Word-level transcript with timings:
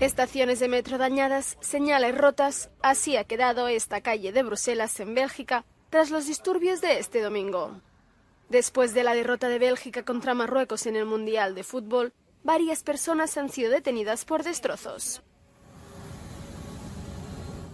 Estaciones 0.00 0.60
de 0.60 0.68
metro 0.68 0.96
dañadas, 0.96 1.58
señales 1.60 2.16
rotas, 2.16 2.70
así 2.80 3.18
ha 3.18 3.24
quedado 3.24 3.68
esta 3.68 4.00
calle 4.00 4.32
de 4.32 4.42
Bruselas 4.42 4.98
en 4.98 5.14
Bélgica 5.14 5.66
tras 5.90 6.08
los 6.08 6.26
disturbios 6.26 6.80
de 6.80 6.98
este 6.98 7.20
domingo. 7.20 7.82
Después 8.48 8.94
de 8.94 9.04
la 9.04 9.12
derrota 9.12 9.50
de 9.50 9.58
Bélgica 9.58 10.02
contra 10.02 10.32
Marruecos 10.32 10.86
en 10.86 10.96
el 10.96 11.04
Mundial 11.04 11.54
de 11.54 11.64
Fútbol, 11.64 12.14
varias 12.42 12.82
personas 12.82 13.36
han 13.36 13.50
sido 13.50 13.70
detenidas 13.70 14.24
por 14.24 14.42
destrozos. 14.42 15.20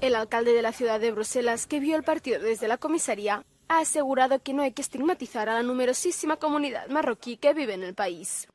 El 0.01 0.16
alcalde 0.16 0.52
de 0.52 0.63
la 0.63 0.73
ciudad 0.73 0.99
de 0.99 1.13
Bruselas, 1.13 1.69
que 1.69 1.79
vio 1.79 1.95
el 1.95 2.02
partido 2.02 2.41
desde 2.41 2.66
la 2.66 2.77
comisaría, 2.77 3.45
ha 3.69 3.79
asegurado 3.79 4.43
que 4.43 4.52
no 4.52 4.63
hay 4.63 4.73
que 4.73 4.83
estigmatizar 4.83 5.49
a 5.49 5.55
la 5.55 5.63
numerosísima 5.63 6.38
comunidad 6.38 6.88
marroquí 6.88 7.37
que 7.37 7.55
vive 7.55 7.74
en 7.74 7.85
el 7.85 7.95
país 7.95 8.49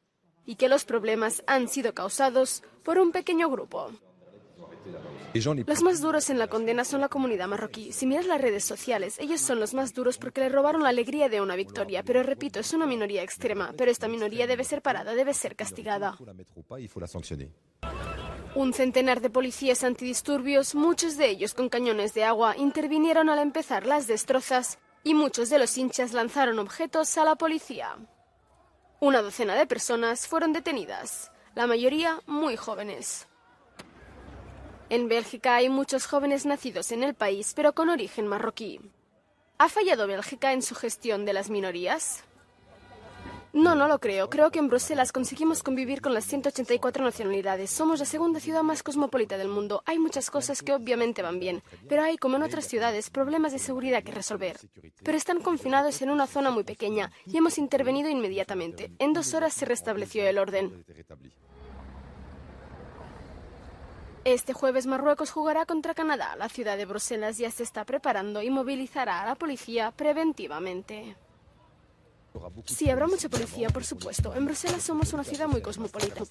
y 0.46 0.56
que 0.56 0.70
los 0.70 0.86
problemas 0.86 1.44
han 1.48 1.68
sido 1.68 1.94
causados 1.94 2.64
por 2.84 3.00
un 3.00 3.12
pequeño 3.12 3.50
grupo. 3.50 3.92
Los 5.34 5.82
más 5.82 6.02
duros 6.02 6.30
en 6.30 6.40
la 6.40 6.48
condena 6.48 6.84
son 6.84 7.00
la 7.02 7.08
comunidad 7.08 7.48
marroquí. 7.48 7.94
Si 7.94 8.06
miras 8.06 8.26
las 8.26 8.42
redes 8.42 8.66
sociales, 8.66 9.18
ellos 9.20 9.40
son 9.40 9.60
los 9.60 9.74
más 9.74 9.94
duros 9.94 10.18
porque 10.18 10.42
le 10.42 10.50
robaron 10.50 10.84
la 10.84 10.90
alegría 10.90 11.30
de 11.30 11.40
una 11.40 11.56
victoria. 11.56 12.04
Pero 12.04 12.22
repito, 12.24 12.60
es 12.60 12.74
una 12.74 12.86
minoría 12.86 13.24
extrema. 13.24 13.74
Pero 13.78 13.92
esta 13.92 14.10
minoría 14.10 14.46
debe 14.46 14.64
ser 14.64 14.82
parada, 14.82 15.14
debe 15.14 15.34
ser 15.34 15.56
castigada. 15.56 16.18
Un 18.56 18.74
centenar 18.74 19.22
de 19.22 19.30
policías 19.30 19.84
antidisturbios, 19.86 20.76
muchos 20.76 21.16
de 21.16 21.30
ellos 21.30 21.54
con 21.54 21.70
cañones 21.70 22.14
de 22.14 22.26
agua, 22.26 22.58
intervinieron 22.58 23.30
al 23.30 23.40
empezar 23.40 23.86
las 23.86 24.08
destrozas 24.08 24.80
y 25.04 25.14
muchos 25.14 25.50
de 25.50 25.60
los 25.60 25.78
hinchas 25.78 26.12
lanzaron 26.12 26.60
objetos 26.60 27.18
a 27.18 27.24
la 27.24 27.36
policía. 27.36 27.98
Una 29.04 29.24
docena 29.24 29.56
de 29.56 29.66
personas 29.66 30.28
fueron 30.28 30.54
detenidas, 30.54 31.32
la 31.56 31.66
mayoría 31.66 32.22
muy 32.28 32.56
jóvenes. 32.56 33.28
En 34.90 35.08
Bélgica 35.08 35.56
hay 35.56 35.70
muchos 35.70 36.06
jóvenes 36.06 36.46
nacidos 36.46 36.92
en 36.92 37.02
el 37.02 37.16
país, 37.16 37.54
pero 37.56 37.74
con 37.74 37.90
origen 37.90 38.28
marroquí. 38.28 38.80
¿Ha 39.58 39.70
fallado 39.70 40.06
Bélgica 40.06 40.54
en 40.54 40.62
su 40.62 40.76
gestión 40.76 41.26
de 41.26 41.34
las 41.34 41.50
minorías? 41.50 42.24
No, 43.54 43.76
no 43.76 43.88
lo 43.90 44.00
creo. 44.00 44.30
Creo 44.30 44.50
que 44.50 44.60
en 44.60 44.70
Bruselas 44.70 45.12
conseguimos 45.12 45.62
convivir 45.62 46.02
con 46.02 46.14
las 46.14 46.24
184 46.26 47.04
nacionalidades. 47.04 47.70
Somos 47.70 48.00
la 48.00 48.06
segunda 48.06 48.40
ciudad 48.40 48.64
más 48.64 48.82
cosmopolita 48.82 49.38
del 49.38 49.50
mundo. 49.50 49.84
Hay 49.86 50.00
muchas 50.00 50.32
cosas 50.32 50.62
que 50.62 50.72
obviamente 50.72 51.22
van 51.22 51.40
bien, 51.40 51.62
pero 51.90 52.04
hay, 52.04 52.18
como 52.18 52.38
en 52.38 52.44
otras 52.44 52.66
ciudades, 52.66 53.10
problemas 53.10 53.52
de 53.52 53.60
seguridad 53.60 54.04
que 54.04 54.14
resolver. 54.14 54.58
Pero 55.04 55.18
están 55.18 55.42
confinados 55.42 56.02
en 56.02 56.12
una 56.12 56.28
zona 56.28 56.50
muy 56.50 56.64
pequeña 56.64 57.12
y 57.26 57.38
hemos 57.38 57.58
intervenido 57.58 58.10
inmediatamente. 58.10 58.92
En 59.00 59.12
dos 59.12 59.34
horas 59.34 59.54
se 59.54 59.66
restableció 59.66 60.26
el 60.26 60.38
orden. 60.38 60.86
Este 64.24 64.54
jueves 64.54 64.88
Marruecos 64.88 65.32
jugará 65.32 65.66
contra 65.66 65.94
Canadá. 65.94 66.36
La 66.38 66.48
ciudad 66.48 66.78
de 66.78 66.86
Bruselas 66.86 67.38
ya 67.38 67.52
se 67.52 67.64
está 67.64 67.84
preparando 67.84 68.42
y 68.42 68.50
movilizará 68.50 69.24
a 69.24 69.26
la 69.26 69.36
policía 69.36 69.92
preventivamente. 69.92 71.18
Sí, 72.66 72.90
habrá 72.90 73.08
mucha 73.08 73.30
policía, 73.30 73.70
por 73.70 73.84
supuesto. 73.84 74.34
En 74.36 74.46
Bruselas 74.46 74.82
somos 74.84 75.14
una 75.14 75.24
ciudad 75.24 75.48
muy 75.48 75.62
cosmopolita. 75.62 76.24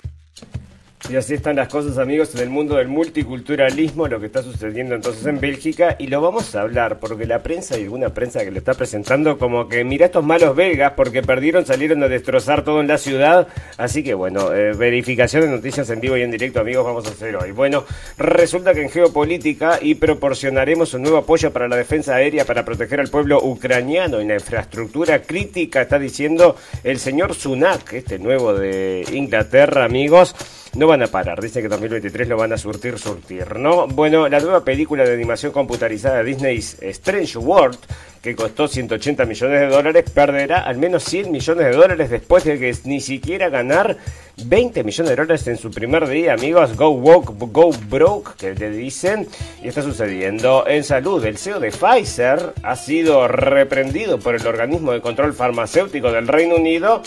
Y 1.08 1.16
así 1.16 1.34
están 1.34 1.56
las 1.56 1.68
cosas, 1.68 1.96
amigos, 1.98 2.34
en 2.34 2.42
el 2.42 2.50
mundo 2.50 2.76
del 2.76 2.88
multiculturalismo, 2.88 4.06
lo 4.06 4.20
que 4.20 4.26
está 4.26 4.42
sucediendo 4.42 4.94
entonces 4.94 5.26
en 5.26 5.40
Bélgica, 5.40 5.96
y 5.98 6.08
lo 6.08 6.20
vamos 6.20 6.54
a 6.54 6.60
hablar, 6.60 7.00
porque 7.00 7.26
la 7.26 7.42
prensa 7.42 7.78
y 7.78 7.84
alguna 7.84 8.10
prensa 8.10 8.44
que 8.44 8.50
lo 8.50 8.58
está 8.58 8.74
presentando 8.74 9.38
como 9.38 9.66
que, 9.66 9.82
mira 9.82 10.06
estos 10.06 10.24
malos 10.24 10.54
belgas, 10.54 10.92
porque 10.92 11.22
perdieron, 11.22 11.64
salieron 11.64 12.02
a 12.02 12.08
destrozar 12.08 12.64
todo 12.64 12.80
en 12.80 12.86
la 12.86 12.98
ciudad, 12.98 13.48
así 13.78 14.04
que 14.04 14.12
bueno, 14.12 14.52
eh, 14.52 14.72
verificación 14.74 15.42
de 15.42 15.48
noticias 15.48 15.88
en 15.88 16.00
vivo 16.00 16.16
y 16.18 16.22
en 16.22 16.30
directo, 16.30 16.60
amigos, 16.60 16.84
vamos 16.84 17.06
a 17.06 17.10
hacer 17.10 17.34
hoy. 17.34 17.50
Bueno, 17.52 17.84
resulta 18.18 18.74
que 18.74 18.82
en 18.82 18.90
geopolítica 18.90 19.78
y 19.80 19.94
proporcionaremos 19.94 20.92
un 20.94 21.02
nuevo 21.02 21.16
apoyo 21.16 21.50
para 21.50 21.66
la 21.66 21.76
defensa 21.76 22.14
aérea 22.14 22.44
para 22.44 22.64
proteger 22.64 23.00
al 23.00 23.08
pueblo 23.08 23.42
ucraniano 23.42 24.20
y 24.20 24.26
la 24.26 24.34
infraestructura 24.34 25.22
crítica, 25.22 25.80
está 25.80 25.98
diciendo 25.98 26.56
el 26.84 26.98
señor 26.98 27.34
Sunak, 27.34 27.94
este 27.94 28.18
nuevo 28.18 28.52
de 28.52 29.04
Inglaterra, 29.12 29.86
amigos 29.86 30.36
no 30.74 30.86
van 30.86 31.02
a 31.02 31.06
parar. 31.08 31.40
Dice 31.40 31.62
que 31.62 31.68
2023 31.68 32.28
lo 32.28 32.36
van 32.36 32.52
a 32.52 32.58
surtir, 32.58 32.98
surtir, 32.98 33.56
¿no? 33.56 33.86
Bueno, 33.88 34.28
la 34.28 34.40
nueva 34.40 34.64
película 34.64 35.04
de 35.04 35.14
animación 35.14 35.52
computarizada 35.52 36.18
de 36.18 36.24
Disney 36.24 36.58
Strange 36.58 37.38
World, 37.38 37.78
que 38.22 38.36
costó 38.36 38.68
180 38.68 39.24
millones 39.24 39.60
de 39.60 39.66
dólares, 39.68 40.04
perderá 40.12 40.60
al 40.60 40.76
menos 40.76 41.04
100 41.04 41.32
millones 41.32 41.66
de 41.66 41.72
dólares 41.72 42.10
después 42.10 42.44
de 42.44 42.58
que 42.58 42.74
ni 42.84 43.00
siquiera 43.00 43.48
ganar 43.48 43.96
20 44.44 44.84
millones 44.84 45.10
de 45.10 45.16
dólares 45.16 45.46
en 45.48 45.56
su 45.56 45.70
primer 45.70 46.06
día, 46.06 46.34
amigos. 46.34 46.76
Go 46.76 46.90
walk, 46.90 47.34
go 47.36 47.70
broke, 47.88 48.36
que 48.36 48.54
le 48.54 48.70
dicen. 48.70 49.26
Y 49.62 49.68
está 49.68 49.82
sucediendo 49.82 50.66
en 50.66 50.84
salud. 50.84 51.24
El 51.24 51.38
CEO 51.38 51.60
de 51.60 51.70
Pfizer 51.70 52.54
ha 52.62 52.76
sido 52.76 53.26
reprendido 53.26 54.18
por 54.18 54.34
el 54.34 54.46
organismo 54.46 54.92
de 54.92 55.00
control 55.00 55.32
farmacéutico 55.32 56.12
del 56.12 56.28
Reino 56.28 56.56
Unido 56.56 57.02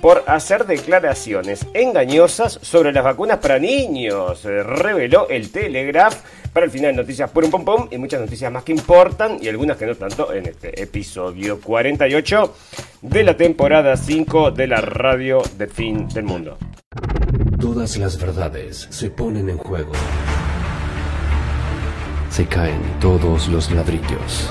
por 0.00 0.24
hacer 0.26 0.66
declaraciones 0.66 1.66
engañosas 1.74 2.58
sobre 2.62 2.92
las 2.92 3.04
vacunas 3.04 3.38
para 3.38 3.58
niños, 3.58 4.44
reveló 4.44 5.28
el 5.28 5.50
Telegraph. 5.50 6.16
Para 6.52 6.66
el 6.66 6.72
final, 6.72 6.96
noticias 6.96 7.30
por 7.30 7.44
un 7.44 7.50
pom 7.50 7.64
pom 7.64 7.88
y 7.90 7.98
muchas 7.98 8.20
noticias 8.20 8.50
más 8.50 8.64
que 8.64 8.72
importan 8.72 9.38
y 9.40 9.48
algunas 9.48 9.76
que 9.76 9.86
no 9.86 9.94
tanto 9.94 10.32
en 10.32 10.46
este 10.46 10.82
episodio 10.82 11.60
48 11.60 12.54
de 13.02 13.22
la 13.22 13.36
temporada 13.36 13.96
5 13.96 14.50
de 14.52 14.66
la 14.66 14.80
radio 14.80 15.42
de 15.56 15.66
fin 15.66 16.08
del 16.08 16.24
mundo. 16.24 16.58
Todas 17.60 17.96
las 17.96 18.20
verdades 18.20 18.86
se 18.90 19.10
ponen 19.10 19.48
en 19.48 19.58
juego. 19.58 19.92
Se 22.30 22.46
caen 22.46 22.80
todos 23.00 23.48
los 23.48 23.70
ladrillos. 23.70 24.50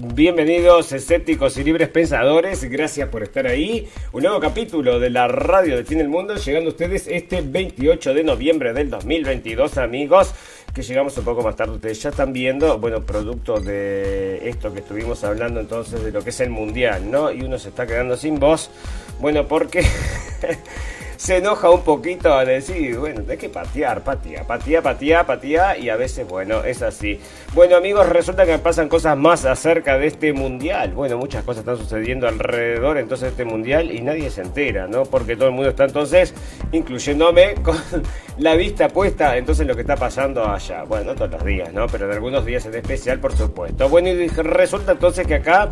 Bienvenidos 0.00 0.92
escépticos 0.92 1.56
y 1.58 1.64
libres 1.64 1.88
pensadores, 1.88 2.62
gracias 2.70 3.08
por 3.08 3.24
estar 3.24 3.48
ahí. 3.48 3.88
Un 4.12 4.22
nuevo 4.22 4.38
capítulo 4.38 5.00
de 5.00 5.10
la 5.10 5.26
radio 5.26 5.76
de 5.76 5.84
fin 5.84 5.98
del 5.98 6.08
mundo, 6.08 6.36
llegando 6.36 6.68
a 6.68 6.72
ustedes 6.72 7.08
este 7.08 7.40
28 7.40 8.14
de 8.14 8.22
noviembre 8.22 8.72
del 8.72 8.90
2022, 8.90 9.76
amigos, 9.78 10.32
que 10.72 10.82
llegamos 10.82 11.18
un 11.18 11.24
poco 11.24 11.42
más 11.42 11.56
tarde, 11.56 11.72
ustedes 11.72 12.00
ya 12.00 12.10
están 12.10 12.32
viendo, 12.32 12.78
bueno, 12.78 13.04
producto 13.04 13.58
de 13.58 14.48
esto 14.48 14.72
que 14.72 14.80
estuvimos 14.80 15.24
hablando 15.24 15.58
entonces 15.58 16.04
de 16.04 16.12
lo 16.12 16.22
que 16.22 16.30
es 16.30 16.38
el 16.38 16.50
mundial, 16.50 17.10
¿no? 17.10 17.32
Y 17.32 17.42
uno 17.42 17.58
se 17.58 17.70
está 17.70 17.84
quedando 17.84 18.16
sin 18.16 18.38
voz, 18.38 18.70
bueno, 19.18 19.48
porque... 19.48 19.84
se 21.18 21.38
enoja 21.38 21.68
un 21.68 21.82
poquito 21.82 22.32
a 22.32 22.44
decir, 22.44 22.96
bueno, 22.96 23.22
hay 23.28 23.36
que 23.36 23.48
patear, 23.48 24.04
patea, 24.04 24.44
patea, 24.44 24.80
patea, 24.80 25.26
patea, 25.26 25.76
y 25.76 25.88
a 25.88 25.96
veces, 25.96 26.26
bueno, 26.28 26.62
es 26.62 26.80
así. 26.80 27.18
Bueno, 27.54 27.76
amigos, 27.76 28.08
resulta 28.08 28.46
que 28.46 28.56
pasan 28.58 28.88
cosas 28.88 29.16
más 29.16 29.44
acerca 29.44 29.98
de 29.98 30.06
este 30.06 30.32
mundial. 30.32 30.92
Bueno, 30.92 31.18
muchas 31.18 31.42
cosas 31.42 31.62
están 31.62 31.76
sucediendo 31.76 32.28
alrededor 32.28 32.98
entonces 32.98 33.24
de 33.24 33.28
este 33.30 33.44
mundial 33.44 33.90
y 33.90 34.00
nadie 34.00 34.30
se 34.30 34.42
entera, 34.42 34.86
¿no? 34.86 35.02
Porque 35.06 35.34
todo 35.34 35.48
el 35.48 35.54
mundo 35.56 35.70
está 35.70 35.86
entonces, 35.86 36.32
incluyéndome, 36.70 37.54
con 37.64 37.76
la 38.38 38.54
vista 38.54 38.88
puesta 38.88 39.36
entonces 39.36 39.62
en 39.62 39.68
lo 39.68 39.74
que 39.74 39.80
está 39.80 39.96
pasando 39.96 40.48
allá. 40.48 40.84
Bueno, 40.84 41.06
no 41.06 41.14
todos 41.16 41.32
los 41.32 41.44
días, 41.44 41.72
¿no? 41.72 41.88
Pero 41.88 42.06
en 42.06 42.12
algunos 42.12 42.46
días 42.46 42.64
en 42.66 42.76
especial, 42.76 43.18
por 43.18 43.36
supuesto. 43.36 43.88
Bueno, 43.88 44.08
y 44.08 44.28
resulta 44.28 44.92
entonces 44.92 45.26
que 45.26 45.34
acá 45.34 45.68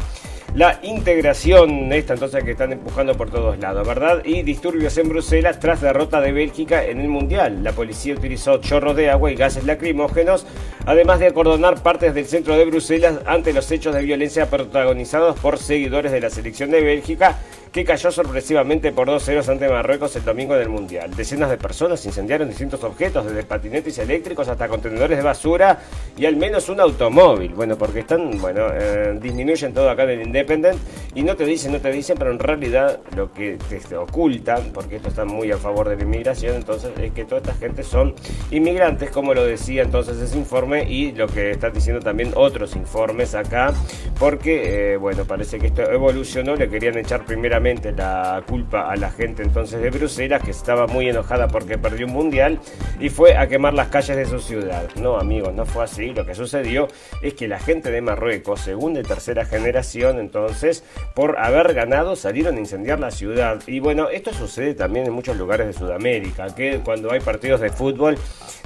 la 0.54 0.78
integración 0.82 1.93
esta 1.93 2.14
entonces 2.14 2.43
que 2.44 2.52
están 2.52 2.72
empujando 2.72 3.14
por 3.16 3.31
todos 3.31 3.58
lados, 3.58 3.87
¿verdad? 3.87 4.22
Y 4.25 4.43
disturbios 4.43 4.96
en 4.98 5.08
Bruselas 5.08 5.60
tras 5.60 5.81
derrota 5.81 6.20
de 6.20 6.32
Bélgica 6.32 6.84
en 6.84 7.00
el 7.00 7.08
Mundial. 7.08 7.62
La 7.62 7.72
policía 7.72 8.14
utilizó 8.14 8.58
chorros 8.58 8.96
de 8.96 9.10
agua 9.10 9.31
y 9.31 9.34
gases 9.34 9.64
lacrimógenos, 9.64 10.46
además 10.87 11.20
de 11.20 11.26
acordonar 11.26 11.82
partes 11.82 12.14
del 12.14 12.26
centro 12.26 12.56
de 12.56 12.64
Bruselas 12.64 13.20
ante 13.26 13.52
los 13.52 13.70
hechos 13.70 13.94
de 13.94 14.02
violencia 14.02 14.48
protagonizados 14.48 15.38
por 15.38 15.58
seguidores 15.58 16.12
de 16.12 16.20
la 16.20 16.31
selección 16.31 16.70
de 16.70 16.81
Bélgica 16.81 17.38
que 17.76 17.84
cayó 17.84 18.11
sorpresivamente 18.11 18.90
por 18.90 19.06
2-0 19.06 19.46
ante 19.50 19.69
Marruecos 19.69 20.17
el 20.17 20.25
domingo 20.25 20.55
del 20.55 20.70
Mundial. 20.70 21.14
Decenas 21.14 21.50
de 21.50 21.58
personas 21.58 22.06
incendiaron 22.06 22.49
distintos 22.49 22.82
objetos, 22.82 23.26
desde 23.26 23.43
patinetes 23.43 23.99
eléctricos 23.99 24.49
hasta 24.49 24.67
contenedores 24.67 25.19
de 25.19 25.23
basura 25.23 25.81
y 26.17 26.25
al 26.25 26.37
menos 26.37 26.70
un 26.70 26.81
automóvil. 26.81 27.52
Bueno, 27.52 27.76
porque 27.76 28.00
están, 28.00 28.40
bueno, 28.40 28.69
eh, 28.73 29.19
disminuyen 29.20 29.75
todo 29.75 29.90
acá 29.90 30.05
en 30.05 30.08
el 30.08 30.23
Independent 30.23 30.78
y 31.14 31.23
no 31.23 31.37
te 31.37 31.44
dicen, 31.44 31.70
no 31.70 31.78
te 31.78 31.93
dicen, 31.93 32.17
pero 32.19 32.31
en 32.31 32.38
realidad 32.38 32.99
lo 33.14 33.31
que 33.31 33.58
te 33.69 33.94
ocultan, 33.94 34.70
porque 34.72 34.96
esto 34.96 35.08
está 35.08 35.26
muy 35.26 35.52
a 35.52 35.58
favor 35.58 35.90
de 35.90 35.96
la 35.96 36.02
inmigración, 36.02 36.56
entonces 36.56 36.93
es 36.99 37.12
que 37.12 37.26
toda 37.26 37.43
esta 37.43 37.55
gente 37.56 37.82
son 37.82 38.14
inmigrantes, 38.50 39.11
como 39.11 39.34
lo 39.34 39.44
decía 39.44 39.82
entonces 39.82 40.17
ese 40.17 40.38
informe 40.38 40.90
y 40.90 41.12
lo 41.12 41.26
que 41.26 41.50
están 41.50 41.75
diciendo 41.75 42.00
también 42.00 42.32
otros 42.37 42.75
informes 42.75 43.34
acá, 43.34 43.75
porque, 44.19 44.94
eh, 44.94 44.96
bueno, 44.96 45.26
parece 45.26 45.58
que 45.58 45.67
esto 45.67 45.82
evolucionó, 45.82 46.56
le 46.56 46.70
querían 46.70 46.96
echar 46.96 47.26
primeramente 47.26 47.66
la 47.75 48.45
culpa 48.47 48.91
a 48.91 48.97
la 48.97 49.11
gente 49.11 49.43
entonces 49.43 49.83
de 49.83 49.91
Bruselas, 49.91 50.43
que 50.43 50.53
estaba 50.53 50.87
muy 50.87 51.09
enojada 51.09 51.49
porque 51.49 51.77
perdió 51.77 52.07
un 52.07 52.13
mundial 52.13 52.61
y 53.01 53.09
fue 53.09 53.37
a 53.37 53.49
quemar 53.49 53.75
las 53.75 53.89
calles 53.89 54.17
de 54.17 54.25
su 54.25 54.39
ciudad. 54.39 54.89
No, 54.97 55.19
amigos, 55.19 55.53
no 55.53 55.67
fue 55.67 55.85
así. 55.85 56.13
Lo 56.13 56.25
que 56.25 56.35
sucedió 56.35 56.87
es 57.23 57.35
que 57.35 57.49
la 57.49 57.59
gente 57.59 57.91
de 57.91 58.01
Marruecos, 58.01 58.61
segunda 58.61 59.01
y 59.01 59.03
tercera 59.03 59.45
generación, 59.45 60.21
entonces, 60.21 60.85
por 61.15 61.39
haber 61.39 61.75
ganado, 61.75 62.15
salieron 62.15 62.57
a 62.57 62.61
incendiar 62.61 63.01
la 63.01 63.11
ciudad. 63.11 63.61
Y 63.67 63.81
bueno, 63.81 64.11
esto 64.11 64.33
sucede 64.33 64.75
también 64.75 65.07
en 65.07 65.13
muchos 65.13 65.37
lugares 65.37 65.67
de 65.67 65.73
Sudamérica, 65.73 66.55
que 66.55 66.81
cuando 66.85 67.11
hay 67.11 67.21
partidos 67.21 67.61
de 67.61 67.71
fútbol 67.71 68.17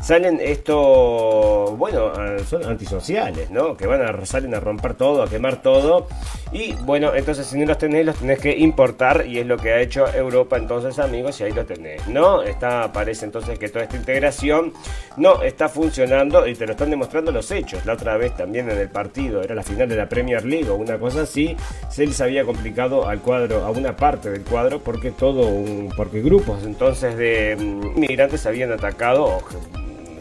salen 0.02 0.40
esto, 0.42 1.74
bueno, 1.78 2.12
son 2.48 2.64
antisociales, 2.64 3.50
¿no? 3.50 3.76
Que 3.76 3.86
van 3.86 4.02
a 4.02 4.26
salen 4.26 4.54
a 4.54 4.60
romper 4.60 4.94
todo, 4.94 5.22
a 5.22 5.28
quemar 5.28 5.62
todo. 5.62 6.06
Y 6.52 6.72
bueno, 6.72 7.14
entonces 7.14 7.46
si 7.46 7.58
no 7.58 7.66
los 7.66 7.78
tenés, 7.78 8.04
los 8.04 8.16
tenés 8.16 8.40
que 8.40 8.56
importar 8.56 8.89
y 9.26 9.38
es 9.38 9.46
lo 9.46 9.56
que 9.56 9.72
ha 9.72 9.80
hecho 9.80 10.06
Europa 10.12 10.56
entonces 10.56 10.98
amigos 10.98 11.40
y 11.40 11.44
ahí 11.44 11.52
lo 11.52 11.64
tenés, 11.64 12.06
¿no? 12.08 12.42
Está, 12.42 12.92
parece 12.92 13.24
entonces 13.24 13.58
que 13.58 13.68
toda 13.68 13.84
esta 13.84 13.96
integración 13.96 14.72
no 15.16 15.42
está 15.42 15.68
funcionando 15.68 16.46
y 16.46 16.54
te 16.54 16.66
lo 16.66 16.72
están 16.72 16.90
demostrando 16.90 17.32
los 17.32 17.50
hechos. 17.50 17.84
La 17.86 17.94
otra 17.94 18.16
vez 18.16 18.36
también 18.36 18.70
en 18.70 18.78
el 18.78 18.88
partido, 18.88 19.42
era 19.42 19.54
la 19.54 19.62
final 19.62 19.88
de 19.88 19.96
la 19.96 20.08
Premier 20.08 20.44
League 20.44 20.68
o 20.68 20.74
una 20.74 20.98
cosa 20.98 21.22
así, 21.22 21.56
se 21.88 22.06
les 22.06 22.20
había 22.20 22.44
complicado 22.44 23.08
al 23.08 23.20
cuadro, 23.20 23.64
a 23.64 23.70
una 23.70 23.96
parte 23.96 24.30
del 24.30 24.42
cuadro 24.42 24.80
porque 24.80 25.10
todo 25.10 25.46
un, 25.46 25.92
porque 25.96 26.20
grupos 26.20 26.64
entonces 26.64 27.16
de 27.16 27.56
mm, 27.58 27.96
inmigrantes 27.96 28.46
habían 28.46 28.72
atacado 28.72 29.40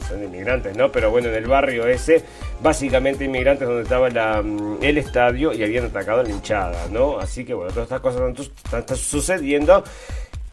son 0.10 0.24
inmigrantes, 0.24 0.76
¿no? 0.76 0.92
Pero 0.92 1.12
bueno, 1.12 1.30
en 1.30 1.36
el 1.36 1.48
barrio 1.48 1.88
ese, 1.88 2.24
básicamente 2.62 3.26
inmigrantes 3.26 3.68
donde 3.68 3.84
estaba 3.84 4.42
mm, 4.42 4.80
el 4.82 4.98
estadio 4.98 5.54
y 5.54 5.64
habían 5.64 5.86
atacado 5.86 6.22
a 6.22 6.24
la 6.24 6.30
hinchada, 6.30 6.88
¿no? 6.92 7.20
Así 7.20 7.46
que 7.46 7.54
bueno, 7.54 7.72
todas 7.72 7.86
estas 7.86 8.02
cosas 8.02 8.22
están 8.40 8.98
sucediendo 8.98 9.84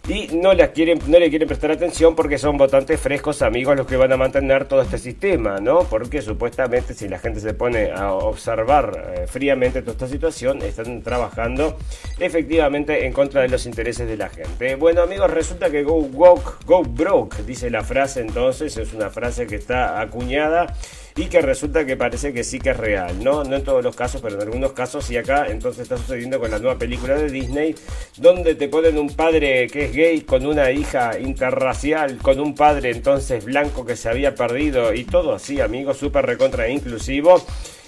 y 0.09 0.29
no, 0.37 0.55
las 0.55 0.71
quieren, 0.71 1.01
no 1.09 1.19
le 1.19 1.29
quieren 1.31 1.49
prestar 1.49 1.73
atención 1.73 2.15
porque 2.15 2.39
son 2.39 2.57
votantes 2.57 3.01
frescos 3.01 3.43
amigos 3.43 3.77
los 3.77 3.87
que 3.87 3.97
van 3.97 4.13
a 4.13 4.17
mantener 4.17 4.67
todo 4.67 4.83
este 4.83 4.99
sistema, 4.99 5.59
¿no? 5.59 5.81
Porque 5.81 6.23
supuestamente 6.23 6.95
si 6.95 7.09
la 7.09 7.19
gente 7.19 7.41
se 7.41 7.55
pone 7.55 7.91
a 7.91 8.13
observar 8.13 9.15
eh, 9.17 9.27
fríamente 9.27 9.81
toda 9.81 9.93
esta 9.93 10.09
situación, 10.09 10.63
están 10.63 11.03
trabajando 11.03 11.77
efectivamente 12.21 13.05
en 13.05 13.13
contra 13.13 13.43
de 13.43 13.49
los 13.49 13.67
intereses 13.67 14.07
de 14.07 14.17
la 14.17 14.29
gente. 14.29 14.77
Bueno 14.77 15.03
amigos, 15.03 15.31
resulta 15.31 15.71
que 15.71 15.83
go 15.83 15.95
woke, 15.95 16.65
go 16.65 16.83
broke, 16.83 17.43
dice 17.45 17.69
la 17.69 17.83
frase 17.83 18.21
entonces, 18.21 18.77
es 18.77 18.93
una 18.93 19.11
frase 19.11 19.47
que 19.47 19.57
está 19.57 20.01
acuñada 20.01 20.73
y 21.17 21.27
que 21.27 21.41
resulta 21.41 21.87
que 21.87 21.97
parece 21.97 22.33
que 22.33 22.45
sí 22.45 22.59
que 22.59 22.71
es 22.71 22.77
real, 22.77 23.25
¿no? 23.25 23.43
No 23.43 23.57
en 23.57 23.65
todos 23.65 23.83
los 23.83 23.97
casos, 23.97 24.21
pero 24.21 24.37
en 24.37 24.43
algunos 24.43 24.73
casos 24.73 25.11
y 25.11 25.17
acá 25.17 25.47
entonces 25.49 25.85
está 25.85 25.97
sucediendo 25.97 26.39
con 26.39 26.51
la 26.51 26.59
nueva 26.59 26.79
película 26.79 27.15
de 27.15 27.31
Disney, 27.31 27.75
donde 28.19 28.55
te 28.55 28.69
ponen 28.69 28.99
un 28.99 29.09
padre 29.09 29.67
que 29.69 29.87
es 29.87 29.93
gay 29.93 30.21
con 30.21 30.45
una 30.45 30.71
hija 30.71 31.19
interracial, 31.19 32.19
con 32.19 32.39
un 32.39 32.55
padre 32.55 32.91
entonces 32.91 33.45
blanco 33.45 33.87
que 33.87 33.97
se 33.97 34.11
había 34.11 34.35
perdido 34.35 34.93
y 34.93 35.05
todo 35.05 35.35
así, 35.35 35.61
amigos, 35.61 35.97
súper 35.97 36.27
recontra 36.27 36.69
inclusivo. 36.69 37.43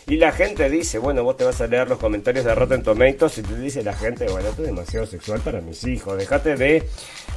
Y 0.09 0.17
la 0.17 0.33
gente 0.33 0.71
dice, 0.71 0.99
bueno, 0.99 1.23
vos 1.23 1.37
te 1.37 1.45
vas 1.45 1.61
a 1.61 1.67
leer 1.67 1.87
los 1.87 1.99
comentarios 1.99 2.43
de 2.47 2.55
Rotten 2.55 2.83
Tomatoes 2.83 3.37
y 3.37 3.43
te 3.43 3.55
dice 3.59 3.83
la 3.83 3.93
gente, 3.93 4.27
bueno, 4.31 4.49
esto 4.49 4.63
es 4.63 4.69
demasiado 4.69 5.05
sexual 5.05 5.41
para 5.41 5.61
mis 5.61 5.85
hijos, 5.85 6.17
dejate 6.17 6.57
de 6.57 6.83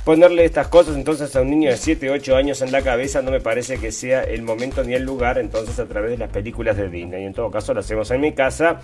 ponerle 0.06 0.46
estas 0.46 0.70
cosas 0.70 0.96
entonces 0.96 1.36
a 1.36 1.42
un 1.42 1.50
niño 1.50 1.70
de 1.70 1.76
7, 1.76 2.10
8 2.10 2.34
años 2.34 2.62
en 2.62 2.72
la 2.72 2.82
cabeza, 2.82 3.22
no 3.22 3.30
me 3.30 3.42
parece 3.42 3.78
que 3.78 3.92
sea 3.92 4.24
el 4.24 4.44
momento 4.44 4.86
ni 4.86 4.94
el 4.94 5.04
lugar, 5.04 5.38
entonces 5.38 5.78
a 5.80 5.86
través 5.86 6.12
de 6.12 6.18
las 6.18 6.30
películas 6.30 6.78
de 6.78 6.88
Disney, 6.88 7.24
y 7.24 7.26
en 7.26 7.34
todo 7.34 7.52
caso 7.52 7.74
lo 7.74 7.82
hacemos 7.82 8.10
en 8.10 8.22
mi 8.22 8.32
casa, 8.32 8.80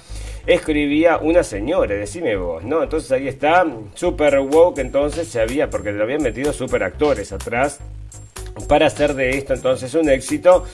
escribía 0.46 1.18
una 1.20 1.42
señora, 1.42 1.96
decime 1.96 2.36
vos, 2.36 2.66
¿no? 2.66 2.84
Entonces 2.84 3.10
ahí 3.14 3.30
está, 3.30 3.66
super 3.94 4.38
woke, 4.40 4.80
entonces 4.80 5.30
se 5.30 5.40
había, 5.40 5.70
porque 5.70 5.94
le 5.94 6.04
habían 6.04 6.22
metido 6.22 6.52
super 6.52 6.84
actores 6.84 7.32
atrás 7.32 7.80
para 8.68 8.88
hacer 8.88 9.14
de 9.14 9.38
esto 9.38 9.54
entonces 9.54 9.94
un 9.94 10.10
éxito. 10.10 10.66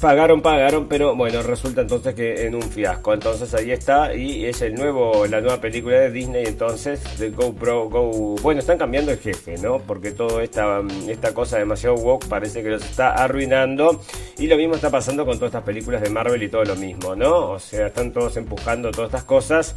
Pagaron, 0.00 0.42
pagaron, 0.42 0.88
pero 0.88 1.16
bueno, 1.16 1.42
resulta 1.42 1.80
entonces 1.80 2.14
que 2.14 2.46
en 2.46 2.54
un 2.54 2.62
fiasco. 2.62 3.14
Entonces 3.14 3.54
ahí 3.54 3.70
está, 3.70 4.14
y 4.14 4.44
es 4.44 4.60
el 4.60 4.74
nuevo, 4.74 5.26
la 5.26 5.40
nueva 5.40 5.58
película 5.58 5.98
de 5.98 6.10
Disney, 6.10 6.44
entonces, 6.46 7.18
de 7.18 7.30
GoPro, 7.30 7.88
Go. 7.88 8.36
Bueno, 8.42 8.60
están 8.60 8.76
cambiando 8.76 9.12
el 9.12 9.18
jefe, 9.18 9.56
¿no? 9.56 9.78
Porque 9.78 10.10
toda 10.10 10.42
esta, 10.42 10.82
esta 11.08 11.32
cosa 11.32 11.58
demasiado 11.58 11.96
woke 11.96 12.26
parece 12.28 12.62
que 12.62 12.68
los 12.68 12.84
está 12.84 13.14
arruinando. 13.14 14.02
Y 14.38 14.48
lo 14.48 14.58
mismo 14.58 14.74
está 14.74 14.90
pasando 14.90 15.24
con 15.24 15.36
todas 15.38 15.48
estas 15.48 15.64
películas 15.64 16.02
de 16.02 16.10
Marvel 16.10 16.42
y 16.42 16.50
todo 16.50 16.64
lo 16.64 16.76
mismo, 16.76 17.16
¿no? 17.16 17.52
O 17.52 17.58
sea, 17.58 17.86
están 17.86 18.12
todos 18.12 18.36
empujando 18.36 18.90
todas 18.90 19.08
estas 19.08 19.24
cosas 19.24 19.74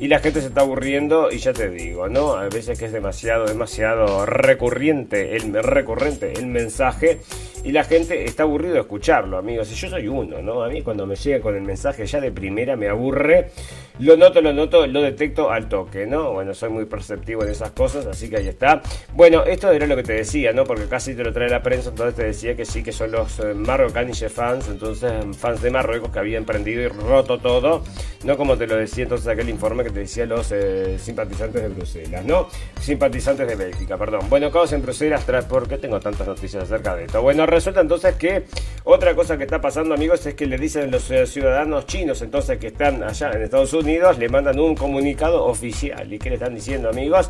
y 0.00 0.08
la 0.08 0.18
gente 0.18 0.40
se 0.40 0.48
está 0.48 0.62
aburriendo. 0.62 1.30
Y 1.30 1.38
ya 1.38 1.52
te 1.52 1.70
digo, 1.70 2.08
¿no? 2.08 2.34
A 2.34 2.48
veces 2.48 2.76
que 2.76 2.86
es 2.86 2.92
demasiado, 2.92 3.46
demasiado 3.46 4.26
recurrente 4.26 5.36
el, 5.36 5.54
recurrente 5.62 6.32
el 6.32 6.46
mensaje 6.46 7.20
y 7.62 7.72
la 7.72 7.84
gente 7.84 8.24
está 8.24 8.42
aburrido 8.42 8.74
de 8.74 8.80
escucharlo, 8.80 9.38
amigos. 9.38 9.59
Yo 9.62 9.88
soy 9.88 10.08
uno, 10.08 10.42
¿no? 10.42 10.62
A 10.62 10.68
mí 10.68 10.82
cuando 10.82 11.06
me 11.06 11.16
llega 11.16 11.40
con 11.40 11.54
el 11.56 11.62
mensaje 11.62 12.06
ya 12.06 12.20
de 12.20 12.32
primera 12.32 12.76
me 12.76 12.88
aburre. 12.88 13.50
Lo 13.98 14.16
noto, 14.16 14.40
lo 14.40 14.54
noto, 14.54 14.86
lo 14.86 15.02
detecto 15.02 15.50
al 15.50 15.68
toque, 15.68 16.06
¿no? 16.06 16.32
Bueno, 16.32 16.54
soy 16.54 16.70
muy 16.70 16.86
perceptivo 16.86 17.44
en 17.44 17.50
esas 17.50 17.72
cosas, 17.72 18.06
así 18.06 18.30
que 18.30 18.38
ahí 18.38 18.48
está. 18.48 18.80
Bueno, 19.12 19.44
esto 19.44 19.70
era 19.70 19.86
lo 19.86 19.94
que 19.94 20.02
te 20.02 20.14
decía, 20.14 20.52
¿no? 20.54 20.64
Porque 20.64 20.86
casi 20.86 21.14
te 21.14 21.22
lo 21.22 21.34
trae 21.34 21.50
la 21.50 21.62
prensa, 21.62 21.90
entonces 21.90 22.14
te 22.14 22.24
decía 22.24 22.56
que 22.56 22.64
sí, 22.64 22.82
que 22.82 22.92
son 22.92 23.10
los 23.10 23.38
eh, 23.40 23.52
marrocanische 23.52 24.30
fans, 24.30 24.68
entonces 24.68 25.12
fans 25.36 25.60
de 25.60 25.70
Marruecos 25.70 26.10
que 26.10 26.18
habían 26.18 26.46
prendido 26.46 26.80
y 26.82 26.88
roto 26.88 27.38
todo, 27.38 27.82
¿no? 28.24 28.36
Como 28.38 28.56
te 28.56 28.66
lo 28.66 28.76
decía 28.76 29.02
entonces 29.02 29.28
aquel 29.28 29.50
informe 29.50 29.84
que 29.84 29.90
te 29.90 30.00
decía 30.00 30.24
los 30.24 30.50
eh, 30.52 30.98
simpatizantes 30.98 31.62
de 31.62 31.68
Bruselas, 31.68 32.24
¿no? 32.24 32.48
Simpatizantes 32.80 33.46
de 33.46 33.54
Bélgica, 33.54 33.98
perdón. 33.98 34.20
Bueno, 34.30 34.50
caos 34.50 34.72
en 34.72 34.80
Bruselas, 34.80 35.24
¿por 35.48 35.68
qué 35.68 35.76
tengo 35.76 36.00
tantas 36.00 36.26
noticias 36.26 36.62
acerca 36.62 36.96
de 36.96 37.04
esto? 37.04 37.20
Bueno, 37.20 37.44
resulta 37.44 37.82
entonces 37.82 38.14
que 38.14 38.44
otra 38.84 39.14
cosa 39.14 39.36
que 39.36 39.46
está 39.50 39.60
pasando, 39.60 39.94
amigos, 39.94 40.24
es 40.26 40.34
que 40.34 40.46
le 40.46 40.56
dicen 40.56 40.92
los 40.92 41.10
eh, 41.10 41.26
ciudadanos 41.26 41.84
chinos, 41.84 42.22
entonces 42.22 42.56
que 42.58 42.68
están 42.68 43.02
allá 43.02 43.32
en 43.32 43.42
Estados 43.42 43.72
Unidos, 43.72 44.16
le 44.16 44.28
mandan 44.28 44.60
un 44.60 44.76
comunicado 44.76 45.44
oficial. 45.44 46.12
¿Y 46.12 46.20
qué 46.20 46.28
le 46.28 46.36
están 46.36 46.54
diciendo, 46.54 46.88
amigos? 46.88 47.28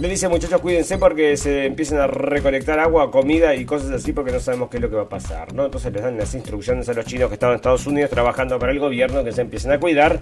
Le 0.00 0.08
dice 0.08 0.28
muchachos 0.28 0.60
cuídense 0.60 0.98
porque 0.98 1.36
se 1.36 1.66
empiezan 1.66 2.00
a 2.00 2.08
recolectar 2.08 2.80
agua, 2.80 3.12
comida 3.12 3.54
y 3.54 3.64
cosas 3.64 3.92
así 3.92 4.12
porque 4.12 4.32
no 4.32 4.40
sabemos 4.40 4.68
qué 4.68 4.78
es 4.78 4.82
lo 4.82 4.90
que 4.90 4.96
va 4.96 5.02
a 5.02 5.08
pasar, 5.08 5.54
¿no? 5.54 5.66
Entonces 5.66 5.92
les 5.92 6.02
dan 6.02 6.18
las 6.18 6.34
instrucciones 6.34 6.88
a 6.88 6.94
los 6.94 7.06
chinos 7.06 7.28
que 7.28 7.34
estaban 7.34 7.52
en 7.52 7.58
Estados 7.58 7.86
Unidos 7.86 8.10
trabajando 8.10 8.58
para 8.58 8.72
el 8.72 8.80
gobierno 8.80 9.22
que 9.22 9.30
se 9.30 9.42
empiecen 9.42 9.70
a 9.70 9.78
cuidar. 9.78 10.20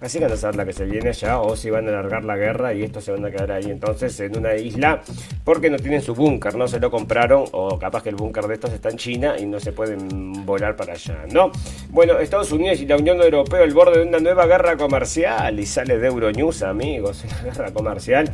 Así 0.00 0.18
que 0.18 0.24
van 0.24 0.32
a 0.32 0.36
saber 0.36 0.56
la 0.56 0.66
que 0.66 0.72
se 0.72 0.86
viene 0.86 1.10
allá 1.10 1.38
o 1.38 1.54
si 1.54 1.70
van 1.70 1.86
a 1.86 1.90
alargar 1.90 2.24
la 2.24 2.36
guerra 2.36 2.74
y 2.74 2.82
estos 2.82 3.04
se 3.04 3.12
van 3.12 3.24
a 3.24 3.30
quedar 3.30 3.52
ahí 3.52 3.70
entonces 3.70 4.18
en 4.18 4.36
una 4.36 4.56
isla 4.56 5.02
porque 5.44 5.70
no 5.70 5.78
tienen 5.78 6.02
su 6.02 6.16
búnker, 6.16 6.56
no 6.56 6.66
se 6.66 6.80
lo 6.80 6.90
compraron 6.90 7.44
o 7.52 7.78
capaz 7.78 8.02
que 8.02 8.08
el 8.08 8.16
búnker 8.16 8.48
de 8.48 8.54
estos 8.54 8.72
está 8.72 8.88
en 8.88 8.96
China 8.96 9.36
y 9.38 9.46
no 9.46 9.60
se 9.60 9.70
pueden 9.70 10.44
volar 10.44 10.74
para 10.74 10.94
allá, 10.94 11.26
¿no? 11.30 11.52
Bueno, 11.90 12.18
Estados 12.18 12.50
Unidos 12.50 12.80
y 12.80 12.86
la 12.86 12.96
Unión 12.96 13.22
Europea 13.22 13.62
al 13.62 13.72
borde 13.72 14.00
de 14.00 14.08
una 14.08 14.18
nueva 14.18 14.46
guerra 14.46 14.76
comercial 14.76 15.60
y 15.60 15.64
sale 15.64 15.98
de 15.98 16.08
Euronews, 16.08 16.64
amigos, 16.64 17.22
una 17.40 17.52
guerra 17.52 17.72
comercial 17.72 18.28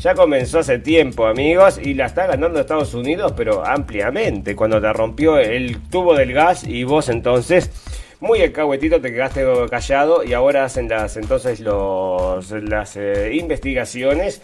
ya 0.00 0.14
comenzó 0.14 0.60
hace 0.60 0.78
tiempo, 0.78 1.26
amigos, 1.26 1.78
y 1.82 1.92
la 1.92 2.06
está 2.06 2.26
ganando 2.26 2.58
Estados 2.58 2.94
Unidos, 2.94 3.34
pero 3.36 3.64
ampliamente, 3.66 4.56
cuando 4.56 4.80
te 4.80 4.90
rompió 4.94 5.38
el 5.38 5.78
tubo 5.90 6.14
del 6.14 6.32
gas 6.32 6.64
y 6.64 6.84
vos 6.84 7.10
entonces 7.10 7.70
muy 8.18 8.40
alcahuetito 8.40 9.00
te 9.00 9.12
quedaste 9.12 9.44
callado 9.70 10.24
y 10.24 10.32
ahora 10.32 10.64
hacen 10.64 10.88
las 10.88 11.16
entonces 11.16 11.60
los, 11.60 12.50
las 12.50 12.96
eh, 12.96 13.34
investigaciones 13.34 14.42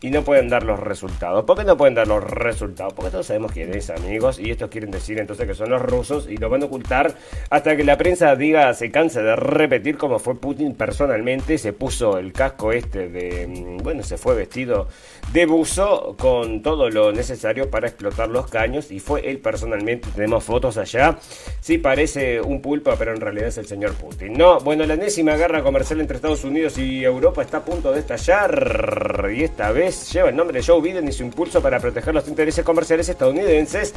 y 0.00 0.10
no 0.10 0.22
pueden 0.22 0.48
dar 0.48 0.62
los 0.62 0.78
resultados. 0.78 1.44
¿Por 1.44 1.58
qué 1.58 1.64
no 1.64 1.76
pueden 1.76 1.94
dar 1.94 2.06
los 2.06 2.22
resultados? 2.22 2.92
Porque 2.92 3.10
todos 3.10 3.26
sabemos 3.26 3.52
quién 3.52 3.72
es, 3.74 3.90
amigos, 3.90 4.38
y 4.38 4.50
estos 4.50 4.70
quieren 4.70 4.90
decir 4.90 5.18
entonces 5.18 5.46
que 5.46 5.54
son 5.54 5.70
los 5.70 5.82
rusos 5.82 6.28
y 6.28 6.36
lo 6.36 6.50
van 6.50 6.62
a 6.62 6.66
ocultar 6.66 7.14
hasta 7.50 7.76
que 7.76 7.84
la 7.84 7.96
prensa 7.96 8.36
diga, 8.36 8.72
se 8.74 8.90
canse 8.90 9.22
de 9.22 9.36
repetir 9.36 9.96
cómo 9.96 10.18
fue 10.18 10.38
Putin 10.38 10.74
personalmente, 10.74 11.58
se 11.58 11.72
puso 11.72 12.18
el 12.18 12.32
casco 12.32 12.72
este 12.72 13.08
de, 13.08 13.46
mm, 13.46 13.78
bueno, 13.78 14.02
se 14.02 14.16
fue 14.16 14.34
vestido 14.34 14.88
de 15.32 15.46
buzo 15.46 16.16
con 16.18 16.62
todo 16.62 16.90
lo 16.90 17.12
necesario 17.12 17.70
para 17.70 17.88
explotar 17.88 18.28
los 18.28 18.48
caños 18.48 18.90
y 18.90 19.00
fue 19.00 19.28
él 19.28 19.38
personalmente, 19.38 20.08
tenemos 20.14 20.44
fotos 20.44 20.76
allá, 20.76 21.18
sí 21.60 21.78
parece 21.78 22.40
un 22.40 22.60
pulpo, 22.60 22.94
pero 22.98 23.12
en 23.12 23.20
realidad 23.20 23.48
es 23.48 23.58
el 23.58 23.66
señor 23.66 23.94
Putin. 23.94 24.34
No, 24.34 24.60
bueno, 24.60 24.84
la 24.84 24.94
enésima 24.94 25.36
guerra 25.36 25.62
comercial 25.62 26.00
entre 26.00 26.16
Estados 26.16 26.44
Unidos 26.44 26.78
y 26.78 27.04
Europa 27.04 27.42
está 27.42 27.58
a 27.58 27.64
punto 27.64 27.92
de 27.92 28.00
estallar 28.00 29.30
y 29.32 29.44
esta 29.44 29.72
vez 29.72 29.85
lleva 29.90 30.30
el 30.30 30.36
nombre 30.36 30.60
de 30.60 30.66
Joe 30.66 30.80
Biden 30.80 31.08
y 31.08 31.12
su 31.12 31.22
impulso 31.22 31.60
para 31.60 31.80
proteger 31.80 32.14
los 32.14 32.28
intereses 32.28 32.64
comerciales 32.64 33.08
estadounidenses, 33.08 33.94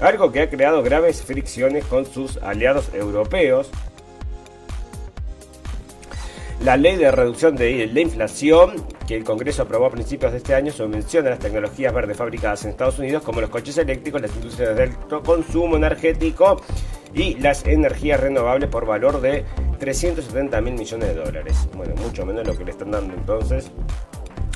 algo 0.00 0.32
que 0.32 0.40
ha 0.40 0.50
creado 0.50 0.82
graves 0.82 1.22
fricciones 1.22 1.84
con 1.84 2.06
sus 2.06 2.36
aliados 2.38 2.90
europeos. 2.94 3.70
La 6.64 6.76
ley 6.76 6.96
de 6.96 7.10
reducción 7.10 7.56
de 7.56 7.88
la 7.88 8.00
inflación 8.00 8.86
que 9.06 9.16
el 9.16 9.24
Congreso 9.24 9.62
aprobó 9.62 9.86
a 9.86 9.90
principios 9.90 10.30
de 10.30 10.38
este 10.38 10.54
año 10.54 10.70
subvenciona 10.70 11.30
las 11.30 11.40
tecnologías 11.40 11.92
verdes 11.92 12.16
fabricadas 12.16 12.64
en 12.64 12.70
Estados 12.70 13.00
Unidos 13.00 13.24
como 13.24 13.40
los 13.40 13.50
coches 13.50 13.76
eléctricos, 13.78 14.22
las 14.22 14.34
industrias 14.36 14.76
de 14.76 14.82
alto 14.84 15.22
consumo 15.22 15.76
energético 15.76 16.62
y 17.14 17.34
las 17.34 17.66
energías 17.66 18.20
renovables 18.20 18.68
por 18.68 18.86
valor 18.86 19.20
de 19.20 19.44
370 19.78 20.60
mil 20.60 20.74
millones 20.74 21.08
de 21.08 21.14
dólares. 21.14 21.68
Bueno, 21.74 21.94
mucho 21.96 22.24
menos 22.24 22.46
lo 22.46 22.56
que 22.56 22.64
le 22.64 22.70
están 22.70 22.92
dando 22.92 23.14
entonces 23.14 23.70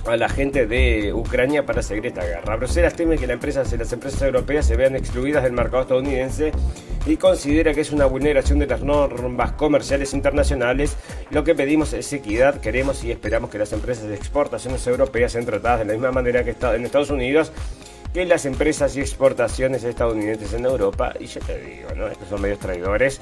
a 0.08 0.16
la 0.16 0.28
gente 0.28 0.66
de 0.66 1.12
Ucrania 1.12 1.66
para 1.66 1.82
seguir 1.82 2.06
esta 2.06 2.24
guerra. 2.24 2.56
Bruselas 2.56 2.94
teme 2.94 3.18
que 3.18 3.26
las 3.26 3.34
empresas, 3.34 3.72
las 3.72 3.92
empresas 3.92 4.22
europeas 4.22 4.66
se 4.66 4.76
vean 4.76 4.96
excluidas 4.96 5.42
del 5.42 5.52
mercado 5.52 5.82
estadounidense 5.82 6.52
y 7.06 7.16
considera 7.16 7.74
que 7.74 7.80
es 7.80 7.92
una 7.92 8.06
vulneración 8.06 8.58
de 8.58 8.66
las 8.66 8.82
normas 8.82 9.52
comerciales 9.52 10.14
internacionales. 10.14 10.96
Lo 11.30 11.44
que 11.44 11.54
pedimos 11.54 11.92
es 11.92 12.12
equidad, 12.12 12.60
queremos 12.60 13.04
y 13.04 13.10
esperamos 13.10 13.50
que 13.50 13.58
las 13.58 13.72
empresas 13.72 14.08
de 14.08 14.14
exportaciones 14.14 14.86
europeas 14.86 15.32
sean 15.32 15.46
tratadas 15.46 15.80
de 15.80 15.86
la 15.86 15.92
misma 15.92 16.12
manera 16.12 16.44
que 16.44 16.50
en 16.50 16.84
Estados 16.84 17.10
Unidos 17.10 17.52
que 18.12 18.24
las 18.24 18.46
empresas 18.46 18.96
y 18.96 19.00
exportaciones 19.00 19.84
estadounidenses 19.84 20.54
en 20.54 20.64
Europa. 20.64 21.12
Y 21.20 21.26
ya 21.26 21.40
te 21.40 21.58
digo, 21.58 21.90
¿no? 21.94 22.06
Estos 22.08 22.28
son 22.28 22.40
medios 22.40 22.58
traidores. 22.58 23.20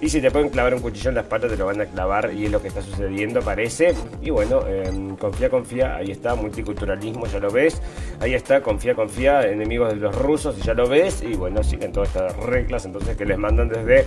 Y 0.00 0.08
si 0.08 0.20
te 0.20 0.30
pueden 0.30 0.48
clavar 0.48 0.74
un 0.74 0.80
cuchillo 0.80 1.10
en 1.10 1.16
la 1.16 1.20
espalda, 1.20 1.46
te 1.46 1.56
lo 1.56 1.66
van 1.66 1.80
a 1.80 1.86
clavar 1.86 2.32
y 2.34 2.46
es 2.46 2.50
lo 2.50 2.62
que 2.62 2.68
está 2.68 2.80
sucediendo, 2.80 3.40
parece. 3.40 3.94
Y 4.22 4.30
bueno, 4.30 4.66
em, 4.66 5.14
confía, 5.16 5.50
confía, 5.50 5.96
ahí 5.96 6.10
está, 6.10 6.34
multiculturalismo, 6.34 7.26
ya 7.26 7.38
lo 7.38 7.50
ves. 7.50 7.82
Ahí 8.18 8.34
está, 8.34 8.62
confía, 8.62 8.94
confía, 8.94 9.42
enemigos 9.42 9.90
de 9.90 9.96
los 9.96 10.16
rusos, 10.16 10.56
ya 10.62 10.72
lo 10.72 10.88
ves. 10.88 11.22
Y 11.22 11.34
bueno, 11.34 11.62
siguen 11.62 11.92
todas 11.92 12.08
estas 12.08 12.34
reglas 12.36 12.86
entonces 12.86 13.14
que 13.14 13.26
les 13.26 13.36
mandan 13.36 13.68
desde 13.68 14.06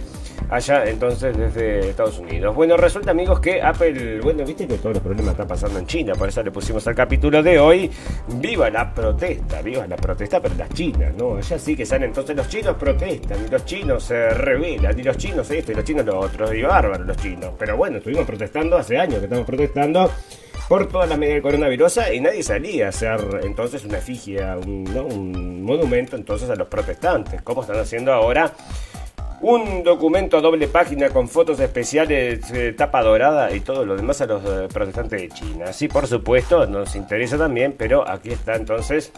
allá, 0.50 0.86
entonces 0.86 1.38
desde 1.38 1.90
Estados 1.90 2.20
Unidos. 2.20 2.56
Bueno, 2.56 2.78
resulta 2.78 3.12
amigos 3.12 3.40
que 3.40 3.62
Apple, 3.62 4.20
bueno, 4.22 4.44
viste 4.46 4.68
que 4.68 4.78
todos 4.78 4.96
los 4.96 5.04
problemas 5.04 5.32
están 5.34 5.48
pasando 5.48 5.80
en 5.80 5.86
China, 5.86 6.14
por 6.14 6.30
eso 6.30 6.42
le 6.44 6.52
pusimos 6.52 6.86
al 6.88 6.96
capítulo 6.96 7.42
de 7.42 7.60
hoy. 7.60 7.90
Viva 8.40 8.70
la 8.70 8.94
protesta, 8.94 9.62
viva 9.62 9.86
la 9.88 9.96
protesta, 9.96 10.42
pero 10.42 10.56
las 10.56 10.70
chinas, 10.70 11.14
¿no? 11.16 11.38
Allá 11.38 11.60
sí 11.60 11.76
que 11.76 11.86
salen 11.86 12.10
entonces 12.10 12.36
los 12.36 12.48
chinos 12.48 12.76
protestan, 12.78 13.38
y 13.46 13.52
los 13.52 13.66
chinos 13.66 14.04
se 14.04 14.30
rebelan, 14.30 14.98
y 14.98 15.04
los 15.04 15.18
chinos 15.18 15.50
esto, 15.52 15.72
y 15.72 15.76
los 15.76 15.83
chinos 15.84 16.06
lo 16.06 16.20
otro, 16.20 16.54
y 16.54 16.62
bárbaros 16.62 17.06
los 17.06 17.18
chinos. 17.18 17.52
Pero 17.58 17.78
bueno, 17.78 17.98
estuvimos 17.98 18.26
protestando 18.26 18.78
hace 18.78 18.98
años 18.98 19.20
que 19.20 19.26
estamos 19.26 19.46
protestando 19.46 20.12
por 20.68 20.88
toda 20.88 21.06
la 21.06 21.18
medida 21.18 21.36
del 21.36 21.44
coronavirus 21.44 22.00
y 22.14 22.22
nadie 22.22 22.42
salía 22.42 22.88
a 22.88 22.90
hacer 22.90 23.20
entonces 23.44 23.84
una 23.86 23.98
efigie, 23.98 24.42
un, 24.56 24.88
un 24.96 25.64
monumento 25.64 26.16
entonces 26.16 26.50
a 26.50 26.56
los 26.56 26.68
protestantes, 26.68 27.42
como 27.42 27.62
están 27.62 27.80
haciendo 27.80 28.14
ahora 28.14 28.54
un 29.44 29.84
documento 29.84 30.40
doble 30.40 30.70
página 30.70 31.10
con 31.10 31.28
fotos 31.28 31.60
especiales, 31.60 32.50
eh, 32.52 32.74
tapa 32.74 33.04
dorada 33.04 33.54
y 33.54 33.60
todo 33.60 33.86
lo 33.86 33.98
demás 33.98 34.22
a 34.22 34.26
los 34.26 34.42
eh, 34.46 34.70
protestantes 34.74 35.22
de 35.22 35.30
China. 35.30 35.74
Sí, 35.74 35.90
por 35.90 36.08
supuesto, 36.08 36.66
nos 36.66 36.96
interesa 36.96 37.38
también, 37.38 37.76
pero 37.78 38.10
aquí 38.10 38.30
está 38.32 38.56
entonces 38.56 39.12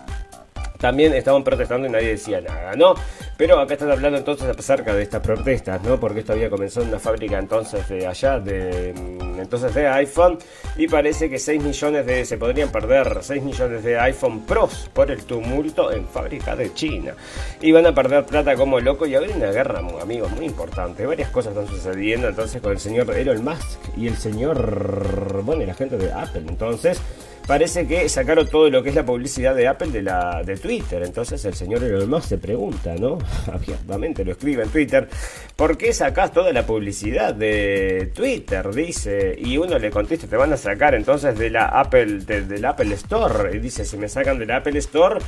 también 0.77 1.13
estaban 1.13 1.43
protestando 1.43 1.87
y 1.87 1.91
nadie 1.91 2.09
decía 2.09 2.41
nada, 2.41 2.73
¿no? 2.75 2.95
Pero 3.37 3.59
acá 3.59 3.73
están 3.73 3.91
hablando 3.91 4.17
entonces 4.17 4.47
acerca 4.47 4.93
de 4.93 5.03
estas 5.03 5.21
protestas, 5.21 5.81
¿no? 5.83 5.99
Porque 5.99 6.21
esto 6.21 6.33
había 6.33 6.49
comenzado 6.49 6.83
en 6.83 6.89
una 6.89 6.99
fábrica 6.99 7.37
entonces 7.37 7.87
de 7.89 8.07
allá, 8.07 8.39
de 8.39 8.93
mm, 8.93 9.39
entonces 9.39 9.73
de 9.73 9.87
iPhone, 9.87 10.37
y 10.77 10.87
parece 10.87 11.29
que 11.29 11.37
6 11.37 11.61
millones 11.61 12.05
de, 12.05 12.25
se 12.25 12.37
podrían 12.37 12.69
perder 12.69 13.19
6 13.21 13.43
millones 13.43 13.83
de 13.83 13.99
iPhone 13.99 14.45
Pros 14.45 14.89
por 14.93 15.11
el 15.11 15.23
tumulto 15.23 15.91
en 15.91 16.07
fábrica 16.07 16.55
de 16.55 16.73
China. 16.73 17.13
Y 17.61 17.71
van 17.71 17.85
a 17.85 17.93
perder 17.93 18.25
plata 18.25 18.55
como 18.55 18.79
loco 18.79 19.05
y 19.05 19.15
habrá 19.15 19.33
una 19.35 19.51
guerra, 19.51 19.81
amigos, 20.01 20.31
muy 20.31 20.45
importante. 20.45 21.05
Varias 21.05 21.29
cosas 21.29 21.55
están 21.55 21.67
sucediendo 21.67 22.29
entonces 22.29 22.61
con 22.61 22.71
el 22.71 22.79
señor 22.79 23.13
Elon 23.15 23.43
Musk 23.43 23.79
y 23.97 24.07
el 24.07 24.17
señor, 24.17 25.41
bueno, 25.43 25.63
y 25.63 25.65
la 25.65 25.73
gente 25.73 25.97
de 25.97 26.11
Apple. 26.11 26.43
Entonces, 26.47 27.01
parece 27.47 27.87
que 27.87 28.09
sacaron 28.09 28.47
todo 28.47 28.69
lo 28.69 28.81
que 28.81 28.89
es 28.89 28.95
la 28.95 29.05
publicidad 29.05 29.55
de 29.55 29.67
Apple 29.67 29.87
de 29.87 30.01
la 30.01 30.43
de 30.43 30.57
Twitter. 30.57 31.03
Entonces 31.03 31.43
el 31.45 31.53
señor 31.53 31.83
Elon 31.83 32.09
Musk 32.09 32.29
se 32.29 32.37
pregunta, 32.37 32.95
¿no? 32.95 33.17
Abiertamente 33.51 34.25
lo 34.25 34.31
escribe 34.31 34.63
en 34.63 34.69
Twitter, 34.69 35.07
¿por 35.55 35.77
qué 35.77 35.93
sacás 35.93 36.31
toda 36.31 36.51
la 36.51 36.65
publicidad 36.65 37.33
de 37.33 38.11
Twitter? 38.13 38.73
Dice, 38.73 39.35
y 39.37 39.57
uno 39.57 39.77
le 39.79 39.91
contesta, 39.91 40.27
te 40.27 40.35
van 40.35 40.53
a 40.53 40.57
sacar 40.57 40.95
entonces 40.95 41.37
de 41.37 41.49
la 41.49 41.65
Apple, 41.65 42.19
del 42.19 42.65
Apple 42.65 42.93
Store. 42.95 43.55
Y 43.55 43.59
dice, 43.59 43.85
si 43.85 43.97
me 43.97 44.09
sacan 44.09 44.39
del 44.39 44.51
Apple 44.51 44.77
Store 44.79 45.19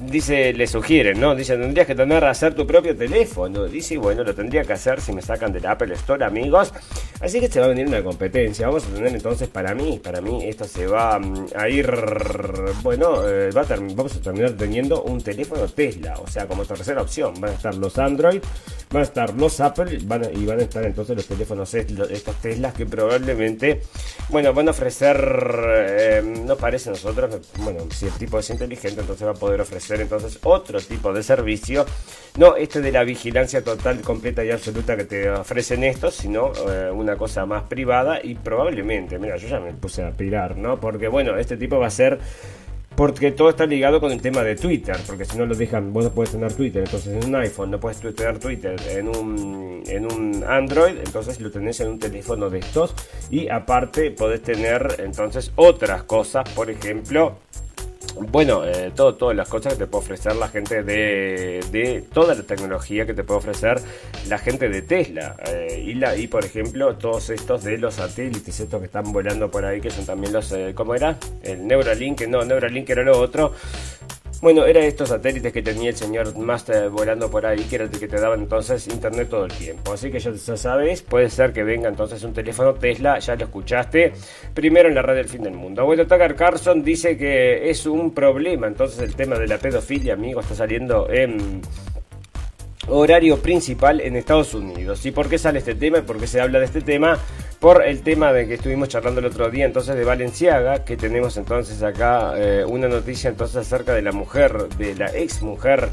dice, 0.00 0.52
le 0.52 0.66
sugieren, 0.66 1.20
¿no? 1.20 1.34
Dice, 1.34 1.56
tendrías 1.56 1.86
que 1.86 1.94
tener 1.94 2.24
hacer 2.24 2.54
tu 2.54 2.66
propio 2.66 2.96
teléfono. 2.96 3.64
Dice, 3.64 3.96
bueno, 3.98 4.22
lo 4.24 4.34
tendría 4.34 4.62
que 4.62 4.72
hacer 4.72 5.00
si 5.00 5.12
me 5.12 5.22
sacan 5.22 5.52
del 5.52 5.66
Apple 5.66 5.92
Store, 5.94 6.24
amigos. 6.24 6.72
Así 7.20 7.40
que 7.40 7.48
se 7.48 7.60
va 7.60 7.66
a 7.66 7.68
venir 7.68 7.86
una 7.86 8.02
competencia. 8.02 8.66
Vamos 8.66 8.84
a 8.86 8.94
tener 8.94 9.12
entonces 9.12 9.48
para 9.48 9.74
mí, 9.74 10.00
para 10.02 10.20
mí 10.20 10.44
esto 10.44 10.64
se 10.64 10.86
va 10.86 11.18
mm, 11.18 11.46
a 11.56 11.68
ir, 11.68 11.90
bueno, 12.82 13.28
eh, 13.28 13.50
va 13.50 13.62
a 13.62 13.66
vamos 13.68 14.16
a 14.16 14.20
terminar 14.20 14.52
teniendo 14.52 15.02
un 15.02 15.20
teléfono 15.20 15.66
Tesla, 15.68 16.14
o 16.22 16.28
sea, 16.28 16.46
como 16.46 16.64
tercera 16.64 17.02
opción. 17.02 17.34
Van 17.40 17.50
a 17.50 17.54
estar 17.54 17.74
los 17.74 17.98
Android, 17.98 18.40
van 18.90 19.00
a 19.00 19.04
estar 19.04 19.34
los 19.34 19.60
Apple 19.60 19.98
van 20.04 20.28
y 20.34 20.44
van 20.46 20.60
a 20.60 20.62
estar 20.62 20.84
entonces 20.84 21.16
los 21.16 21.26
teléfonos 21.26 21.72
estos 21.74 22.36
Teslas 22.36 22.74
que 22.74 22.86
probablemente, 22.86 23.82
bueno, 24.28 24.52
van 24.52 24.68
a 24.68 24.70
ofrecer, 24.70 25.16
eh, 25.66 26.22
no 26.46 26.56
parece 26.56 26.90
a 26.90 26.92
nosotros, 26.92 27.40
bueno, 27.58 27.80
si 27.90 28.06
el 28.06 28.12
tipo 28.12 28.38
es 28.38 28.50
inteligente, 28.50 29.00
entonces 29.00 29.26
va 29.26 29.32
a 29.32 29.34
poder 29.34 29.60
ofrecer 29.60 29.87
entonces 29.90 30.38
otro 30.42 30.80
tipo 30.80 31.12
de 31.12 31.22
servicio, 31.22 31.86
no 32.36 32.56
este 32.56 32.80
de 32.80 32.92
la 32.92 33.04
vigilancia 33.04 33.62
total, 33.62 34.00
completa 34.00 34.44
y 34.44 34.50
absoluta 34.50 34.96
que 34.96 35.04
te 35.04 35.30
ofrecen 35.30 35.84
estos, 35.84 36.14
sino 36.14 36.52
eh, 36.70 36.90
una 36.90 37.16
cosa 37.16 37.46
más 37.46 37.64
privada 37.64 38.20
y 38.22 38.34
probablemente, 38.34 39.18
mira, 39.18 39.36
yo 39.36 39.48
ya 39.48 39.60
me 39.60 39.72
puse 39.72 40.04
a 40.04 40.10
pirar, 40.10 40.56
¿no? 40.56 40.78
Porque 40.80 41.08
bueno, 41.08 41.36
este 41.36 41.56
tipo 41.56 41.78
va 41.78 41.86
a 41.86 41.90
ser 41.90 42.18
porque 42.98 43.30
todo 43.30 43.50
está 43.50 43.64
ligado 43.64 44.00
con 44.00 44.10
el 44.10 44.20
tema 44.20 44.42
de 44.42 44.56
Twitter, 44.56 44.96
porque 45.06 45.24
si 45.24 45.38
no 45.38 45.46
lo 45.46 45.54
dejan, 45.54 45.92
vos 45.92 46.02
no 46.02 46.10
puedes 46.10 46.32
tener 46.32 46.52
Twitter, 46.52 46.82
entonces 46.82 47.14
en 47.14 47.28
un 47.28 47.36
iPhone 47.36 47.70
no 47.70 47.78
puedes 47.78 48.00
tener 48.00 48.40
Twitter 48.40 48.74
en 48.88 49.06
un, 49.06 49.84
en 49.86 50.04
un 50.04 50.42
Android, 50.42 50.96
entonces 50.98 51.40
lo 51.40 51.48
tenés 51.48 51.78
en 51.78 51.90
un 51.90 52.00
teléfono 52.00 52.50
de 52.50 52.58
estos 52.58 52.96
y 53.30 53.48
aparte 53.48 54.10
podés 54.10 54.42
tener 54.42 54.96
entonces 54.98 55.52
otras 55.54 56.02
cosas, 56.02 56.48
por 56.50 56.70
ejemplo, 56.70 57.36
bueno, 58.20 58.64
eh, 58.64 58.92
todo, 58.94 59.14
todas 59.14 59.36
las 59.36 59.48
cosas 59.48 59.74
que 59.74 59.80
te 59.80 59.86
puede 59.86 60.04
ofrecer 60.04 60.36
la 60.36 60.48
gente 60.48 60.82
de, 60.82 61.64
de 61.70 62.04
toda 62.12 62.34
la 62.34 62.42
tecnología 62.42 63.06
que 63.06 63.14
te 63.14 63.24
puede 63.24 63.38
ofrecer 63.38 63.80
la 64.28 64.38
gente 64.38 64.68
de 64.68 64.82
Tesla. 64.82 65.36
Eh, 65.46 65.84
y, 65.86 65.94
la, 65.94 66.16
y 66.16 66.26
por 66.26 66.44
ejemplo, 66.44 66.96
todos 66.96 67.30
estos 67.30 67.64
de 67.64 67.78
los 67.78 67.94
satélites, 67.94 68.60
estos 68.60 68.80
que 68.80 68.86
están 68.86 69.12
volando 69.12 69.50
por 69.50 69.64
ahí, 69.64 69.80
que 69.80 69.90
son 69.90 70.04
también 70.06 70.32
los, 70.32 70.52
eh, 70.52 70.72
¿cómo 70.74 70.94
era? 70.94 71.16
El 71.42 71.66
Neuralink, 71.66 72.22
no, 72.28 72.44
Neuralink 72.44 72.88
era 72.90 73.02
lo 73.02 73.18
otro. 73.18 73.52
Bueno, 74.40 74.64
eran 74.66 74.84
estos 74.84 75.08
satélites 75.08 75.52
que 75.52 75.62
tenía 75.62 75.90
el 75.90 75.96
señor 75.96 76.36
Master 76.38 76.90
volando 76.90 77.28
por 77.28 77.44
ahí, 77.44 77.64
que 77.64 77.74
era 77.74 77.84
el 77.86 77.90
que 77.90 78.06
te 78.06 78.20
daban 78.20 78.38
entonces 78.38 78.86
internet 78.86 79.28
todo 79.28 79.46
el 79.46 79.52
tiempo. 79.52 79.94
Así 79.94 80.12
que 80.12 80.20
ya, 80.20 80.56
sabes, 80.56 81.02
puede 81.02 81.28
ser 81.28 81.52
que 81.52 81.64
venga 81.64 81.88
entonces 81.88 82.22
un 82.22 82.32
teléfono 82.32 82.74
Tesla, 82.74 83.18
ya 83.18 83.34
lo 83.34 83.46
escuchaste, 83.46 84.12
primero 84.54 84.88
en 84.88 84.94
la 84.94 85.02
red 85.02 85.16
del 85.16 85.28
fin 85.28 85.42
del 85.42 85.54
mundo. 85.54 85.84
Bueno, 85.84 86.06
Tucker 86.06 86.36
Carlson 86.36 86.84
dice 86.84 87.16
que 87.16 87.68
es 87.68 87.84
un 87.84 88.14
problema, 88.14 88.68
entonces 88.68 89.00
el 89.00 89.16
tema 89.16 89.36
de 89.36 89.48
la 89.48 89.58
pedofilia, 89.58 90.14
amigo, 90.14 90.40
está 90.40 90.54
saliendo 90.54 91.10
en 91.10 91.60
horario 92.86 93.38
principal 93.38 94.00
en 94.00 94.14
Estados 94.14 94.54
Unidos. 94.54 95.04
¿Y 95.04 95.10
por 95.10 95.28
qué 95.28 95.38
sale 95.38 95.58
este 95.58 95.74
tema? 95.74 96.02
¿Por 96.02 96.18
qué 96.18 96.28
se 96.28 96.40
habla 96.40 96.60
de 96.60 96.66
este 96.66 96.80
tema? 96.80 97.18
Por 97.60 97.84
el 97.84 98.02
tema 98.02 98.32
de 98.32 98.46
que 98.46 98.54
estuvimos 98.54 98.88
charlando 98.88 99.20
el 99.20 99.26
otro 99.26 99.50
día 99.50 99.64
entonces 99.64 99.96
de 99.96 100.04
Valenciaga, 100.04 100.84
que 100.84 100.96
tenemos 100.96 101.36
entonces 101.36 101.82
acá 101.82 102.34
eh, 102.36 102.64
una 102.64 102.88
noticia 102.88 103.30
entonces 103.30 103.56
acerca 103.56 103.94
de 103.94 104.02
la 104.02 104.12
mujer, 104.12 104.68
de 104.76 104.94
la 104.94 105.06
ex 105.16 105.42
mujer 105.42 105.88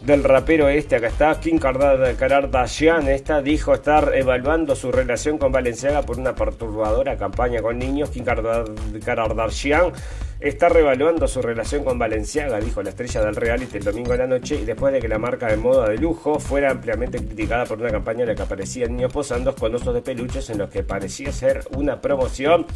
del 0.00 0.22
rapero 0.22 0.68
este, 0.68 0.96
acá 0.96 1.08
está, 1.08 1.40
Kim 1.40 1.58
Kardashian, 1.58 3.08
esta 3.08 3.42
dijo 3.42 3.74
estar 3.74 4.12
evaluando 4.14 4.76
su 4.76 4.92
relación 4.92 5.36
con 5.36 5.50
Valenciaga 5.50 6.02
por 6.02 6.18
una 6.18 6.34
perturbadora 6.34 7.16
campaña 7.16 7.60
con 7.60 7.78
niños. 7.78 8.10
Kim 8.10 8.24
Kardashian 8.24 9.92
está 10.40 10.68
revaluando 10.68 11.26
su 11.26 11.40
relación 11.42 11.84
con 11.84 11.98
Valenciaga, 11.98 12.60
dijo 12.60 12.82
la 12.82 12.90
estrella 12.90 13.22
del 13.22 13.36
reality 13.36 13.78
el 13.78 13.84
domingo 13.84 14.12
a 14.12 14.16
la 14.16 14.26
noche, 14.26 14.56
y 14.56 14.64
después 14.64 14.92
de 14.92 15.00
que 15.00 15.08
la 15.08 15.18
marca 15.18 15.48
de 15.48 15.56
moda 15.56 15.88
de 15.88 15.98
lujo 15.98 16.38
fuera 16.38 16.70
ampliamente 16.70 17.18
criticada 17.18 17.64
por 17.64 17.80
una 17.80 17.90
campaña 17.90 18.22
en 18.22 18.28
la 18.28 18.34
que 18.34 18.42
aparecían 18.42 18.96
niños 18.96 19.12
posando 19.12 19.54
con 19.54 19.74
osos 19.74 19.94
de 19.94 20.02
peluches 20.02 20.50
en 20.50 20.58
los 20.58 20.70
que 20.70 20.82
parecía 20.82 21.32
ser 21.32 21.60
una 21.76 22.00
promoción 22.00 22.66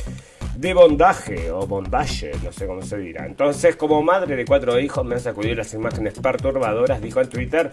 de 0.57 0.75
bondaje 0.75 1.50
o 1.50 1.67
bondage, 1.67 2.33
no 2.43 2.52
sé 2.52 2.67
cómo 2.67 2.83
se 2.83 2.99
dirá. 2.99 3.25
Entonces, 3.25 3.76
como 3.76 4.02
madre 4.02 4.37
de 4.37 4.45
cuatro 4.45 4.79
hijos, 4.79 5.05
me 5.07 5.14
han 5.14 5.21
sacudido 5.21 5.55
las 5.55 5.73
imágenes 5.73 6.19
perturbadoras, 6.19 7.00
dijo 7.00 7.21
en 7.21 7.29
Twitter. 7.29 7.71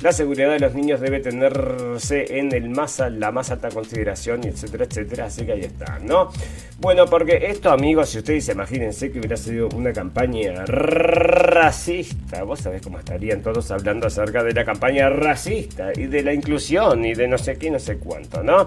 La 0.00 0.12
seguridad 0.12 0.50
de 0.50 0.60
los 0.60 0.74
niños 0.74 1.00
debe 1.00 1.20
tenerse 1.20 2.38
en 2.38 2.54
el 2.54 2.70
más, 2.70 2.98
la 3.10 3.30
más 3.30 3.50
alta 3.50 3.68
consideración, 3.68 4.44
etcétera, 4.44 4.84
etcétera. 4.84 5.24
Así 5.26 5.44
que 5.44 5.52
ahí 5.52 5.60
está, 5.60 5.98
¿no? 5.98 6.30
Bueno, 6.78 7.04
porque 7.04 7.46
esto, 7.48 7.70
amigos, 7.70 8.08
si 8.08 8.18
ustedes 8.18 8.48
imagínense 8.48 9.10
que 9.10 9.18
hubiera 9.30 9.44
sido 9.44 9.68
una 9.76 9.92
campaña 9.92 10.64
racista, 10.66 12.42
vos 12.42 12.58
sabés 12.58 12.82
cómo 12.82 12.98
estarían 12.98 13.40
todos 13.42 13.70
hablando 13.70 14.08
acerca 14.08 14.42
de 14.42 14.52
la 14.52 14.64
campaña 14.64 15.08
racista 15.08 15.92
y 15.94 16.06
de 16.06 16.24
la 16.24 16.32
inclusión 16.34 17.04
y 17.04 17.14
de 17.14 17.28
no 17.28 17.38
sé 17.38 17.56
qué, 17.56 17.70
no 17.70 17.78
sé 17.78 17.98
cuánto, 17.98 18.42
¿no? 18.42 18.66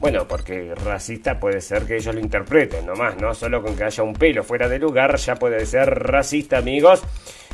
Bueno, 0.00 0.28
porque 0.28 0.74
racista 0.74 1.40
puede 1.40 1.62
ser 1.62 1.84
que 1.84 1.96
ellos 1.96 2.14
lo 2.14 2.20
interpreten 2.20 2.84
nomás, 2.84 3.16
¿no? 3.16 3.34
Solo 3.34 3.62
con 3.62 3.74
que 3.76 3.84
haya 3.84 4.02
un 4.02 4.12
pelo 4.12 4.42
fuera 4.42 4.68
de 4.68 4.78
lugar 4.78 5.16
ya 5.16 5.36
puede 5.36 5.64
ser 5.64 5.88
racista, 5.88 6.58
amigos. 6.58 7.02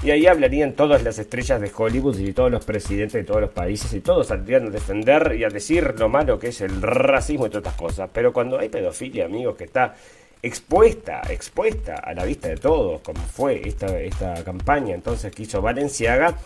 Y 0.03 0.11
ahí 0.11 0.27
hablarían 0.27 0.73
todas 0.73 1.05
las 1.05 1.19
estrellas 1.19 1.61
de 1.61 1.71
Hollywood 1.73 2.19
y 2.19 2.33
todos 2.33 2.51
los 2.51 2.65
presidentes 2.65 3.13
de 3.13 3.25
todos 3.25 3.43
los 3.43 3.51
países 3.51 3.93
y 3.93 4.01
todos 4.01 4.29
saldrían 4.29 4.67
a 4.67 4.71
defender 4.71 5.37
y 5.39 5.45
a 5.45 5.49
decir 5.49 5.95
lo 5.99 6.09
malo 6.09 6.39
que 6.39 6.49
es 6.49 6.63
el 6.63 6.83
racismo 6.83 7.47
y 7.47 7.51
todas 7.51 7.67
estas 7.67 7.81
cosas. 7.81 8.11
Pero 8.13 8.33
cuando 8.33 8.59
hay 8.59 8.71
pedofilia, 8.71 9.27
amigos, 9.27 9.57
que 9.57 9.65
está 9.65 9.95
expuesta, 10.43 11.23
expuesta 11.29 11.97
a 11.97 12.15
la 12.15 12.25
vista 12.25 12.49
de 12.49 12.57
todos, 12.57 13.01
como 13.03 13.21
fue 13.21 13.63
esta, 13.67 13.99
esta 14.01 14.43
campaña 14.45 14.95
entonces 14.95 15.33
que 15.35 15.43
hizo 15.43 15.61
Valenciaga, 15.61 16.37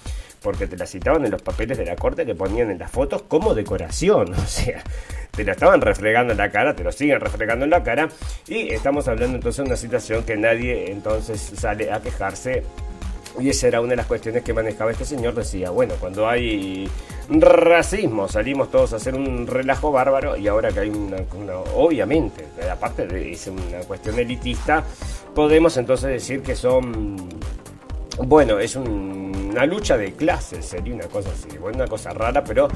porque 0.43 0.67
te 0.67 0.77
la 0.77 0.87
citaban 0.87 1.25
en 1.25 1.31
los 1.31 1.43
papeles 1.43 1.79
de 1.79 1.87
la 1.87 1.97
corte 1.97 2.27
que 2.27 2.35
ponían 2.35 2.71
en 2.71 2.79
las 2.79 2.91
fotos 2.91 3.23
como 3.23 3.55
decoración, 3.55 4.35
o 4.35 4.47
sea, 4.47 4.83
te 5.31 5.45
la 5.45 5.53
estaban 5.53 5.81
refregando 5.81 6.33
en 6.33 6.39
la 6.39 6.51
cara, 6.51 6.75
te 6.75 6.85
lo 6.85 6.93
siguen 6.93 7.21
refregando 7.21 7.65
en 7.65 7.71
la 7.71 7.83
cara, 7.83 8.09
y 8.47 8.73
estamos 8.73 9.09
hablando 9.09 9.37
entonces 9.37 9.65
de 9.65 9.69
una 9.69 9.77
situación 9.77 10.25
que 10.25 10.37
nadie 10.37 10.91
entonces 10.91 11.41
sale 11.41 11.91
a 11.93 12.01
quejarse 12.01 12.63
y 13.41 13.49
esa 13.49 13.69
era 13.69 13.81
una 13.81 13.91
de 13.91 13.97
las 13.97 14.07
cuestiones 14.07 14.43
que 14.43 14.53
manejaba 14.53 14.93
este 14.93 15.05
señor. 15.05 15.35
Decía, 15.35 15.71
bueno, 15.71 15.95
cuando 15.99 16.29
hay 16.29 16.89
racismo. 17.29 18.29
Salimos 18.29 18.71
todos 18.71 18.93
a 18.93 18.97
hacer 18.97 19.15
un 19.15 19.47
relajo 19.47 19.91
bárbaro 19.93 20.37
y 20.37 20.49
ahora 20.49 20.71
que 20.71 20.81
hay 20.81 20.91
una, 20.91 21.17
obviamente, 21.75 22.47
aparte 22.71 23.07
de 23.07 23.39
una 23.51 23.81
cuestión 23.87 24.19
elitista, 24.19 24.85
podemos 25.35 25.77
entonces 25.77 26.11
decir 26.11 26.43
que 26.43 26.55
son, 26.55 27.17
bueno, 28.19 28.59
es 28.59 28.77
una 28.77 29.67
lucha 29.67 29.97
de 29.97 30.13
clases, 30.13 30.65
sería 30.65 30.95
una 30.95 31.07
cosa 31.07 31.31
así, 31.31 31.59
bueno, 31.59 31.79
una 31.79 31.87
cosa 31.87 32.11
rara, 32.11 32.43
pero 32.45 32.69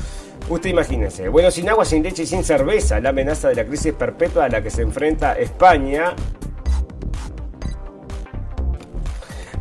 usted 0.49 0.71
imagínese, 0.71 1.29
bueno, 1.29 1.51
sin 1.51 1.69
agua, 1.69 1.85
sin 1.85 2.03
leche 2.03 2.23
y 2.23 2.27
sin 2.27 2.45
cerveza, 2.45 3.01
la 3.01 3.11
amenaza 3.11 3.49
de 3.49 3.57
la 3.57 3.65
crisis 3.65 3.93
perpetua 3.93 4.47
a 4.47 4.49
la 4.49 4.63
que 4.63 4.71
se 4.71 4.83
enfrenta 4.83 5.35
España 5.35 6.15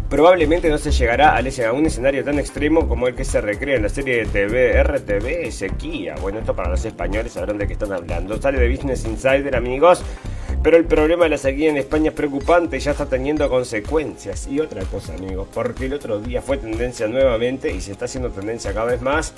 probablemente 0.09 0.69
no 0.69 0.77
se 0.77 0.91
llegará 0.91 1.37
a 1.37 1.73
un 1.73 1.85
escenario 1.85 2.23
tan 2.23 2.39
extremo 2.39 2.87
como 2.87 3.07
el 3.07 3.15
que 3.15 3.25
se 3.25 3.41
recrea 3.41 3.75
en 3.75 3.83
la 3.83 3.89
serie 3.89 4.17
de 4.17 4.25
TV 4.25 4.83
RTV 4.83 5.51
Sequía. 5.51 6.15
Bueno, 6.21 6.39
esto 6.39 6.55
para 6.55 6.69
los 6.69 6.83
españoles 6.85 7.33
sabrán 7.33 7.57
de 7.57 7.67
qué 7.67 7.73
están 7.73 7.91
hablando. 7.91 8.41
Sale 8.41 8.59
de 8.59 8.69
Business 8.69 9.05
Insider, 9.05 9.55
amigos. 9.55 10.01
Pero 10.63 10.77
el 10.77 10.85
problema 10.85 11.25
de 11.25 11.29
la 11.29 11.37
sequía 11.37 11.69
en 11.69 11.77
España 11.77 12.09
es 12.09 12.15
preocupante 12.15 12.77
y 12.77 12.79
ya 12.79 12.91
está 12.91 13.05
teniendo 13.05 13.47
consecuencias. 13.49 14.47
Y 14.47 14.59
otra 14.59 14.83
cosa, 14.85 15.13
amigos, 15.13 15.47
porque 15.53 15.85
el 15.85 15.93
otro 15.93 16.19
día 16.19 16.41
fue 16.41 16.57
tendencia 16.57 17.07
nuevamente 17.07 17.71
y 17.71 17.79
se 17.79 17.91
está 17.91 18.05
haciendo 18.05 18.29
tendencia 18.31 18.73
cada 18.73 18.87
vez 18.87 19.01
más 19.01 19.33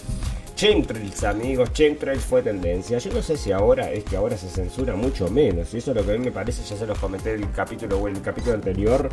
Chemtrails, 0.59 1.23
amigos, 1.23 1.71
Chemtrails 1.71 2.25
fue 2.25 2.41
tendencia. 2.41 2.97
Yo 2.97 3.13
no 3.13 3.21
sé 3.21 3.37
si 3.37 3.53
ahora 3.53 3.93
es 3.93 4.03
que 4.03 4.17
ahora 4.17 4.35
se 4.35 4.49
censura 4.49 4.93
mucho 4.93 5.29
menos. 5.29 5.73
Y 5.73 5.77
eso 5.77 5.91
es 5.91 5.95
lo 5.95 6.05
que 6.05 6.11
a 6.11 6.17
mí 6.17 6.25
me 6.25 6.33
parece, 6.33 6.63
ya 6.63 6.75
se 6.75 6.85
los 6.85 6.99
comenté 6.99 7.31
en 7.35 7.43
el 7.43 7.51
capítulo 7.53 7.97
o 7.97 8.09
el 8.09 8.21
capítulo 8.21 8.55
anterior. 8.55 9.07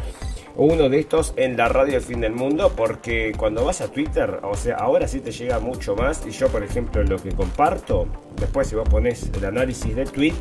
Uno 0.56 0.88
de 0.88 0.98
estos 0.98 1.34
en 1.36 1.56
la 1.56 1.68
radio 1.68 1.92
del 1.92 2.02
fin 2.02 2.20
del 2.20 2.32
mundo. 2.32 2.72
Porque 2.74 3.30
cuando 3.38 3.64
vas 3.64 3.80
a 3.80 3.86
Twitter, 3.86 4.40
o 4.42 4.56
sea, 4.56 4.74
ahora 4.78 5.06
sí 5.06 5.20
te 5.20 5.30
llega 5.30 5.60
mucho 5.60 5.94
más. 5.94 6.26
Y 6.26 6.32
yo, 6.32 6.48
por 6.48 6.64
ejemplo, 6.64 7.04
lo 7.04 7.16
que 7.16 7.30
comparto, 7.30 8.08
después 8.38 8.68
si 8.68 8.74
vos 8.74 8.88
pones 8.88 9.30
el 9.34 9.44
análisis 9.44 9.94
del 9.94 10.10
tweet 10.10 10.34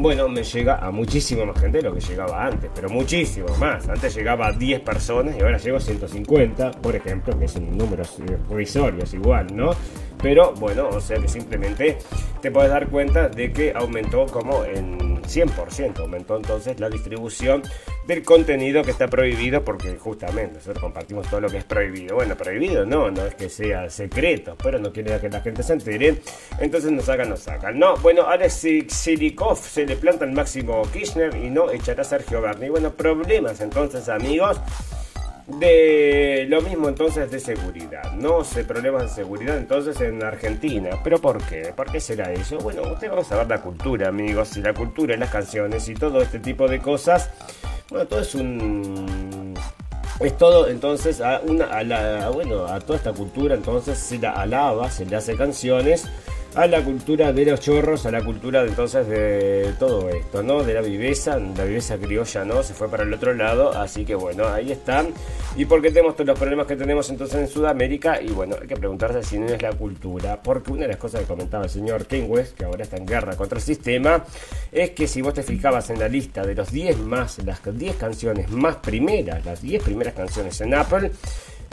bueno, 0.00 0.28
me 0.28 0.42
llega 0.42 0.76
a 0.76 0.90
muchísimo 0.90 1.44
más 1.44 1.60
gente 1.60 1.78
de 1.78 1.84
lo 1.84 1.94
que 1.94 2.00
llegaba 2.00 2.46
antes, 2.46 2.70
pero 2.74 2.88
muchísimo 2.88 3.48
más. 3.58 3.88
Antes 3.88 4.14
llegaba 4.14 4.46
a 4.46 4.52
10 4.52 4.80
personas 4.80 5.36
y 5.36 5.42
ahora 5.42 5.58
llego 5.58 5.76
a 5.76 5.80
150, 5.80 6.70
por 6.72 6.96
ejemplo, 6.96 7.38
que 7.38 7.46
son 7.46 7.76
números 7.76 8.16
provisorios 8.48 9.12
igual, 9.12 9.54
¿no? 9.54 9.72
Pero 10.22 10.54
bueno, 10.54 10.88
o 10.88 11.00
sea 11.00 11.18
que 11.18 11.28
simplemente 11.28 11.98
te 12.42 12.50
puedes 12.50 12.70
dar 12.70 12.88
cuenta 12.88 13.28
de 13.28 13.52
que 13.52 13.72
aumentó 13.74 14.26
como 14.26 14.64
en 14.64 15.22
100%, 15.22 16.00
aumentó 16.00 16.36
entonces 16.36 16.78
la 16.80 16.90
distribución 16.90 17.62
del 18.04 18.24
contenido 18.24 18.82
que 18.82 18.90
está 18.90 19.06
prohibido 19.06 19.64
porque 19.64 19.96
justamente 19.96 20.56
nosotros 20.56 20.82
compartimos 20.82 21.30
todo 21.30 21.40
lo 21.40 21.48
que 21.48 21.58
es 21.58 21.64
prohibido. 21.64 22.16
Bueno, 22.16 22.36
prohibido 22.36 22.84
no, 22.84 23.12
no 23.12 23.24
es 23.24 23.36
que 23.36 23.48
sea 23.48 23.88
secreto, 23.88 24.56
pero 24.60 24.80
no 24.80 24.92
quiere 24.92 25.20
que 25.20 25.28
la 25.28 25.40
gente 25.40 25.62
se 25.62 25.74
entere. 25.74 26.16
Entonces 26.58 26.90
nos 26.90 27.04
sacan, 27.04 27.30
nos 27.30 27.40
sacan. 27.40 27.78
No, 27.78 27.96
bueno, 27.98 28.26
Alex 28.26 28.66
Silikov 28.88 29.56
se 29.58 29.86
le 29.86 29.94
planta 29.94 30.24
el 30.24 30.32
máximo 30.32 30.82
Kirchner 30.92 31.36
y 31.36 31.48
no 31.48 31.70
echará 31.70 32.02
a 32.02 32.04
Sergio 32.04 32.42
Berni. 32.42 32.68
Bueno, 32.68 32.90
problemas 32.90 33.60
entonces 33.60 34.08
amigos 34.08 34.60
de 35.58 36.46
lo 36.48 36.60
mismo 36.60 36.88
entonces 36.88 37.30
de 37.30 37.40
seguridad. 37.40 38.12
No 38.14 38.44
sé, 38.44 38.64
problemas 38.64 39.02
de 39.02 39.22
seguridad 39.22 39.56
entonces 39.56 40.00
en 40.00 40.22
Argentina. 40.22 40.90
¿Pero 41.02 41.18
por 41.20 41.42
qué? 41.44 41.72
¿Por 41.74 41.90
qué 41.90 42.00
será 42.00 42.32
eso? 42.32 42.58
Bueno, 42.58 42.82
usted 42.82 43.08
vamos 43.08 43.30
a 43.32 43.38
ver 43.38 43.48
la 43.48 43.60
cultura, 43.60 44.08
amigos, 44.08 44.56
y 44.56 44.62
la 44.62 44.74
cultura 44.74 45.16
las 45.16 45.30
canciones 45.30 45.88
y 45.88 45.94
todo 45.94 46.20
este 46.20 46.38
tipo 46.38 46.68
de 46.68 46.78
cosas. 46.80 47.30
Bueno, 47.90 48.06
todo 48.06 48.20
es 48.20 48.34
un... 48.34 49.54
Es 50.20 50.36
todo 50.36 50.68
entonces 50.68 51.20
a 51.20 51.40
una 51.40 51.64
a 51.64 51.82
la, 51.82 52.28
bueno, 52.28 52.66
a 52.66 52.78
toda 52.80 52.96
esta 52.96 53.12
cultura 53.12 53.54
entonces 53.54 53.98
se 53.98 54.18
la 54.18 54.32
alaba, 54.32 54.90
se 54.90 55.04
le 55.04 55.16
hace 55.16 55.36
canciones 55.36 56.06
a 56.54 56.66
la 56.66 56.84
cultura 56.84 57.32
de 57.32 57.46
los 57.46 57.60
chorros, 57.60 58.04
a 58.04 58.10
la 58.10 58.22
cultura 58.22 58.62
de, 58.62 58.68
entonces 58.68 59.06
de 59.08 59.74
todo 59.78 60.10
esto, 60.10 60.42
¿no? 60.42 60.62
De 60.62 60.74
la 60.74 60.82
viveza, 60.82 61.38
la 61.38 61.64
viveza 61.64 61.96
criolla, 61.96 62.44
¿no? 62.44 62.62
Se 62.62 62.74
fue 62.74 62.88
para 62.88 63.04
el 63.04 63.12
otro 63.12 63.32
lado, 63.32 63.72
así 63.72 64.04
que 64.04 64.14
bueno, 64.14 64.46
ahí 64.48 64.70
están. 64.70 65.08
¿Y 65.56 65.64
por 65.64 65.80
qué 65.80 65.90
tenemos 65.90 66.14
todos 66.14 66.26
los 66.26 66.38
problemas 66.38 66.66
que 66.66 66.76
tenemos 66.76 67.08
entonces 67.08 67.40
en 67.40 67.48
Sudamérica? 67.48 68.20
Y 68.20 68.28
bueno, 68.28 68.56
hay 68.60 68.66
que 68.66 68.76
preguntarse 68.76 69.22
si 69.22 69.38
no 69.38 69.46
es 69.46 69.62
la 69.62 69.72
cultura, 69.72 70.42
porque 70.42 70.72
una 70.72 70.82
de 70.82 70.88
las 70.88 70.96
cosas 70.98 71.22
que 71.22 71.26
comentaba 71.26 71.64
el 71.64 71.70
señor 71.70 72.06
Ken 72.06 72.26
West, 72.28 72.56
que 72.56 72.64
ahora 72.64 72.82
está 72.82 72.96
en 72.96 73.06
guerra 73.06 73.34
contra 73.34 73.58
el 73.58 73.64
sistema, 73.64 74.24
es 74.70 74.90
que 74.90 75.06
si 75.06 75.22
vos 75.22 75.32
te 75.32 75.42
fijabas 75.42 75.88
en 75.90 75.98
la 75.98 76.08
lista 76.08 76.44
de 76.44 76.54
los 76.54 76.70
10 76.70 76.98
más, 76.98 77.38
las 77.44 77.60
10 77.64 77.96
canciones 77.96 78.50
más 78.50 78.76
primeras, 78.76 79.44
las 79.44 79.62
10 79.62 79.82
primeras 79.82 80.14
canciones 80.14 80.60
en 80.60 80.74
Apple, 80.74 81.10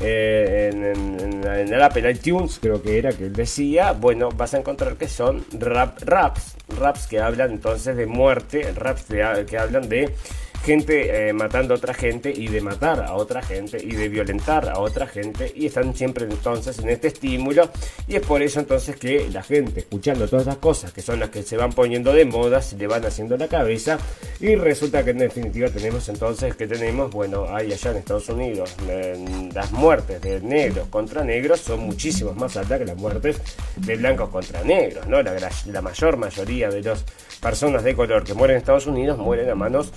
eh, 0.01 0.69
en, 0.73 1.73
el 1.73 1.81
Apple 1.81 2.09
iTunes, 2.12 2.59
creo 2.62 2.81
que 2.81 2.97
era 2.97 3.12
que 3.12 3.25
él 3.25 3.33
decía, 3.33 3.91
bueno, 3.93 4.29
vas 4.29 4.53
a 4.53 4.57
encontrar 4.57 4.95
que 4.95 5.07
son 5.07 5.45
rap, 5.51 6.01
raps, 6.03 6.55
raps 6.69 7.07
que 7.07 7.19
hablan 7.19 7.51
entonces 7.51 7.95
de 7.95 8.05
muerte, 8.05 8.71
raps 8.75 9.05
que 9.05 9.57
hablan 9.57 9.89
de 9.89 10.13
gente 10.63 11.29
eh, 11.29 11.33
matando 11.33 11.73
a 11.73 11.77
otra 11.77 11.93
gente 11.93 12.31
y 12.35 12.47
de 12.47 12.61
matar 12.61 13.01
a 13.01 13.13
otra 13.13 13.41
gente 13.41 13.77
y 13.81 13.91
de 13.91 14.09
violentar 14.09 14.69
a 14.69 14.79
otra 14.79 15.07
gente 15.07 15.51
y 15.55 15.67
están 15.67 15.95
siempre 15.95 16.25
entonces 16.25 16.79
en 16.79 16.89
este 16.89 17.07
estímulo 17.07 17.69
y 18.07 18.15
es 18.15 18.21
por 18.21 18.41
eso 18.41 18.59
entonces 18.59 18.95
que 18.97 19.29
la 19.29 19.41
gente 19.41 19.79
escuchando 19.79 20.27
todas 20.27 20.47
esas 20.47 20.57
cosas 20.57 20.91
que 20.91 21.01
son 21.01 21.19
las 21.19 21.29
que 21.29 21.43
se 21.43 21.57
van 21.57 21.71
poniendo 21.71 22.13
de 22.13 22.25
moda 22.25 22.61
se 22.61 22.77
le 22.77 22.87
van 22.87 23.05
haciendo 23.05 23.37
la 23.37 23.47
cabeza 23.47 23.97
y 24.39 24.55
resulta 24.55 25.03
que 25.03 25.11
en 25.11 25.19
definitiva 25.19 25.69
tenemos 25.69 26.07
entonces 26.09 26.55
que 26.55 26.67
tenemos 26.67 27.11
bueno 27.11 27.45
ahí 27.49 27.71
allá 27.71 27.91
en 27.91 27.97
Estados 27.97 28.29
Unidos 28.29 28.75
las 29.53 29.71
muertes 29.71 30.21
de 30.21 30.41
negros 30.41 30.87
contra 30.89 31.23
negros 31.23 31.61
son 31.61 31.81
muchísimas 31.81 32.35
más 32.35 32.57
altas 32.57 32.79
que 32.79 32.85
las 32.85 32.97
muertes 32.97 33.41
de 33.77 33.95
blancos 33.95 34.29
contra 34.29 34.63
negros 34.63 35.07
no 35.07 35.21
la, 35.21 35.33
la 35.65 35.81
mayor 35.81 36.17
mayoría 36.17 36.69
de 36.69 36.83
las 36.83 37.05
personas 37.41 37.83
de 37.83 37.95
color 37.95 38.23
que 38.23 38.33
mueren 38.33 38.55
en 38.55 38.59
Estados 38.59 38.87
Unidos 38.87 39.17
mueren 39.17 39.49
a 39.49 39.55
manos 39.55 39.91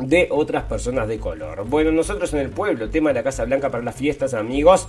de 0.00 0.28
otras 0.30 0.64
personas 0.64 1.08
de 1.08 1.18
color. 1.18 1.64
Bueno, 1.68 1.92
nosotros 1.92 2.32
en 2.32 2.40
el 2.40 2.50
pueblo, 2.50 2.90
tema 2.90 3.10
de 3.10 3.14
la 3.14 3.22
Casa 3.22 3.44
Blanca 3.44 3.70
para 3.70 3.82
las 3.82 3.94
fiestas, 3.94 4.34
amigos, 4.34 4.88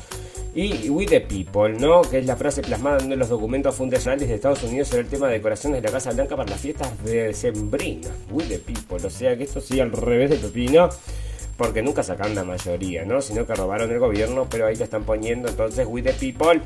y 0.53 0.89
We 0.89 1.05
the 1.05 1.21
People, 1.21 1.73
¿no? 1.77 2.01
Que 2.01 2.19
es 2.19 2.25
la 2.25 2.35
frase 2.35 2.61
plasmada 2.61 3.03
en 3.03 3.19
los 3.19 3.29
documentos 3.29 3.75
fundacionales 3.75 4.27
de 4.29 4.35
Estados 4.35 4.63
Unidos 4.63 4.87
sobre 4.87 5.01
el 5.01 5.07
tema 5.07 5.27
de 5.27 5.33
decoraciones 5.33 5.81
de 5.81 5.87
la 5.87 5.93
Casa 5.93 6.11
Blanca 6.11 6.35
para 6.35 6.49
las 6.49 6.61
fiestas 6.61 7.03
de 7.03 7.33
Sembrina. 7.33 8.09
We 8.31 8.45
the 8.45 8.59
People, 8.59 9.05
o 9.05 9.09
sea 9.09 9.37
que 9.37 9.43
esto 9.43 9.59
sí 9.59 9.79
al 9.79 9.91
revés 9.91 10.29
de 10.29 10.37
Pepino 10.37 10.89
porque 11.57 11.81
nunca 11.81 12.03
sacan 12.03 12.35
la 12.35 12.43
mayoría, 12.43 13.05
¿no? 13.05 13.21
Sino 13.21 13.45
que 13.45 13.55
robaron 13.55 13.89
el 13.91 13.99
gobierno, 13.99 14.47
pero 14.49 14.67
ahí 14.67 14.75
te 14.75 14.83
están 14.83 15.03
poniendo 15.03 15.47
entonces 15.47 15.87
We 15.89 16.01
the 16.01 16.13
People 16.13 16.61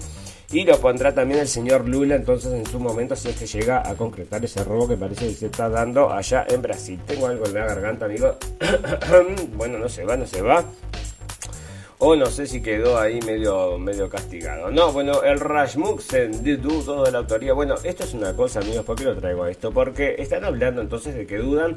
y 0.51 0.63
lo 0.63 0.79
pondrá 0.79 1.13
también 1.13 1.41
el 1.41 1.47
señor 1.47 1.87
Lula 1.87 2.15
entonces 2.15 2.51
en 2.53 2.65
su 2.65 2.79
momento 2.79 3.15
si 3.15 3.29
es 3.29 3.35
que 3.35 3.45
llega 3.45 3.87
a 3.87 3.93
concretar 3.93 4.43
ese 4.43 4.63
robo 4.63 4.87
que 4.87 4.97
parece 4.97 5.27
que 5.27 5.33
se 5.33 5.45
está 5.45 5.69
dando 5.69 6.11
allá 6.11 6.45
en 6.49 6.61
Brasil. 6.61 6.99
Tengo 7.05 7.27
algo 7.27 7.45
en 7.45 7.53
la 7.53 7.65
garganta, 7.65 8.05
amigo. 8.05 8.35
bueno, 9.55 9.77
no 9.77 9.87
se 9.87 10.03
va, 10.03 10.17
no 10.17 10.25
se 10.25 10.41
va. 10.41 10.65
O 12.01 12.15
no 12.15 12.27
sé 12.27 12.47
si 12.47 12.61
quedó 12.61 12.97
ahí 12.97 13.19
medio, 13.25 13.77
medio 13.77 14.09
castigado. 14.09 14.71
No, 14.71 14.93
bueno, 14.93 15.21
el 15.21 15.39
Rashmuksen 15.39 16.43
de 16.43 16.57
todo 16.57 17.03
de 17.03 17.11
la 17.11 17.17
autoría. 17.19 17.51
Bueno, 17.53 17.75
esto 17.83 18.05
es 18.05 18.13
una 18.13 18.33
cosa, 18.33 18.61
amigos, 18.61 18.85
¿por 18.85 18.95
qué 18.95 19.03
lo 19.03 19.17
traigo 19.17 19.45
esto? 19.45 19.71
Porque 19.71 20.15
están 20.17 20.45
hablando 20.45 20.81
entonces 20.81 21.13
de 21.13 21.27
que 21.27 21.37
dudan 21.37 21.75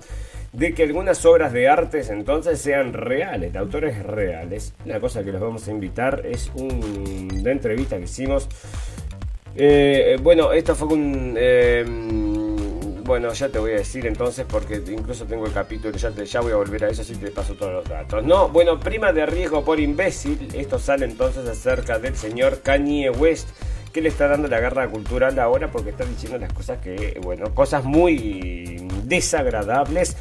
de 0.52 0.74
que 0.74 0.82
algunas 0.82 1.24
obras 1.24 1.52
de 1.52 1.68
artes 1.68 2.10
entonces 2.10 2.60
sean 2.60 2.92
reales, 2.92 3.52
de 3.52 3.58
autores 3.58 4.02
reales. 4.02 4.74
Una 4.84 5.00
cosa 5.00 5.24
que 5.24 5.32
los 5.32 5.40
vamos 5.40 5.66
a 5.66 5.70
invitar 5.70 6.24
es 6.26 6.50
una 6.54 7.50
entrevista 7.50 7.96
que 7.96 8.04
hicimos. 8.04 8.48
Eh, 9.56 10.18
bueno, 10.22 10.52
esto 10.52 10.74
fue 10.74 10.88
un... 10.88 11.34
Eh, 11.38 11.84
bueno, 13.04 13.32
ya 13.32 13.48
te 13.48 13.58
voy 13.58 13.72
a 13.72 13.76
decir 13.76 14.06
entonces 14.06 14.46
porque 14.48 14.80
incluso 14.88 15.24
tengo 15.24 15.44
el 15.44 15.52
capítulo, 15.52 15.96
ya, 15.96 16.10
ya 16.10 16.40
voy 16.40 16.52
a 16.52 16.56
volver 16.56 16.84
a 16.84 16.88
eso 16.88 17.02
así 17.02 17.16
te 17.16 17.30
paso 17.30 17.54
todos 17.54 17.72
los 17.72 17.88
datos. 17.88 18.24
No, 18.24 18.48
bueno, 18.48 18.78
prima 18.78 19.12
de 19.12 19.26
riesgo 19.26 19.64
por 19.64 19.80
imbécil. 19.80 20.48
Esto 20.54 20.78
sale 20.78 21.06
entonces 21.06 21.48
acerca 21.48 21.98
del 21.98 22.14
señor 22.14 22.60
Kanye 22.62 23.10
West 23.10 23.48
que 23.92 24.00
le 24.00 24.08
está 24.08 24.28
dando 24.28 24.48
la 24.48 24.60
guerra 24.60 24.88
cultural 24.88 25.38
ahora 25.38 25.70
porque 25.70 25.90
está 25.90 26.04
diciendo 26.04 26.38
las 26.38 26.52
cosas 26.52 26.78
que, 26.78 27.18
bueno, 27.22 27.52
cosas 27.54 27.84
muy 27.84 28.88
desagradables 29.04 30.16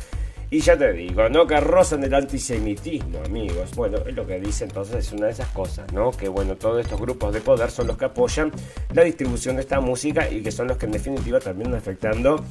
y 0.54 0.60
ya 0.60 0.78
te 0.78 0.92
digo, 0.92 1.30
¿no? 1.30 1.48
Que 1.48 1.62
rozan 1.62 2.04
el 2.04 2.14
antisemitismo, 2.14 3.20
amigos. 3.26 3.72
Bueno, 3.74 4.00
es 4.06 4.14
lo 4.14 4.28
que 4.28 4.38
dice 4.38 4.66
entonces, 4.66 5.08
es 5.08 5.14
una 5.14 5.28
de 5.28 5.32
esas 5.32 5.48
cosas, 5.52 5.92
¿no? 5.94 6.12
Que 6.12 6.28
bueno, 6.28 6.58
todos 6.58 6.82
estos 6.82 7.00
grupos 7.00 7.34
de 7.34 7.40
poder 7.40 7.72
son 7.72 7.88
los 7.88 7.98
que 7.98 8.04
apoyan 8.04 8.52
la 8.94 9.04
distribución 9.04 9.56
de 9.56 9.62
esta 9.62 9.80
música 9.80 10.30
y 10.30 10.42
que 10.42 10.52
son 10.52 10.68
los 10.68 10.76
que 10.76 10.88
en 10.88 10.92
definitiva 10.92 11.40
también 11.40 11.74
afectando, 11.74 12.44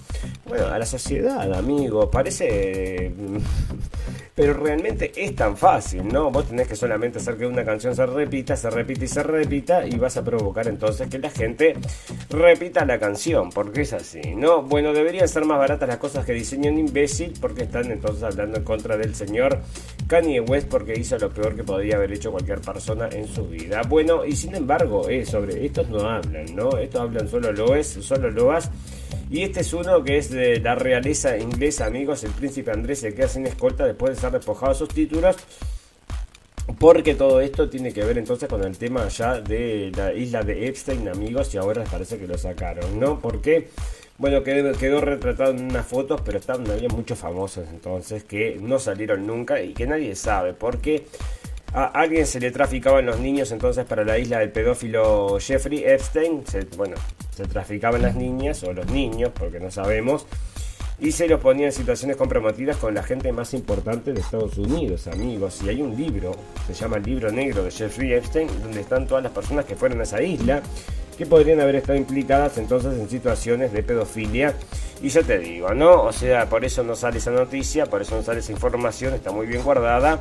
bueno, 0.46 0.68
a 0.68 0.78
la 0.78 0.86
sociedad, 0.86 1.52
amigos. 1.52 2.08
Parece... 2.10 3.12
Pero 4.40 4.54
realmente 4.54 5.12
es 5.14 5.36
tan 5.36 5.54
fácil, 5.54 6.08
¿no? 6.08 6.30
Vos 6.30 6.46
tenés 6.46 6.66
que 6.66 6.74
solamente 6.74 7.18
hacer 7.18 7.36
que 7.36 7.44
una 7.44 7.62
canción 7.62 7.94
se 7.94 8.06
repita, 8.06 8.56
se 8.56 8.70
repita 8.70 9.04
y 9.04 9.08
se 9.08 9.22
repita 9.22 9.86
y 9.86 9.98
vas 9.98 10.16
a 10.16 10.24
provocar 10.24 10.66
entonces 10.66 11.10
que 11.10 11.18
la 11.18 11.28
gente 11.28 11.74
repita 12.30 12.86
la 12.86 12.98
canción, 12.98 13.50
porque 13.50 13.82
es 13.82 13.92
así, 13.92 14.34
¿no? 14.34 14.62
Bueno, 14.62 14.94
deberían 14.94 15.28
ser 15.28 15.44
más 15.44 15.58
baratas 15.58 15.86
las 15.86 15.98
cosas 15.98 16.24
que 16.24 16.32
diseña 16.32 16.70
un 16.70 16.78
imbécil 16.78 17.34
porque 17.38 17.64
están 17.64 17.92
entonces 17.92 18.22
hablando 18.22 18.56
en 18.56 18.64
contra 18.64 18.96
del 18.96 19.14
señor 19.14 19.58
Kanye 20.06 20.40
West 20.40 20.68
porque 20.68 20.98
hizo 20.98 21.18
lo 21.18 21.28
peor 21.28 21.54
que 21.54 21.62
podía 21.62 21.96
haber 21.96 22.12
hecho 22.12 22.32
cualquier 22.32 22.62
persona 22.62 23.10
en 23.12 23.28
su 23.28 23.46
vida. 23.46 23.82
Bueno, 23.90 24.24
y 24.24 24.34
sin 24.34 24.54
embargo, 24.54 25.06
eh, 25.06 25.26
sobre 25.26 25.66
estos 25.66 25.86
no 25.90 26.08
hablan, 26.08 26.46
¿no? 26.56 26.78
Estos 26.78 27.02
hablan 27.02 27.28
solo 27.28 27.52
loes, 27.52 27.88
solo 27.88 28.30
loas. 28.30 28.70
Y 29.30 29.42
este 29.42 29.60
es 29.60 29.72
uno 29.72 30.02
que 30.02 30.18
es 30.18 30.30
de 30.30 30.60
la 30.60 30.74
realeza 30.74 31.36
inglesa, 31.38 31.86
amigos. 31.86 32.24
El 32.24 32.32
príncipe 32.32 32.70
Andrés 32.70 33.00
se 33.00 33.14
queda 33.14 33.28
sin 33.28 33.46
escolta 33.46 33.86
después 33.86 34.14
de 34.14 34.20
ser 34.20 34.32
despojado 34.32 34.72
de 34.72 34.78
sus 34.78 34.88
títulos. 34.88 35.36
Porque 36.78 37.14
todo 37.14 37.40
esto 37.40 37.68
tiene 37.68 37.92
que 37.92 38.04
ver 38.04 38.18
entonces 38.18 38.48
con 38.48 38.62
el 38.62 38.78
tema 38.78 39.08
ya 39.08 39.40
de 39.40 39.90
la 39.96 40.12
isla 40.12 40.42
de 40.42 40.68
Epstein, 40.68 41.08
amigos, 41.08 41.52
y 41.54 41.58
ahora 41.58 41.84
parece 41.84 42.18
que 42.18 42.26
lo 42.26 42.38
sacaron, 42.38 43.00
¿no? 43.00 43.18
Porque 43.18 43.68
bueno, 44.20 44.42
quedó, 44.42 44.72
quedó 44.76 45.00
retratado 45.00 45.52
en 45.52 45.64
unas 45.64 45.86
fotos, 45.86 46.20
pero 46.22 46.38
estaban, 46.38 46.70
había 46.70 46.90
muchos 46.90 47.18
famosos 47.18 47.66
entonces 47.70 48.22
que 48.22 48.58
no 48.60 48.78
salieron 48.78 49.26
nunca 49.26 49.62
y 49.62 49.72
que 49.72 49.86
nadie 49.86 50.14
sabe 50.14 50.52
por 50.52 50.76
qué. 50.76 51.06
A 51.72 51.84
alguien 51.86 52.26
se 52.26 52.40
le 52.40 52.50
traficaban 52.50 53.06
los 53.06 53.20
niños 53.20 53.52
entonces 53.52 53.84
para 53.84 54.04
la 54.04 54.18
isla 54.18 54.40
del 54.40 54.50
pedófilo 54.50 55.38
Jeffrey 55.38 55.84
Epstein. 55.84 56.42
bueno, 56.76 56.96
se 57.34 57.44
traficaban 57.44 58.02
las 58.02 58.16
niñas 58.16 58.64
o 58.64 58.72
los 58.72 58.86
niños, 58.86 59.30
porque 59.38 59.60
no 59.60 59.70
sabemos. 59.70 60.26
Y 60.98 61.12
se 61.12 61.28
los 61.28 61.40
ponía 61.40 61.66
en 61.66 61.72
situaciones 61.72 62.16
comprometidas 62.16 62.76
con 62.76 62.94
la 62.94 63.02
gente 63.02 63.32
más 63.32 63.54
importante 63.54 64.12
de 64.12 64.20
Estados 64.20 64.58
Unidos, 64.58 65.06
amigos. 65.06 65.60
Y 65.64 65.68
hay 65.70 65.80
un 65.80 65.96
libro, 65.96 66.32
se 66.66 66.74
llama 66.74 66.98
el 66.98 67.04
libro 67.04 67.30
negro 67.30 67.62
de 67.62 67.70
Jeffrey 67.70 68.12
Epstein, 68.12 68.48
donde 68.62 68.80
están 68.80 69.06
todas 69.06 69.22
las 69.22 69.32
personas 69.32 69.64
que 69.64 69.76
fueron 69.76 70.00
a 70.00 70.02
esa 70.02 70.20
isla 70.20 70.62
que 71.20 71.26
podrían 71.26 71.60
haber 71.60 71.76
estado 71.76 71.98
implicadas 71.98 72.56
entonces 72.56 72.98
en 72.98 73.06
situaciones 73.06 73.72
de 73.72 73.82
pedofilia. 73.82 74.54
Y 75.02 75.10
yo 75.10 75.22
te 75.22 75.38
digo, 75.38 75.74
¿no? 75.74 76.04
O 76.04 76.12
sea, 76.12 76.46
por 76.46 76.64
eso 76.64 76.82
no 76.82 76.96
sale 76.96 77.18
esa 77.18 77.30
noticia, 77.30 77.84
por 77.84 78.00
eso 78.00 78.16
no 78.16 78.22
sale 78.22 78.40
esa 78.40 78.52
información, 78.52 79.12
está 79.12 79.30
muy 79.30 79.46
bien 79.46 79.62
guardada. 79.62 80.18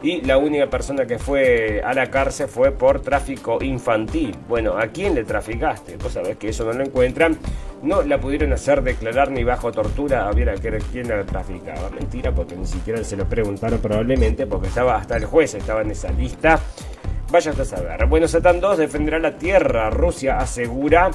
Y 0.00 0.20
la 0.20 0.38
única 0.38 0.70
persona 0.70 1.06
que 1.06 1.18
fue 1.18 1.82
a 1.84 1.92
la 1.92 2.08
cárcel 2.08 2.46
fue 2.46 2.70
por 2.70 3.00
tráfico 3.00 3.58
infantil. 3.60 4.32
Bueno, 4.48 4.78
¿a 4.78 4.86
quién 4.86 5.16
le 5.16 5.24
traficaste? 5.24 5.96
Vos 5.96 6.12
sabés 6.12 6.36
que 6.36 6.50
eso 6.50 6.64
no 6.64 6.72
lo 6.72 6.84
encuentran. 6.84 7.36
No 7.82 8.02
la 8.02 8.20
pudieron 8.20 8.52
hacer 8.52 8.82
declarar 8.82 9.32
ni 9.32 9.42
bajo 9.42 9.72
tortura 9.72 10.28
a 10.28 10.32
ver 10.32 10.56
quién 10.92 11.08
la 11.08 11.24
traficaba. 11.24 11.90
Mentira, 11.90 12.32
porque 12.32 12.54
ni 12.54 12.66
siquiera 12.66 13.02
se 13.02 13.16
lo 13.16 13.28
preguntaron 13.28 13.80
probablemente, 13.80 14.46
porque 14.46 14.68
estaba 14.68 14.96
hasta 14.96 15.16
el 15.16 15.24
juez, 15.24 15.54
estaba 15.54 15.82
en 15.82 15.90
esa 15.90 16.12
lista. 16.12 16.60
Vaya 17.30 17.50
a 17.50 17.64
saber. 17.64 18.06
Bueno, 18.06 18.28
Satan 18.28 18.60
2 18.60 18.78
defenderá 18.78 19.18
la 19.18 19.36
Tierra. 19.36 19.90
Rusia 19.90 20.38
asegura... 20.38 21.10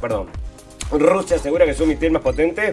Perdón. 0.00 0.28
Rusia 0.98 1.36
asegura 1.36 1.64
que 1.64 1.74
su 1.74 1.86
misil 1.86 2.10
más 2.10 2.22
potente 2.22 2.72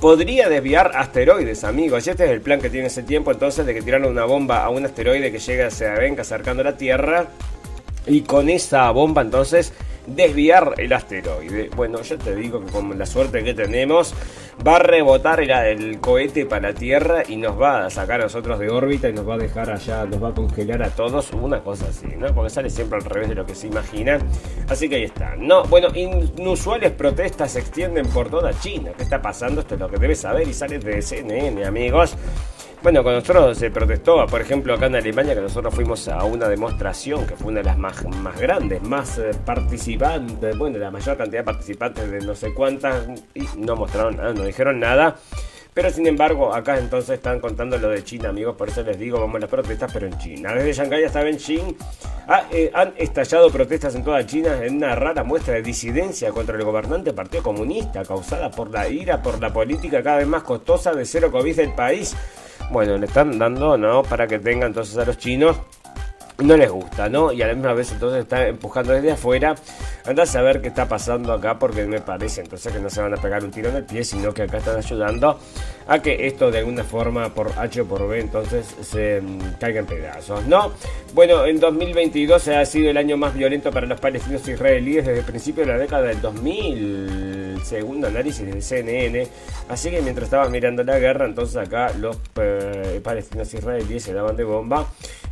podría 0.00 0.48
desviar 0.48 0.92
asteroides, 0.94 1.64
amigos. 1.64 2.06
Y 2.06 2.10
este 2.10 2.24
es 2.24 2.30
el 2.30 2.40
plan 2.40 2.60
que 2.60 2.70
tiene 2.70 2.86
ese 2.86 3.02
tiempo 3.02 3.32
entonces 3.32 3.66
de 3.66 3.74
que 3.74 3.82
tiraron 3.82 4.10
una 4.10 4.24
bomba 4.24 4.64
a 4.64 4.70
un 4.70 4.84
asteroide 4.84 5.32
que 5.32 5.38
llega, 5.38 5.70
se 5.70 5.88
venga 5.90 6.22
acercando 6.22 6.62
la 6.62 6.76
Tierra. 6.76 7.26
Y 8.06 8.22
con 8.22 8.48
esa 8.48 8.90
bomba 8.90 9.22
entonces 9.22 9.72
desviar 10.06 10.74
el 10.78 10.92
asteroide. 10.92 11.70
Bueno, 11.76 12.02
yo 12.02 12.16
te 12.18 12.34
digo 12.34 12.64
que 12.64 12.72
con 12.72 12.98
la 12.98 13.06
suerte 13.06 13.44
que 13.44 13.54
tenemos, 13.54 14.14
va 14.66 14.76
a 14.76 14.78
rebotar 14.80 15.40
el, 15.40 16.00
cohete 16.00 16.46
para 16.46 16.68
la 16.68 16.74
Tierra 16.74 17.22
y 17.28 17.36
nos 17.36 17.60
va 17.60 17.86
a 17.86 17.90
sacar 17.90 18.20
a 18.20 18.24
nosotros 18.24 18.58
de 18.58 18.70
órbita 18.70 19.08
y 19.08 19.12
nos 19.12 19.28
va 19.28 19.34
a 19.34 19.38
dejar 19.38 19.70
allá, 19.70 20.04
nos 20.04 20.22
va 20.22 20.28
a 20.28 20.34
congelar 20.34 20.82
a 20.82 20.90
todos, 20.90 21.32
una 21.32 21.60
cosa 21.60 21.86
así, 21.88 22.06
¿no? 22.16 22.34
Porque 22.34 22.50
sale 22.50 22.70
siempre 22.70 22.98
al 22.98 23.04
revés 23.04 23.28
de 23.28 23.34
lo 23.36 23.46
que 23.46 23.54
se 23.54 23.68
imagina. 23.68 24.18
Así 24.68 24.88
que 24.88 24.96
ahí 24.96 25.04
está. 25.04 25.36
No, 25.36 25.64
bueno, 25.64 25.88
inusuales 25.94 26.92
protestas 26.92 27.52
se 27.52 27.60
extienden 27.60 28.06
por 28.06 28.28
toda 28.28 28.58
China. 28.58 28.92
¿Qué 28.96 29.02
está 29.02 29.22
pasando? 29.22 29.60
Esto 29.60 29.74
es 29.74 29.80
lo 29.80 29.88
que 29.88 29.98
debes 29.98 30.20
saber 30.20 30.48
y 30.48 30.54
sale 30.54 30.78
de 30.78 31.02
CNN, 31.02 31.64
amigos. 31.64 32.16
Bueno, 32.80 33.02
con 33.02 33.12
nosotros 33.12 33.58
se 33.58 33.72
protestó, 33.72 34.24
por 34.26 34.40
ejemplo, 34.40 34.72
acá 34.72 34.86
en 34.86 34.94
Alemania, 34.94 35.34
que 35.34 35.40
nosotros 35.40 35.74
fuimos 35.74 36.06
a 36.06 36.22
una 36.22 36.48
demostración 36.48 37.26
que 37.26 37.34
fue 37.34 37.48
una 37.48 37.58
de 37.58 37.64
las 37.64 37.76
más, 37.76 38.04
más 38.04 38.40
grandes, 38.40 38.80
más 38.82 39.18
eh, 39.18 39.32
participantes, 39.44 40.56
bueno, 40.56 40.78
la 40.78 40.92
mayor 40.92 41.16
cantidad 41.16 41.40
de 41.40 41.44
participantes 41.44 42.08
de 42.08 42.20
no 42.20 42.36
sé 42.36 42.54
cuántas, 42.54 43.08
y 43.34 43.48
no 43.56 43.74
mostraron 43.74 44.16
nada, 44.16 44.32
no 44.32 44.44
dijeron 44.44 44.78
nada. 44.78 45.16
Pero 45.74 45.90
sin 45.90 46.06
embargo, 46.06 46.54
acá 46.54 46.78
entonces 46.78 47.16
están 47.16 47.40
contando 47.40 47.78
lo 47.78 47.88
de 47.88 48.04
China, 48.04 48.28
amigos, 48.28 48.54
por 48.56 48.68
eso 48.68 48.82
les 48.82 48.96
digo, 48.96 49.18
vamos 49.18 49.36
a 49.36 49.40
las 49.40 49.50
protestas, 49.50 49.92
pero 49.92 50.06
en 50.06 50.16
China. 50.18 50.54
Desde 50.54 50.72
Shanghái 50.72 51.02
hasta 51.02 51.24
Beijing 51.24 51.76
eh, 52.52 52.70
han 52.74 52.94
estallado 52.96 53.50
protestas 53.50 53.96
en 53.96 54.04
toda 54.04 54.24
China 54.24 54.56
en 54.62 54.76
una 54.76 54.94
rara 54.94 55.24
muestra 55.24 55.54
de 55.54 55.62
disidencia 55.62 56.30
contra 56.30 56.56
el 56.56 56.64
gobernante 56.64 57.12
Partido 57.12 57.42
Comunista, 57.42 58.04
causada 58.04 58.52
por 58.52 58.70
la 58.70 58.88
ira 58.88 59.20
por 59.20 59.40
la 59.40 59.52
política 59.52 60.00
cada 60.00 60.18
vez 60.18 60.28
más 60.28 60.44
costosa 60.44 60.92
de 60.92 61.04
cero 61.04 61.32
COVID 61.32 61.56
del 61.56 61.74
país. 61.74 62.16
Bueno, 62.70 62.98
le 62.98 63.06
están 63.06 63.38
dando, 63.38 63.78
¿no? 63.78 64.02
Para 64.02 64.26
que 64.26 64.38
tenga 64.38 64.66
entonces 64.66 64.96
a 64.98 65.04
los 65.04 65.16
chinos 65.16 65.56
no 66.38 66.56
les 66.56 66.70
gusta, 66.70 67.08
¿no? 67.08 67.32
Y 67.32 67.42
a 67.42 67.48
la 67.48 67.54
misma 67.54 67.72
vez 67.72 67.90
entonces 67.90 68.22
está 68.22 68.46
empujando 68.46 68.92
desde 68.92 69.10
afuera. 69.10 69.56
Anda 70.04 70.22
a 70.22 70.26
saber 70.26 70.60
qué 70.62 70.68
está 70.68 70.86
pasando 70.88 71.32
acá 71.32 71.58
porque 71.58 71.84
me 71.84 72.00
parece 72.00 72.42
entonces 72.42 72.72
que 72.72 72.78
no 72.78 72.88
se 72.88 73.02
van 73.02 73.12
a 73.12 73.16
pegar 73.16 73.42
un 73.42 73.50
tiro 73.50 73.70
en 73.70 73.76
el 73.76 73.84
pie, 73.84 74.04
sino 74.04 74.32
que 74.32 74.42
acá 74.42 74.58
están 74.58 74.76
ayudando 74.76 75.38
a 75.88 75.98
que 76.00 76.26
esto 76.26 76.50
de 76.50 76.58
alguna 76.58 76.84
forma 76.84 77.34
por 77.34 77.50
H 77.58 77.80
o 77.80 77.86
por 77.86 78.06
B 78.06 78.20
entonces 78.20 78.66
se 78.82 79.20
mm, 79.20 79.58
caiga 79.58 79.80
en 79.80 79.86
pedazos, 79.86 80.46
¿no? 80.46 80.72
Bueno, 81.12 81.44
en 81.44 81.58
2022 81.58 82.48
ha 82.48 82.64
sido 82.66 82.90
el 82.90 82.96
año 82.98 83.16
más 83.16 83.34
violento 83.34 83.72
para 83.72 83.86
los 83.86 83.98
palestinos 83.98 84.46
israelíes 84.46 85.06
desde 85.06 85.20
el 85.20 85.24
principio 85.24 85.64
de 85.64 85.72
la 85.72 85.78
década 85.78 86.02
del 86.02 86.20
2000, 86.20 87.62
segundo 87.64 88.06
análisis 88.06 88.46
del 88.46 88.62
CNN. 88.62 89.26
Así 89.68 89.90
que 89.90 90.00
mientras 90.02 90.26
estaban 90.26 90.52
mirando 90.52 90.84
la 90.84 90.98
guerra, 90.98 91.24
entonces 91.24 91.56
acá 91.56 91.92
los 91.98 92.16
eh, 92.36 93.00
palestinos 93.02 93.52
israelíes 93.52 94.04
se 94.04 94.12
daban 94.12 94.36
de 94.36 94.44
bomba. 94.44 94.86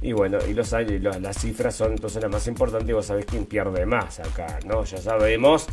Y 0.07 0.13
bueno, 0.13 0.39
y 0.49 0.55
los, 0.55 0.71
las 0.71 1.37
cifras 1.37 1.75
son 1.75 1.91
entonces 1.91 2.23
las 2.23 2.31
más 2.31 2.47
importantes 2.47 2.89
y 2.89 2.93
vos 2.93 3.07
sabés 3.07 3.27
quién 3.27 3.45
pierde 3.45 3.85
más 3.87 4.21
acá, 4.21 4.61
¿no? 4.65 4.85
Ya 4.85 4.99
sabemos, 4.99 5.67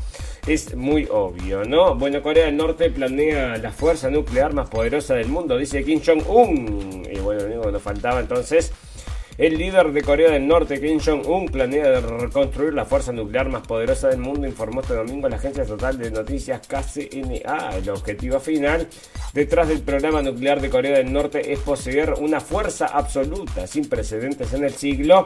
es 0.47 0.75
muy 0.75 1.07
obvio, 1.11 1.63
¿no? 1.63 1.93
Bueno, 1.93 2.19
Corea 2.23 2.47
del 2.47 2.57
Norte 2.57 2.89
planea 2.89 3.57
la 3.57 3.71
fuerza 3.71 4.09
nuclear 4.09 4.51
más 4.51 4.71
poderosa 4.71 5.13
del 5.13 5.27
mundo, 5.27 5.55
dice 5.55 5.83
Kim 5.83 6.01
Jong-un. 6.03 7.07
Y 7.11 7.19
bueno, 7.19 7.41
lo 7.41 7.45
único 7.45 7.61
que 7.61 7.71
nos 7.73 7.83
faltaba 7.83 8.21
entonces 8.21 8.73
El 9.35 9.57
líder 9.57 9.91
de 9.91 10.03
Corea 10.03 10.29
del 10.29 10.47
Norte, 10.47 10.79
Kim 10.79 10.99
Jong-un, 10.99 11.47
planea 11.47 11.99
reconstruir 12.01 12.71
la 12.71 12.85
fuerza 12.85 13.11
nuclear 13.11 13.49
más 13.49 13.65
poderosa 13.65 14.09
del 14.09 14.19
mundo, 14.19 14.45
informó 14.45 14.81
este 14.81 14.93
domingo 14.93 15.27
la 15.27 15.37
agencia 15.37 15.65
total 15.65 15.97
de 15.97 16.11
noticias 16.11 16.61
KCNA. 16.67 17.77
El 17.77 17.89
objetivo 17.89 18.39
final 18.39 18.87
detrás 19.33 19.69
del 19.69 19.81
programa 19.81 20.21
nuclear 20.21 20.61
de 20.61 20.69
Corea 20.69 20.99
del 20.99 21.11
Norte 21.11 21.51
es 21.51 21.57
poseer 21.59 22.13
una 22.19 22.39
fuerza 22.39 22.85
absoluta, 22.85 23.65
sin 23.65 23.89
precedentes 23.89 24.53
en 24.53 24.65
el 24.65 24.73
siglo, 24.73 25.25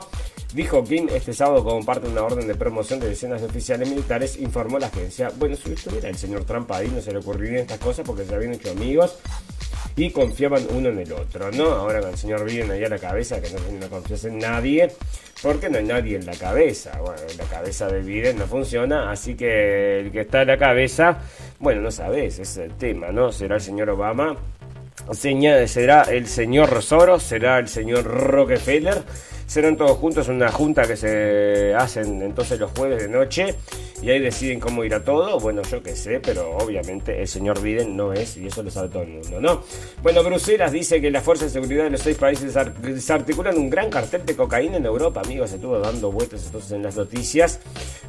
dijo 0.54 0.86
Kim 0.86 1.10
este 1.14 1.34
sábado 1.34 1.66
como 1.66 1.84
parte 1.84 2.08
de 2.08 2.14
una 2.14 2.24
orden 2.24 2.48
de 2.48 2.56
promoción 2.56 3.02
de 3.02 3.10
decenas 3.10 3.42
de 3.42 3.48
oficiales 3.48 3.90
militares, 3.90 4.40
informó 4.40 4.80
la 4.80 4.88
agencia. 4.88 5.34
Bueno, 5.38 5.58
si 5.58 5.74
estuviera 5.74 6.08
el 6.08 6.16
señor 6.16 6.46
Trump 6.46 6.72
ahí, 6.72 6.88
no 6.88 7.02
se 7.02 7.12
le 7.12 7.18
ocurrirían 7.18 7.64
estas 7.64 7.80
cosas 7.80 8.06
porque 8.06 8.24
se 8.24 8.34
habían 8.34 8.54
hecho 8.54 8.72
amigos 8.72 9.18
y 9.98 10.12
confiaban 10.12 10.66
uno 10.70 10.90
en 10.90 11.00
el 11.00 11.12
otro, 11.12 11.52
¿no? 11.52 11.72
Ahora 11.72 12.00
con 12.00 12.12
el 12.12 12.18
señor 12.18 12.46
Biden 12.46 12.70
ahí 12.70 12.84
a 12.84 12.90
la 12.90 13.00
cabeza, 13.00 13.42
que 13.42 13.50
no, 13.50 13.60
no 13.80 13.90
confías 13.90 14.24
en 14.26 14.38
nadie, 14.38 14.92
porque 15.42 15.70
no 15.70 15.80
hay 15.80 15.86
nadie 15.86 16.18
en 16.18 16.26
la 16.26 16.36
cabeza. 16.36 17.00
Bueno, 17.00 17.22
la 17.36 17.44
cabeza 17.46 17.88
de 17.88 18.02
Biden 18.02 18.38
no 18.38 18.46
funciona, 18.46 19.12
así 19.12 19.36
que 19.36 20.02
el 20.02 20.12
que 20.12 20.22
está 20.22 20.44
en 20.44 20.50
la 20.50 20.58
cabeza, 20.58 21.18
bueno, 21.60 21.82
no 21.82 21.90
sabes, 21.90 22.38
es 22.38 22.58
el 22.58 22.74
tema, 22.78 23.12
¿no? 23.12 23.32
Será 23.32 23.56
el 23.56 23.62
señor 23.62 23.90
Obama, 23.90 24.38
será 25.14 26.04
el 26.04 26.28
señor 26.28 26.82
Soros, 26.84 27.24
será 27.24 27.58
el 27.58 27.68
señor 27.68 28.04
Rockefeller 28.04 29.04
serán 29.48 29.78
todos 29.78 29.98
juntos 29.98 30.28
en 30.28 30.36
una 30.36 30.52
junta 30.52 30.86
que 30.86 30.98
se 30.98 31.74
hacen 31.74 32.22
entonces 32.22 32.60
los 32.60 32.70
jueves 32.72 33.02
de 33.02 33.08
noche 33.08 33.56
y 34.02 34.10
ahí 34.12 34.20
deciden 34.20 34.60
cómo 34.60 34.84
irá 34.84 35.04
todo. 35.04 35.40
Bueno, 35.40 35.62
yo 35.64 35.82
qué 35.82 35.96
sé, 35.96 36.20
pero 36.20 36.58
obviamente 36.58 37.20
el 37.22 37.28
señor 37.28 37.62
Biden 37.62 37.96
no 37.96 38.14
es 38.14 38.38
y 38.38 38.48
eso 38.48 38.62
lo 38.62 38.70
sabe 38.70 38.90
todo 38.90 39.04
el 39.04 39.10
mundo, 39.10 39.42
¿no? 39.42 39.64
Bueno, 40.04 40.22
Bruselas 40.24 40.72
dice 40.72 41.02
que 41.02 41.10
las 41.10 41.24
fuerzas 41.24 41.54
de 41.54 41.62
seguridad 41.62 41.86
de 41.86 41.92
los 41.92 42.02
seis 42.02 42.18
países 42.18 42.56
desarticulan 42.82 43.58
un 43.58 43.70
gran 43.70 43.90
cartel 43.90 44.26
de 44.26 44.36
cocaína 44.36 44.78
en 44.78 44.86
Europa, 44.86 45.22
amigos, 45.22 45.50
se 45.50 45.56
estuvo 45.56 45.80
dando 45.80 46.12
vueltas 46.12 46.46
entonces 46.46 46.74
en 46.74 46.84
las 46.84 46.96
noticias. 46.96 47.60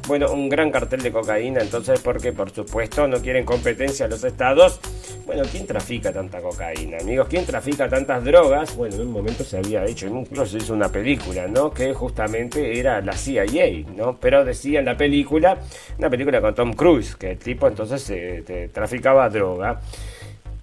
Bueno, 0.07 0.31
un 0.31 0.49
gran 0.49 0.71
cartel 0.71 1.01
de 1.01 1.11
cocaína, 1.11 1.61
entonces 1.61 1.99
porque 2.01 2.33
por 2.33 2.51
supuesto 2.51 3.07
no 3.07 3.21
quieren 3.21 3.45
competencia 3.45 4.05
a 4.05 4.09
los 4.09 4.23
estados. 4.23 4.79
Bueno, 5.25 5.43
¿quién 5.49 5.65
trafica 5.65 6.11
tanta 6.11 6.41
cocaína, 6.41 6.97
amigos? 6.97 7.27
¿Quién 7.29 7.45
trafica 7.45 7.87
tantas 7.87 8.23
drogas? 8.23 8.75
Bueno, 8.75 8.95
en 8.95 9.01
un 9.01 9.11
momento 9.11 9.43
se 9.43 9.57
había 9.57 9.85
hecho, 9.85 10.07
incluso 10.07 10.45
se 10.45 10.57
hizo 10.57 10.73
una 10.73 10.91
película 10.91 11.28
Que 11.73 11.93
justamente 11.93 12.79
era 12.79 13.01
la 13.01 13.13
CIA, 13.13 13.85
¿no? 13.95 14.17
Pero 14.19 14.43
decía 14.43 14.79
en 14.79 14.85
la 14.85 14.97
película, 14.97 15.57
una 15.97 16.09
película 16.09 16.41
con 16.41 16.55
Tom 16.55 16.73
Cruise, 16.73 17.15
que 17.15 17.31
el 17.31 17.37
tipo 17.37 17.67
entonces 17.67 18.09
eh, 18.09 18.69
traficaba 18.73 19.29
droga 19.29 19.79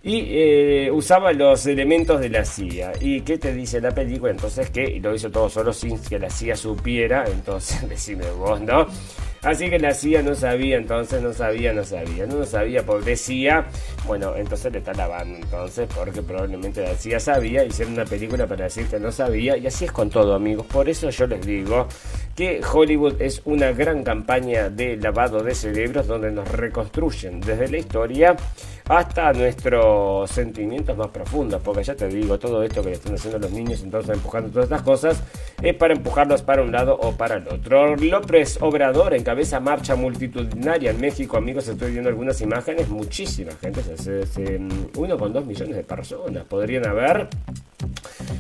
y 0.07 0.25
eh, 0.29 0.91
usaba 0.93 1.33
los 1.33 1.67
elementos 1.67 2.21
de 2.21 2.29
la 2.29 2.45
CIA. 2.45 2.93
¿Y 3.01 3.23
qué 3.23 3.39
te 3.39 3.53
dice 3.53 3.81
la 3.81 3.91
película? 3.91 4.31
Entonces 4.31 4.71
que 4.71 5.01
lo 5.01 5.13
hizo 5.13 5.31
todo 5.33 5.49
solo 5.49 5.73
sin 5.73 5.99
que 5.99 6.19
la 6.19 6.31
CIA 6.31 6.55
supiera, 6.55 7.25
entonces 7.27 7.89
decime 7.89 8.31
vos, 8.31 8.61
¿no? 8.61 8.87
Así 9.43 9.71
que 9.71 9.79
la 9.79 9.95
CIA 9.95 10.23
no 10.23 10.35
sabía, 10.35 10.77
entonces 10.77 11.23
no 11.23 11.33
sabía, 11.33 11.73
no 11.73 11.85
sabía, 11.85 12.27
no 12.27 12.45
sabía, 12.45 12.85
por 12.85 13.05
decía, 13.05 13.67
bueno, 14.07 14.35
entonces 14.37 14.73
le 14.73 14.79
está 14.79 14.93
lavando 14.95 15.37
entonces, 15.37 15.89
porque 15.95 16.23
probablemente 16.23 16.83
la 16.83 16.95
CIA 16.95 17.21
sabía, 17.21 17.65
hicieron 17.65 17.95
una 17.95 18.05
película 18.05 18.47
para 18.47 18.65
decir 18.65 18.87
que 18.87 18.99
no 18.99 19.13
sabía, 19.13 19.57
y 19.57 19.67
así 19.67 19.85
es 19.85 19.93
con 19.93 20.11
todo 20.11 20.35
amigos, 20.35 20.67
por 20.67 20.89
eso 20.89 21.11
yo 21.11 21.27
les 21.27 21.45
digo 21.47 21.87
que 22.35 22.61
Hollywood 22.63 23.21
es 23.21 23.41
una 23.45 23.73
gran 23.73 24.05
campaña 24.05 24.69
de 24.69 24.97
lavado 24.97 25.43
de 25.43 25.55
cerebros 25.55 26.07
donde 26.07 26.31
nos 26.31 26.49
reconstruyen 26.51 27.41
desde 27.41 27.69
la 27.69 27.79
historia 27.79 28.37
hasta 28.89 29.33
nuestros 29.33 30.31
sentimientos 30.31 30.97
más 30.97 31.09
profundos, 31.09 31.61
porque 31.63 31.83
ya 31.83 31.95
te 31.95 32.09
digo, 32.09 32.39
todo 32.39 32.63
esto 32.63 32.83
que 32.83 32.91
le 32.91 32.95
están 32.95 33.15
haciendo 33.15 33.39
los 33.39 33.51
niños, 33.51 33.83
entonces 33.83 34.15
empujando 34.15 34.51
todas 34.51 34.65
estas 34.67 34.83
cosas, 34.83 35.23
es 35.61 35.75
para 35.75 35.95
empujarlos 35.95 36.43
para 36.43 36.63
un 36.63 36.73
lado 36.73 36.97
o 37.01 37.13
para 37.13 37.37
el 37.37 37.49
otro. 37.49 37.97
López 37.97 38.59
Obrador 38.61 39.15
encabeza 39.15 39.59
marcha 39.61 39.97
multitudinaria 39.97 40.91
en 40.91 41.01
México, 41.01 41.37
amigos, 41.37 41.67
estoy 41.69 41.93
viendo 41.93 42.09
algunas 42.09 42.41
imágenes, 42.41 42.89
muchísima 42.89 43.53
gente, 43.61 43.83
uno 44.97 45.19
con 45.19 45.33
dos 45.33 45.45
millones 45.45 45.77
de 45.77 45.83
personas 45.83 46.45
podrían 46.45 46.87
haber. 46.87 47.29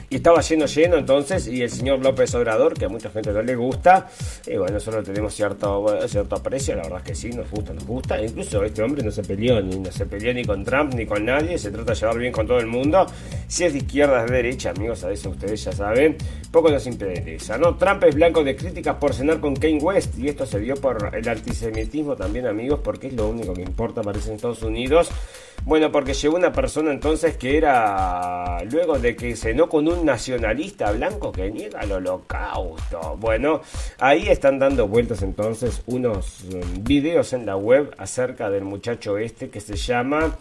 Y 0.08 0.16
estaba 0.16 0.40
lleno, 0.40 0.66
lleno 0.66 0.96
entonces, 0.98 1.48
y 1.48 1.62
el 1.62 1.70
señor 1.70 1.98
López 1.98 2.32
Obrador, 2.36 2.74
que 2.74 2.84
a 2.84 2.88
mucha 2.88 3.10
gente 3.10 3.32
no 3.32 3.42
le 3.42 3.56
gusta, 3.56 4.08
y 4.46 4.56
bueno, 4.56 4.78
solo 4.78 5.02
tenemos 5.02 5.34
cierto, 5.34 5.84
cierto 6.06 6.36
aprecio, 6.36 6.76
la 6.76 6.82
verdad 6.82 6.98
es 6.98 7.04
que 7.04 7.14
sí, 7.16 7.30
nos 7.30 7.50
gusta, 7.50 7.72
nos 7.72 7.84
gusta. 7.84 8.22
Incluso 8.22 8.62
este 8.62 8.82
hombre 8.82 9.02
no 9.02 9.10
se 9.10 9.22
peleó, 9.22 9.60
ni 9.60 9.80
no 9.80 9.90
se 9.90 10.06
peleó 10.06 10.32
ni 10.32 10.44
con 10.44 10.64
Trump, 10.64 10.94
ni 10.94 11.06
con 11.06 11.24
nadie, 11.24 11.58
se 11.58 11.72
trata 11.72 11.92
de 11.92 11.98
llevar 11.98 12.18
bien 12.18 12.32
con 12.32 12.46
todo 12.46 12.58
el 12.58 12.66
mundo. 12.66 13.04
Si 13.48 13.64
es 13.64 13.72
de 13.72 13.80
izquierda, 13.80 14.24
es 14.24 14.30
de 14.30 14.36
derecha, 14.36 14.70
amigos, 14.70 15.02
a 15.02 15.10
eso 15.10 15.30
ustedes 15.30 15.64
ya 15.64 15.72
saben, 15.72 16.16
poco 16.52 16.70
nos 16.70 16.86
interesa, 16.86 17.58
¿no? 17.58 17.76
Trump 17.76 18.04
es 18.04 18.14
blanco 18.14 18.44
de 18.44 18.54
críticas 18.54 18.94
por 18.96 19.12
cenar 19.12 19.40
con 19.40 19.56
Kane 19.56 19.78
West, 19.78 20.16
y 20.18 20.28
esto 20.28 20.46
se 20.46 20.60
dio 20.60 20.76
por 20.76 21.16
el 21.16 21.28
antisemitismo 21.28 22.14
también, 22.14 22.46
amigos, 22.46 22.78
porque 22.82 23.08
es 23.08 23.14
lo 23.14 23.28
único 23.28 23.54
que 23.54 23.62
importa, 23.62 24.02
parece, 24.02 24.28
en 24.28 24.36
Estados 24.36 24.62
Unidos. 24.62 25.10
Bueno, 25.64 25.90
porque 25.90 26.14
llegó 26.14 26.36
una 26.36 26.52
persona 26.52 26.92
entonces 26.92 27.36
que 27.36 27.56
era, 27.56 28.62
luego 28.70 28.98
de 28.98 29.16
que 29.16 29.34
cenó 29.34 29.68
con 29.68 29.88
un 29.88 30.04
nacionalista 30.04 30.92
blanco 30.92 31.32
que 31.32 31.50
niega 31.50 31.80
el 31.80 31.92
holocausto. 31.92 33.16
Bueno, 33.18 33.62
ahí 33.98 34.28
están 34.28 34.58
dando 34.58 34.86
vueltas 34.86 35.22
entonces 35.22 35.82
unos 35.86 36.44
mm, 36.44 36.84
videos 36.84 37.32
en 37.32 37.46
la 37.46 37.56
web 37.56 37.94
acerca 37.98 38.50
del 38.50 38.64
muchacho 38.64 39.18
este 39.18 39.50
que 39.50 39.60
se 39.60 39.76
llama 39.76 40.36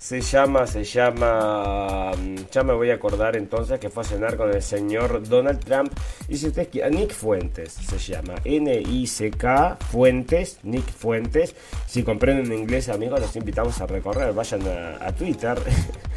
se 0.00 0.22
llama, 0.22 0.66
se 0.66 0.82
llama, 0.82 2.12
mm, 2.16 2.36
ya 2.50 2.62
me 2.62 2.72
voy 2.72 2.90
a 2.90 2.94
acordar 2.94 3.36
entonces 3.36 3.78
que 3.78 3.90
fue 3.90 4.02
a 4.02 4.06
cenar 4.06 4.38
con 4.38 4.50
el 4.50 4.62
señor 4.62 5.28
Donald 5.28 5.62
Trump. 5.62 5.92
Y 6.26 6.38
si 6.38 6.46
ustedes 6.46 6.68
quieren, 6.68 6.94
Nick 6.94 7.12
Fuentes 7.12 7.74
se 7.74 7.98
llama, 7.98 8.36
N-I-C-K 8.42 9.76
Fuentes, 9.92 10.58
Nick 10.62 10.90
Fuentes. 10.90 11.54
Si 11.86 12.02
comprenden 12.02 12.50
inglés, 12.50 12.88
amigos, 12.88 13.20
los 13.20 13.36
invitamos 13.36 13.78
a 13.82 13.86
recorrer, 13.86 14.32
vayan 14.32 14.62
a, 14.66 15.06
a 15.06 15.12
Twitter. 15.12 15.58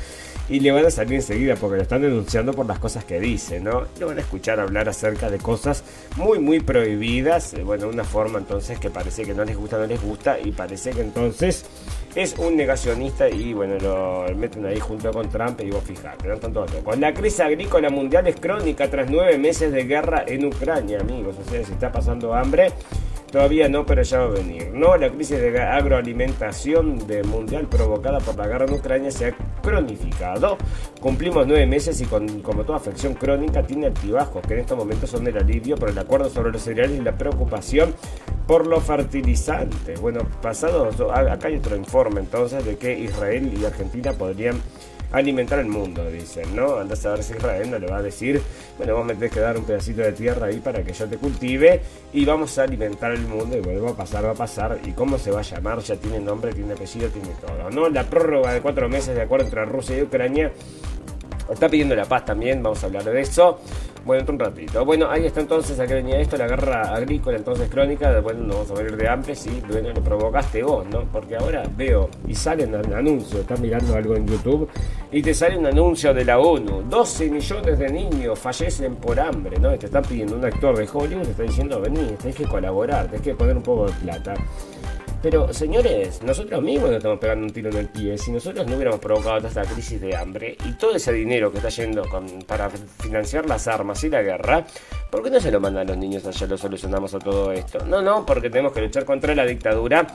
y 0.50 0.60
le 0.60 0.72
van 0.72 0.86
a 0.86 0.92
salir 0.92 1.16
enseguida 1.16 1.56
porque 1.56 1.78
lo 1.78 1.84
están 1.84 2.02
denunciando 2.02 2.54
por 2.54 2.66
las 2.66 2.80
cosas 2.80 3.06
que 3.06 3.20
dice, 3.20 3.60
¿no? 3.60 3.84
Le 3.98 4.06
van 4.06 4.18
a 4.18 4.22
escuchar 4.22 4.60
hablar 4.60 4.90
acerca 4.90 5.30
de 5.30 5.38
cosas 5.38 5.84
muy, 6.18 6.40
muy 6.40 6.60
prohibidas. 6.60 7.54
Eh, 7.54 7.64
bueno, 7.64 7.88
una 7.88 8.04
forma 8.04 8.40
entonces 8.40 8.78
que 8.80 8.90
parece 8.90 9.24
que 9.24 9.34
no 9.34 9.46
les 9.46 9.56
gusta, 9.56 9.78
no 9.78 9.86
les 9.86 10.02
gusta 10.02 10.38
y 10.40 10.52
parece 10.52 10.92
que 10.92 11.02
entonces 11.02 11.66
es 12.16 12.36
un 12.38 12.58
negacionista 12.58 13.30
y 13.30 13.54
bueno, 13.54 13.78
lo 13.80 14.36
meten 14.36 14.66
ahí 14.66 14.80
junto 14.80 15.12
con 15.12 15.30
Trump 15.30 15.62
y 15.62 15.72
vos 15.72 15.84
fijate, 15.84 16.28
no 16.28 16.38
tanto 16.38 16.66
con 16.84 17.00
La 17.00 17.14
crisis 17.14 17.40
agrícola 17.40 17.90
mundial 17.90 18.28
es 18.28 18.36
crónica 18.40 18.90
tras 18.90 19.10
nueve 19.10 19.38
meses 19.38 19.72
de 19.72 19.86
guerra 19.86 20.24
en 20.28 20.46
Ucrania, 20.46 21.00
amigos. 21.00 21.36
O 21.40 21.50
sea, 21.50 21.64
si 21.64 21.72
está 21.72 21.92
pasando 21.92 22.34
hambre 22.34 22.68
Todavía 23.34 23.68
no, 23.68 23.84
pero 23.84 24.04
ya 24.04 24.20
va 24.20 24.26
a 24.26 24.28
venir. 24.28 24.70
No, 24.76 24.96
la 24.96 25.10
crisis 25.10 25.42
de 25.42 25.60
agroalimentación 25.60 27.08
de 27.08 27.24
mundial 27.24 27.68
provocada 27.68 28.20
por 28.20 28.38
la 28.38 28.46
guerra 28.46 28.66
en 28.66 28.74
Ucrania 28.76 29.10
se 29.10 29.26
ha 29.26 29.36
cronificado. 29.60 30.56
Cumplimos 31.02 31.48
nueve 31.48 31.66
meses 31.66 32.00
y 32.00 32.06
como 32.06 32.64
toda 32.64 32.78
afección 32.78 33.16
crónica 33.16 33.64
tiene 33.64 33.88
altibajos, 33.88 34.46
que 34.46 34.54
en 34.54 34.60
estos 34.60 34.78
momentos 34.78 35.10
son 35.10 35.26
el 35.26 35.36
alivio 35.36 35.76
por 35.78 35.90
el 35.90 35.98
acuerdo 35.98 36.30
sobre 36.30 36.52
los 36.52 36.62
cereales 36.62 37.00
y 37.00 37.02
la 37.02 37.18
preocupación 37.18 37.96
por 38.46 38.68
los 38.68 38.84
fertilizantes. 38.84 40.00
Bueno, 40.00 40.20
pasado, 40.40 40.92
acá 41.10 41.48
hay 41.48 41.56
otro 41.56 41.76
informe 41.76 42.20
entonces 42.20 42.64
de 42.64 42.78
que 42.78 43.00
Israel 43.00 43.52
y 43.60 43.66
Argentina 43.66 44.14
podrían 44.14 44.62
alimentar 45.14 45.60
el 45.60 45.68
mundo, 45.68 46.10
dicen, 46.10 46.56
¿no? 46.56 46.78
Andás 46.78 47.06
a 47.06 47.12
ver 47.12 47.24
si 47.24 47.34
Israel 47.34 47.70
no 47.72 47.80
le 47.80 47.88
va 47.88 47.98
a 47.98 48.02
decir, 48.02 48.42
bueno, 48.78 48.96
vos 48.96 49.06
me 49.06 49.14
tenés 49.14 49.32
que 49.32 49.40
dar 49.40 49.58
un 49.58 49.64
pedacito 49.64 50.02
de 50.02 50.12
tierra 50.12 50.48
ahí 50.48 50.60
para 50.60 50.84
que 50.84 50.92
yo 50.92 51.08
te 51.08 51.18
cultive 51.18 51.82
y 52.12 52.26
vamos 52.26 52.58
a 52.58 52.64
alimentar 52.64 53.12
el 53.12 53.22
mundo 53.22 53.56
y 53.56 53.62
va 53.62 53.92
a 53.92 53.96
pasar, 53.96 54.26
va 54.26 54.32
a 54.32 54.36
pasar. 54.36 54.80
¿Y 54.84 54.92
cómo 54.92 55.18
se 55.18 55.32
va 55.32 55.40
a 55.40 55.44
llamar? 55.44 55.80
Ya 55.80 55.96
tiene 55.96 56.20
nombre, 56.20 56.52
tiene 56.52 56.74
apellido, 56.74 57.10
tiene 57.10 57.30
todo, 57.40 57.70
¿no? 57.70 57.90
La 57.90 58.04
prórroga 58.04 58.54
de 58.54 58.62
cuatro 58.62 58.90
meses 58.90 59.16
de 59.16 59.22
acuerdo 59.22 59.46
entre 59.46 59.64
Rusia 59.66 59.98
y 59.98 60.02
Ucrania 60.02 60.52
está 61.52 61.70
pidiendo 61.70 61.96
la 61.96 62.06
paz 62.06 62.26
también, 62.26 62.64
vamos 62.64 62.84
a 62.84 62.88
hablar 62.88 63.04
de 63.04 63.22
eso. 63.22 63.60
Bueno, 64.06 64.26
un 64.28 64.38
ratito. 64.38 64.84
Bueno, 64.84 65.10
ahí 65.10 65.26
está 65.26 65.40
entonces, 65.40 65.80
a 65.80 65.88
qué 65.88 65.94
venía 65.94 66.20
esto, 66.20 66.36
la 66.36 66.46
guerra 66.46 66.94
agrícola, 66.94 67.38
entonces 67.38 67.70
crónica. 67.70 68.20
Bueno, 68.20 68.42
no 68.42 68.54
vamos 68.56 68.72
a 68.72 68.74
morir 68.74 68.98
de 68.98 69.08
hambre, 69.08 69.34
sí, 69.34 69.62
bueno, 69.70 69.90
lo 69.94 70.04
provocaste 70.04 70.62
vos, 70.62 70.86
¿no? 70.88 71.06
Porque 71.06 71.38
ahora 71.38 71.64
veo 71.78 72.10
y 72.28 72.36
sale 72.36 72.66
un 72.66 72.76
anuncio, 72.94 73.40
estás 73.40 73.62
mirando 73.62 73.96
algo 73.96 74.16
en 74.16 74.28
YouTube 74.28 74.70
y 75.10 75.22
te 75.22 75.34
sale 75.34 75.58
un 75.58 75.68
anuncio 75.68 76.14
de 76.14 76.26
la 76.26 76.38
ONU. 76.38 76.84
12 76.90 77.30
millones 77.30 77.80
de 77.80 77.90
niños 77.90 78.38
fallecen 78.38 78.96
por 78.96 79.18
hambre, 79.18 79.58
¿no? 79.58 79.72
te 79.78 79.86
están 79.86 80.04
pidiendo 80.04 80.36
un 80.36 80.44
actor 80.44 80.78
de 80.78 80.88
Hollywood, 80.92 81.24
te 81.24 81.32
está 81.32 81.44
diciendo, 81.44 81.80
vení, 81.80 82.16
tenés 82.20 82.36
que 82.36 82.46
colaborar, 82.46 83.06
tenés 83.06 83.22
que 83.22 83.36
poner 83.36 83.56
un 83.56 83.64
poco 83.64 83.86
de 83.86 83.94
plata. 83.94 84.34
Pero, 85.24 85.54
señores, 85.54 86.22
nosotros 86.22 86.62
mismos 86.62 86.90
nos 86.90 86.98
estamos 86.98 87.18
pegando 87.18 87.46
un 87.46 87.54
tiro 87.54 87.70
en 87.70 87.78
el 87.78 87.88
pie. 87.88 88.18
Si 88.18 88.30
nosotros 88.30 88.68
no 88.68 88.76
hubiéramos 88.76 89.00
provocado 89.00 89.38
toda 89.38 89.48
esta 89.48 89.64
crisis 89.64 90.00
de 90.02 90.16
hambre 90.16 90.58
y 90.66 90.74
todo 90.74 90.96
ese 90.96 91.14
dinero 91.14 91.50
que 91.50 91.58
está 91.58 91.70
yendo 91.70 92.04
para 92.46 92.70
financiar 92.70 93.46
las 93.48 93.68
armas 93.68 94.04
y 94.04 94.10
la 94.10 94.22
guerra, 94.22 94.66
¿Por 95.14 95.22
qué 95.22 95.30
no 95.30 95.40
se 95.40 95.52
lo 95.52 95.60
mandan 95.60 95.86
los 95.86 95.96
niños 95.96 96.26
allá? 96.26 96.48
Lo 96.48 96.58
solucionamos 96.58 97.14
a 97.14 97.20
todo 97.20 97.52
esto. 97.52 97.86
No, 97.86 98.02
no, 98.02 98.26
porque 98.26 98.50
tenemos 98.50 98.74
que 98.74 98.82
luchar 98.82 99.06
contra 99.06 99.36
la 99.36 99.46
dictadura 99.46 100.08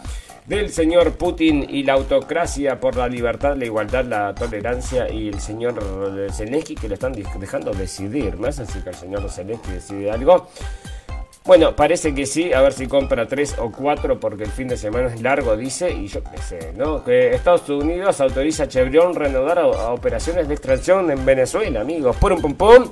del 0.45 0.71
señor 0.71 1.13
Putin 1.13 1.65
y 1.71 1.85
la 1.85 1.93
autocracia 1.93 2.81
por 2.81 2.97
la 2.97 3.07
libertad, 3.07 3.57
la 3.57 3.65
igualdad, 3.65 4.05
la 4.07 4.35
tolerancia 4.35 5.09
y 5.09 5.29
el 5.29 5.39
señor 5.39 5.81
Zelensky 6.33 6.75
que 6.75 6.89
lo 6.89 6.95
están 6.95 7.13
dejando 7.13 7.71
decidir. 7.71 8.37
¿Más 8.39 8.59
así 8.59 8.81
que 8.81 8.89
el 8.89 8.97
señor 8.97 9.31
Zelensky 9.31 9.71
decide 9.71 10.11
algo? 10.11 10.49
Bueno, 11.49 11.75
parece 11.75 12.15
que 12.15 12.27
sí, 12.27 12.53
a 12.53 12.61
ver 12.61 12.75
si 12.75 12.87
compra 12.87 13.27
tres 13.27 13.57
o 13.59 13.73
cuatro 13.73 14.21
porque 14.21 14.45
el 14.45 14.51
fin 14.51 14.69
de 14.69 14.77
semana 14.77 15.09
es 15.09 15.23
largo, 15.23 15.57
dice, 15.57 15.91
y 15.91 16.07
yo 16.07 16.23
qué 16.23 16.37
sé, 16.43 16.75
¿no? 16.77 17.03
Que 17.03 17.35
Estados 17.35 17.67
Unidos 17.71 18.21
autoriza 18.21 18.65
a 18.65 18.69
Chevron 18.69 19.15
reanudar 19.15 19.59
operaciones 19.61 20.47
de 20.47 20.53
extracción 20.53 21.11
en 21.11 21.25
Venezuela, 21.25 21.81
amigos. 21.81 22.17
Pum, 22.17 22.39
pum, 22.39 22.55
pum. 22.55 22.89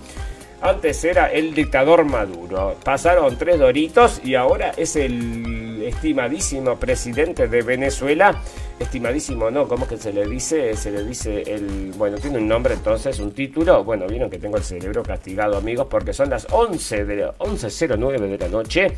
Antes 0.60 1.04
era 1.04 1.26
el 1.26 1.54
dictador 1.54 2.04
Maduro. 2.04 2.76
Pasaron 2.82 3.36
tres 3.36 3.58
doritos 3.58 4.20
y 4.24 4.34
ahora 4.34 4.72
es 4.76 4.96
el 4.96 5.82
estimadísimo 5.86 6.76
presidente 6.76 7.46
de 7.46 7.62
Venezuela. 7.62 8.40
Estimadísimo, 8.78 9.50
¿no? 9.50 9.68
¿Cómo 9.68 9.84
es 9.84 9.90
que 9.90 9.96
se 9.96 10.12
le 10.12 10.26
dice? 10.26 10.74
Se 10.76 10.90
le 10.90 11.04
dice 11.04 11.42
el... 11.42 11.92
Bueno, 11.96 12.18
tiene 12.18 12.38
un 12.38 12.48
nombre 12.48 12.74
entonces, 12.74 13.20
un 13.20 13.32
título. 13.32 13.84
Bueno, 13.84 14.06
vieron 14.06 14.30
que 14.30 14.38
tengo 14.38 14.56
el 14.56 14.64
cerebro 14.64 15.02
castigado, 15.02 15.56
amigos, 15.56 15.86
porque 15.90 16.12
son 16.12 16.30
las 16.30 16.46
11 16.50 17.04
de 17.04 17.26
11.09 17.26 18.18
de 18.18 18.38
la 18.38 18.48
noche 18.48 18.92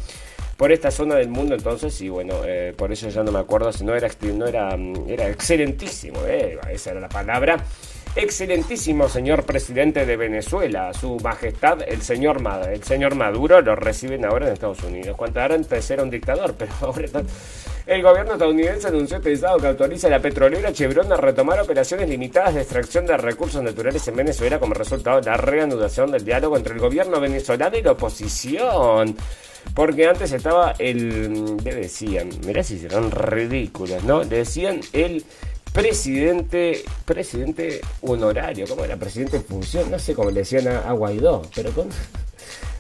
por 0.57 0.73
esta 0.73 0.90
zona 0.90 1.14
del 1.14 1.29
mundo 1.29 1.55
entonces 1.55 2.01
y 2.01 2.09
bueno 2.09 2.35
eh, 2.44 2.75
por 2.77 2.90
eso 2.90 3.09
ya 3.09 3.23
no 3.23 3.31
me 3.31 3.38
acuerdo 3.38 3.73
si 3.73 3.85
no 3.85 3.94
era 3.94 4.09
no 4.35 4.44
era 4.44 4.77
era 5.07 5.29
excelentísimo 5.29 6.18
eh, 6.27 6.59
esa 6.73 6.90
era 6.90 6.99
la 6.99 7.09
palabra 7.09 7.64
excelentísimo 8.16 9.09
señor 9.09 9.44
presidente 9.44 10.05
de 10.05 10.16
Venezuela, 10.16 10.92
su 10.92 11.16
majestad, 11.21 11.83
el 11.87 12.03
señor, 12.03 12.42
el 12.71 12.83
señor 12.83 13.14
Maduro, 13.14 13.61
lo 13.61 13.77
reciben 13.77 14.25
ahora 14.25 14.47
en 14.47 14.53
Estados 14.53 14.83
Unidos. 14.83 15.16
Cuando 15.16 15.40
antes 15.40 15.90
era 15.90 16.03
un 16.03 16.11
dictador, 16.11 16.55
pero 16.59 16.73
ahora 16.81 17.23
El 17.87 18.03
gobierno 18.03 18.33
estadounidense 18.33 18.88
anunció 18.88 19.16
este 19.16 19.35
que 19.35 19.66
autoriza 19.66 20.09
a 20.09 20.11
la 20.11 20.21
petrolera 20.21 20.73
Chevron 20.73 21.11
a 21.12 21.16
retomar 21.16 21.61
operaciones 21.61 22.09
limitadas 22.09 22.55
de 22.55 22.61
extracción 22.61 23.07
de 23.07 23.16
recursos 23.16 23.62
naturales 23.62 24.07
en 24.09 24.16
Venezuela 24.16 24.59
como 24.59 24.75
resultado 24.75 25.21
de 25.21 25.31
la 25.31 25.37
reanudación 25.37 26.11
del 26.11 26.25
diálogo 26.25 26.57
entre 26.57 26.75
el 26.75 26.81
gobierno 26.81 27.18
venezolano 27.18 27.79
y 27.79 27.83
la 27.83 27.92
oposición. 27.92 29.16
Porque 29.75 30.07
antes 30.07 30.33
estaba 30.33 30.75
el. 30.79 31.57
¿Qué 31.62 31.75
decían? 31.75 32.31
Mirá 32.47 32.62
si 32.62 32.79
serán 32.79 33.11
ridículos, 33.11 34.03
¿no? 34.05 34.25
Decían 34.25 34.81
el 34.92 35.25
presidente, 35.72 36.83
presidente 37.04 37.81
honorario, 38.02 38.66
¿cómo 38.66 38.85
era? 38.85 38.96
Presidente 38.96 39.37
en 39.37 39.44
función, 39.44 39.90
no 39.90 39.98
sé 39.98 40.14
cómo 40.14 40.31
le 40.31 40.40
decían 40.40 40.68
a, 40.68 40.92
Guaidó, 40.92 41.42
pero 41.54 41.70
con... 41.72 41.88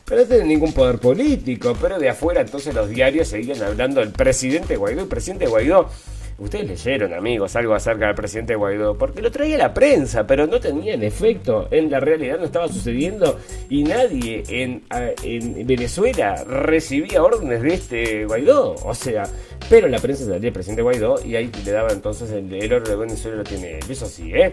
Pero 0.04 0.22
no 0.22 0.26
tiene 0.26 0.44
ningún 0.44 0.72
poder 0.72 0.98
político, 0.98 1.76
pero 1.78 1.98
de 1.98 2.08
afuera 2.08 2.40
entonces 2.40 2.74
los 2.74 2.88
diarios 2.88 3.28
seguían 3.28 3.62
hablando 3.62 4.00
del 4.00 4.10
presidente 4.10 4.76
Guaidó. 4.76 5.02
El 5.02 5.08
presidente 5.08 5.46
Guaidó 5.46 5.90
Ustedes 6.38 6.68
leyeron, 6.68 7.14
amigos, 7.14 7.56
algo 7.56 7.74
acerca 7.74 8.06
del 8.06 8.14
presidente 8.14 8.54
Guaidó, 8.54 8.96
porque 8.96 9.20
lo 9.20 9.32
traía 9.32 9.58
la 9.58 9.74
prensa, 9.74 10.24
pero 10.24 10.46
no 10.46 10.60
tenía 10.60 10.94
en 10.94 11.02
efecto, 11.02 11.66
en 11.72 11.90
la 11.90 11.98
realidad 11.98 12.38
no 12.38 12.44
estaba 12.44 12.68
sucediendo 12.68 13.40
y 13.68 13.82
nadie 13.82 14.44
en, 14.48 14.84
en 15.24 15.66
Venezuela 15.66 16.44
recibía 16.44 17.24
órdenes 17.24 17.60
de 17.60 17.74
este 17.74 18.24
Guaidó. 18.24 18.76
O 18.84 18.94
sea, 18.94 19.24
pero 19.68 19.88
la 19.88 19.98
prensa 19.98 20.24
salía 20.24 20.48
el 20.48 20.52
presidente 20.52 20.82
Guaidó 20.82 21.24
y 21.24 21.36
ahí 21.36 21.50
le 21.64 21.72
daba 21.72 21.90
entonces 21.90 22.30
el, 22.30 22.52
el 22.52 22.72
oro 22.72 22.88
de 22.88 22.96
Venezuela 22.96 23.38
lo 23.38 23.44
tiene 23.44 23.78
Eso 23.88 24.06
sí, 24.06 24.32
¿eh? 24.34 24.50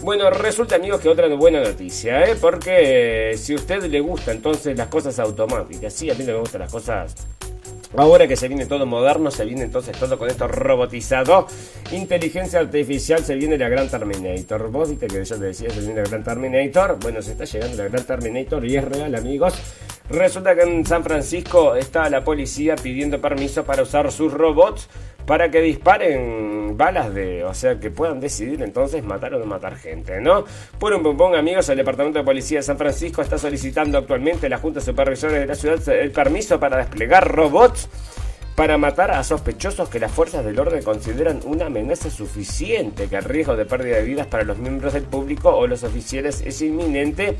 Bueno, 0.00 0.30
resulta, 0.30 0.76
amigos, 0.76 1.00
que 1.00 1.08
otra 1.08 1.28
buena 1.28 1.60
noticia, 1.62 2.24
¿eh? 2.24 2.36
Porque 2.40 3.34
si 3.36 3.52
a 3.52 3.56
usted 3.56 3.82
le 3.84 4.00
gusta 4.00 4.32
entonces 4.32 4.76
las 4.76 4.88
cosas 4.88 5.18
automáticas, 5.18 5.92
sí, 5.92 6.10
a 6.10 6.14
mí 6.14 6.24
no 6.24 6.32
me 6.32 6.40
gustan 6.40 6.62
las 6.62 6.72
cosas 6.72 7.14
Ahora 7.96 8.26
que 8.26 8.36
se 8.36 8.48
viene 8.48 8.66
todo 8.66 8.86
moderno, 8.86 9.30
se 9.30 9.44
viene 9.44 9.62
entonces 9.62 9.96
todo 9.96 10.18
con 10.18 10.28
esto 10.28 10.48
robotizado. 10.48 11.46
Inteligencia 11.92 12.58
artificial, 12.58 13.24
se 13.24 13.36
viene 13.36 13.56
la 13.56 13.68
Gran 13.68 13.88
Terminator. 13.88 14.68
Vos 14.70 14.90
viste 14.90 15.06
que 15.06 15.24
yo 15.24 15.38
te 15.38 15.44
decía, 15.44 15.70
se 15.70 15.78
viene 15.80 16.02
la 16.02 16.08
Gran 16.08 16.24
Terminator. 16.24 16.98
Bueno, 17.00 17.22
se 17.22 17.32
está 17.32 17.44
llegando 17.44 17.76
la 17.76 17.88
Gran 17.88 18.04
Terminator 18.04 18.64
y 18.64 18.76
es 18.76 18.84
real, 18.84 19.14
amigos. 19.14 19.54
Resulta 20.10 20.56
que 20.56 20.62
en 20.62 20.84
San 20.84 21.04
Francisco 21.04 21.76
está 21.76 22.10
la 22.10 22.24
policía 22.24 22.74
pidiendo 22.74 23.20
permiso 23.20 23.64
para 23.64 23.84
usar 23.84 24.10
sus 24.10 24.32
robots 24.32 24.88
para 25.26 25.50
que 25.50 25.60
disparen 25.60 26.76
balas 26.76 27.14
de, 27.14 27.44
o 27.44 27.54
sea, 27.54 27.78
que 27.78 27.90
puedan 27.90 28.20
decidir 28.20 28.62
entonces 28.62 29.04
matar 29.04 29.34
o 29.34 29.38
no 29.38 29.46
matar 29.46 29.76
gente, 29.76 30.20
¿no? 30.20 30.44
Por 30.78 30.92
un 30.92 31.02
pompón, 31.02 31.34
amigos, 31.34 31.68
el 31.68 31.76
Departamento 31.76 32.18
de 32.18 32.24
Policía 32.24 32.58
de 32.58 32.62
San 32.62 32.78
Francisco 32.78 33.22
está 33.22 33.38
solicitando 33.38 33.98
actualmente 33.98 34.46
a 34.46 34.50
la 34.50 34.58
Junta 34.58 34.80
Supervisora 34.80 35.34
de 35.34 35.46
la 35.46 35.54
ciudad 35.54 35.86
el 35.88 36.10
permiso 36.10 36.58
para 36.60 36.78
desplegar 36.78 37.30
robots 37.30 37.88
para 38.54 38.78
matar 38.78 39.10
a 39.10 39.24
sospechosos 39.24 39.88
que 39.88 39.98
las 39.98 40.12
fuerzas 40.12 40.44
del 40.44 40.58
orden 40.58 40.82
consideran 40.82 41.40
una 41.44 41.66
amenaza 41.66 42.08
suficiente, 42.08 43.08
que 43.08 43.16
el 43.16 43.24
riesgo 43.24 43.56
de 43.56 43.64
pérdida 43.64 43.96
de 43.96 44.04
vidas 44.04 44.28
para 44.28 44.44
los 44.44 44.58
miembros 44.58 44.92
del 44.92 45.02
público 45.04 45.50
o 45.50 45.66
los 45.66 45.82
oficiales 45.82 46.40
es 46.46 46.62
inminente 46.62 47.36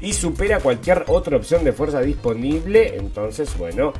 y 0.00 0.14
supera 0.14 0.60
cualquier 0.60 1.04
otra 1.08 1.36
opción 1.36 1.62
de 1.62 1.72
fuerza 1.72 2.00
disponible. 2.00 2.96
Entonces, 2.96 3.56
bueno, 3.58 3.92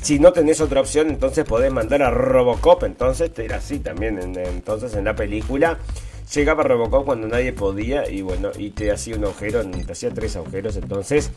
si 0.00 0.18
no 0.18 0.32
tenés 0.32 0.60
otra 0.60 0.80
opción, 0.80 1.08
entonces 1.10 1.44
podés 1.44 1.72
mandar 1.72 2.02
a 2.02 2.10
Robocop. 2.10 2.84
Entonces 2.84 3.30
era 3.36 3.56
así 3.56 3.78
también. 3.78 4.18
entonces 4.18 4.94
en 4.94 5.04
la 5.04 5.14
película 5.14 5.78
llegaba 6.34 6.62
Robocop 6.62 7.04
cuando 7.04 7.28
nadie 7.28 7.52
podía 7.52 8.08
y 8.08 8.22
bueno, 8.22 8.50
y 8.56 8.70
te 8.70 8.90
hacía 8.90 9.16
un 9.16 9.24
agujero, 9.24 9.64
te 9.64 9.92
hacía 9.92 10.10
tres 10.10 10.36
agujeros, 10.36 10.76
entonces 10.76 11.30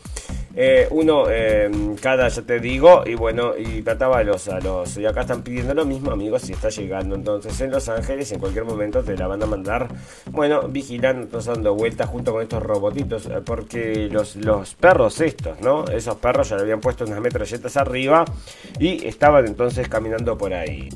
eh, 0.56 0.86
uno 0.90 1.24
eh, 1.28 1.68
cada, 2.00 2.28
ya 2.28 2.42
te 2.42 2.60
digo, 2.60 3.02
y 3.04 3.14
bueno, 3.14 3.54
y 3.56 3.82
trataba 3.82 4.18
a 4.18 4.22
los, 4.22 4.48
a 4.48 4.60
los, 4.60 4.96
y 4.96 5.04
acá 5.04 5.22
están 5.22 5.42
pidiendo 5.42 5.74
lo 5.74 5.84
mismo, 5.84 6.12
amigos, 6.12 6.42
si 6.42 6.52
está 6.52 6.68
llegando 6.68 7.16
entonces 7.16 7.60
en 7.60 7.72
Los 7.72 7.88
Ángeles, 7.88 8.30
en 8.30 8.38
cualquier 8.38 8.64
momento 8.64 9.02
te 9.02 9.16
la 9.16 9.26
van 9.26 9.42
a 9.42 9.46
mandar, 9.46 9.88
bueno, 10.30 10.68
vigilando, 10.68 11.22
entonces 11.22 11.52
dando 11.52 11.74
vueltas 11.74 12.08
junto 12.08 12.32
con 12.32 12.42
estos 12.42 12.62
robotitos, 12.62 13.26
eh, 13.26 13.40
porque 13.44 14.08
los, 14.10 14.36
los 14.36 14.74
perros 14.74 15.20
estos, 15.20 15.60
¿no? 15.60 15.84
Esos 15.86 16.16
perros 16.16 16.48
ya 16.48 16.56
le 16.56 16.62
habían 16.62 16.80
puesto 16.80 17.04
unas 17.04 17.20
metralletas 17.20 17.76
arriba 17.76 18.24
y 18.78 19.04
estaban 19.06 19.46
entonces 19.46 19.88
caminando 19.88 20.38
por 20.38 20.54
ahí. 20.54 20.88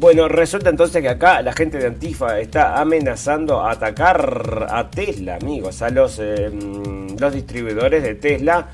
Bueno, 0.00 0.28
resulta 0.28 0.70
entonces 0.70 1.02
que 1.02 1.10
acá 1.10 1.42
la 1.42 1.52
gente 1.52 1.76
de 1.76 1.86
Antifa 1.86 2.40
está 2.40 2.80
amenazando 2.80 3.60
a 3.60 3.72
atacar 3.72 4.66
a 4.70 4.88
Tesla, 4.88 5.36
amigos, 5.36 5.82
a 5.82 5.90
los, 5.90 6.18
em, 6.18 7.18
los 7.18 7.34
distribuidores 7.34 8.02
de 8.02 8.14
Tesla. 8.14 8.68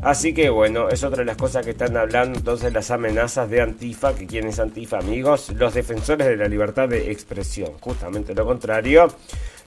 Así 0.00 0.32
que 0.32 0.48
bueno, 0.48 0.88
es 0.88 1.02
otra 1.02 1.18
de 1.18 1.24
las 1.24 1.36
cosas 1.36 1.64
que 1.64 1.72
están 1.72 1.96
hablando 1.96 2.38
entonces 2.38 2.72
las 2.72 2.88
amenazas 2.92 3.50
de 3.50 3.60
Antifa, 3.60 4.14
que 4.14 4.28
quién 4.28 4.46
es 4.46 4.60
Antifa, 4.60 4.98
amigos, 4.98 5.50
los 5.56 5.74
defensores 5.74 6.28
de 6.28 6.36
la 6.36 6.46
libertad 6.46 6.88
de 6.88 7.10
expresión, 7.10 7.72
justamente 7.80 8.32
lo 8.32 8.46
contrario 8.46 9.12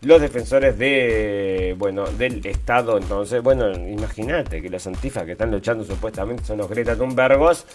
los 0.03 0.21
defensores 0.21 0.77
de 0.77 1.75
bueno 1.77 2.05
del 2.05 2.45
Estado. 2.45 2.97
Entonces, 2.97 3.41
bueno, 3.41 3.71
imagínate 3.71 4.61
que 4.61 4.69
los 4.69 4.85
antifas 4.87 5.23
que 5.23 5.33
están 5.33 5.51
luchando 5.51 5.83
supuestamente 5.83 6.43
son 6.43 6.57
los 6.57 6.69
Greta 6.69 6.95
Thunbergos 6.95 7.65